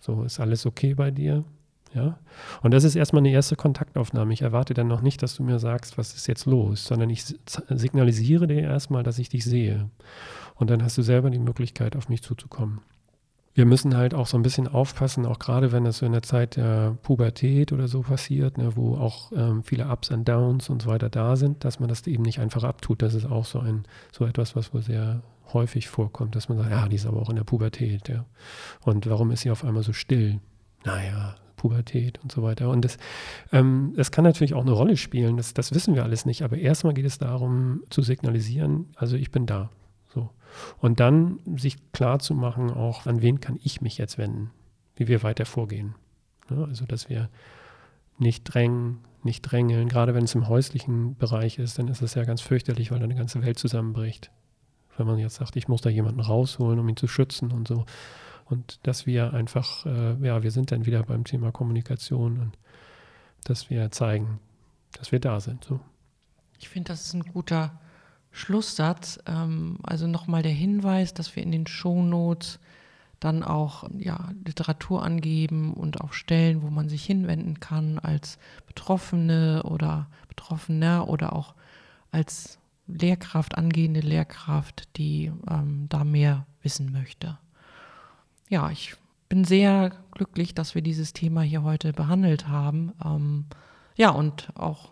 So, 0.00 0.24
ist 0.24 0.40
alles 0.40 0.66
okay 0.66 0.94
bei 0.94 1.10
dir? 1.10 1.44
Ja. 1.94 2.18
Und 2.62 2.74
das 2.74 2.84
ist 2.84 2.96
erstmal 2.96 3.20
eine 3.20 3.30
erste 3.30 3.56
Kontaktaufnahme. 3.56 4.32
Ich 4.32 4.42
erwarte 4.42 4.74
dann 4.74 4.88
noch 4.88 5.00
nicht, 5.00 5.22
dass 5.22 5.36
du 5.36 5.42
mir 5.42 5.58
sagst, 5.58 5.96
was 5.96 6.14
ist 6.14 6.26
jetzt 6.26 6.44
los, 6.44 6.84
sondern 6.84 7.08
ich 7.08 7.24
signalisiere 7.68 8.46
dir 8.46 8.60
erstmal, 8.60 9.02
dass 9.02 9.18
ich 9.18 9.28
dich 9.28 9.44
sehe. 9.44 9.88
Und 10.58 10.70
dann 10.70 10.82
hast 10.82 10.98
du 10.98 11.02
selber 11.02 11.30
die 11.30 11.38
Möglichkeit, 11.38 11.96
auf 11.96 12.08
mich 12.08 12.22
zuzukommen. 12.22 12.80
Wir 13.54 13.66
müssen 13.66 13.96
halt 13.96 14.14
auch 14.14 14.26
so 14.26 14.36
ein 14.36 14.42
bisschen 14.42 14.68
aufpassen, 14.68 15.26
auch 15.26 15.40
gerade 15.40 15.72
wenn 15.72 15.84
das 15.84 15.98
so 15.98 16.06
in 16.06 16.12
der 16.12 16.22
Zeit 16.22 16.56
der 16.56 16.96
Pubertät 17.02 17.72
oder 17.72 17.88
so 17.88 18.02
passiert, 18.02 18.56
ne, 18.56 18.76
wo 18.76 18.96
auch 18.96 19.32
ähm, 19.32 19.64
viele 19.64 19.88
Ups 19.88 20.10
und 20.10 20.28
Downs 20.28 20.68
und 20.68 20.82
so 20.82 20.90
weiter 20.90 21.08
da 21.08 21.34
sind, 21.34 21.64
dass 21.64 21.80
man 21.80 21.88
das 21.88 22.06
eben 22.06 22.22
nicht 22.22 22.38
einfach 22.38 22.62
abtut. 22.62 23.02
Das 23.02 23.14
ist 23.14 23.26
auch 23.26 23.44
so 23.44 23.58
ein 23.58 23.84
so 24.12 24.26
etwas, 24.26 24.54
was 24.54 24.72
wohl 24.72 24.82
sehr 24.82 25.22
häufig 25.52 25.88
vorkommt, 25.88 26.36
dass 26.36 26.48
man 26.48 26.58
sagt, 26.58 26.70
ja, 26.70 26.88
die 26.88 26.96
ist 26.96 27.06
aber 27.06 27.20
auch 27.20 27.30
in 27.30 27.36
der 27.36 27.44
Pubertät, 27.44 28.08
ja. 28.08 28.26
Und 28.82 29.08
warum 29.08 29.30
ist 29.30 29.40
sie 29.40 29.50
auf 29.50 29.64
einmal 29.64 29.82
so 29.82 29.92
still? 29.92 30.40
Naja, 30.84 31.34
Pubertät 31.56 32.20
und 32.22 32.30
so 32.30 32.42
weiter. 32.42 32.68
Und 32.68 32.84
das, 32.84 32.96
ähm, 33.52 33.94
kann 34.12 34.24
natürlich 34.24 34.54
auch 34.54 34.62
eine 34.62 34.72
Rolle 34.72 34.96
spielen, 34.96 35.36
das, 35.36 35.52
das 35.52 35.74
wissen 35.74 35.94
wir 35.94 36.04
alles 36.04 36.26
nicht, 36.26 36.42
aber 36.42 36.58
erstmal 36.58 36.94
geht 36.94 37.06
es 37.06 37.18
darum 37.18 37.82
zu 37.90 38.02
signalisieren, 38.02 38.86
also 38.94 39.16
ich 39.16 39.30
bin 39.30 39.46
da. 39.46 39.70
So. 40.08 40.30
Und 40.78 41.00
dann 41.00 41.40
sich 41.56 41.92
klar 41.92 42.18
zu 42.18 42.34
machen, 42.34 42.70
auch 42.70 43.06
an 43.06 43.22
wen 43.22 43.40
kann 43.40 43.58
ich 43.62 43.80
mich 43.80 43.98
jetzt 43.98 44.18
wenden, 44.18 44.50
wie 44.96 45.08
wir 45.08 45.22
weiter 45.22 45.44
vorgehen. 45.44 45.94
Ja, 46.50 46.64
also, 46.64 46.86
dass 46.86 47.08
wir 47.08 47.28
nicht 48.18 48.44
drängen, 48.44 48.98
nicht 49.22 49.42
drängeln. 49.42 49.88
Gerade 49.88 50.14
wenn 50.14 50.24
es 50.24 50.34
im 50.34 50.48
häuslichen 50.48 51.16
Bereich 51.16 51.58
ist, 51.58 51.78
dann 51.78 51.88
ist 51.88 52.02
es 52.02 52.14
ja 52.14 52.24
ganz 52.24 52.40
fürchterlich, 52.40 52.90
weil 52.90 52.98
dann 52.98 53.10
eine 53.10 53.18
ganze 53.18 53.42
Welt 53.42 53.58
zusammenbricht. 53.58 54.30
Wenn 54.96 55.06
man 55.06 55.18
jetzt 55.18 55.36
sagt, 55.36 55.56
ich 55.56 55.68
muss 55.68 55.80
da 55.80 55.90
jemanden 55.90 56.20
rausholen, 56.20 56.78
um 56.78 56.88
ihn 56.88 56.96
zu 56.96 57.06
schützen 57.06 57.52
und 57.52 57.68
so. 57.68 57.84
Und 58.46 58.80
dass 58.86 59.06
wir 59.06 59.34
einfach, 59.34 59.84
äh, 59.86 60.14
ja, 60.26 60.42
wir 60.42 60.50
sind 60.50 60.72
dann 60.72 60.86
wieder 60.86 61.02
beim 61.02 61.24
Thema 61.24 61.52
Kommunikation 61.52 62.40
und 62.40 62.58
dass 63.44 63.70
wir 63.70 63.90
zeigen, 63.90 64.40
dass 64.92 65.12
wir 65.12 65.20
da 65.20 65.38
sind. 65.38 65.64
So. 65.64 65.80
Ich 66.58 66.68
finde, 66.68 66.88
das 66.88 67.02
ist 67.02 67.14
ein 67.14 67.22
guter 67.22 67.78
Schlusssatz. 68.30 69.18
Ähm, 69.26 69.78
also 69.82 70.06
nochmal 70.06 70.42
der 70.42 70.52
Hinweis, 70.52 71.14
dass 71.14 71.34
wir 71.36 71.42
in 71.42 71.52
den 71.52 71.66
Shownotes 71.66 72.58
dann 73.20 73.42
auch 73.42 73.88
ja, 73.98 74.30
Literatur 74.44 75.02
angeben 75.02 75.74
und 75.74 76.00
auch 76.00 76.12
Stellen, 76.12 76.62
wo 76.62 76.70
man 76.70 76.88
sich 76.88 77.04
hinwenden 77.04 77.58
kann 77.60 77.98
als 77.98 78.38
Betroffene 78.66 79.62
oder 79.64 80.06
Betroffener 80.28 81.08
oder 81.08 81.32
auch 81.32 81.54
als 82.12 82.58
Lehrkraft, 82.86 83.56
angehende 83.56 84.00
Lehrkraft, 84.00 84.96
die 84.96 85.32
ähm, 85.50 85.86
da 85.88 86.04
mehr 86.04 86.46
wissen 86.62 86.92
möchte. 86.92 87.38
Ja, 88.48 88.70
ich 88.70 88.94
bin 89.28 89.44
sehr 89.44 89.92
glücklich, 90.12 90.54
dass 90.54 90.74
wir 90.74 90.82
dieses 90.82 91.12
Thema 91.12 91.42
hier 91.42 91.62
heute 91.62 91.92
behandelt 91.92 92.48
haben. 92.48 92.92
Ähm, 93.04 93.44
ja, 93.96 94.10
und 94.10 94.48
auch 94.54 94.90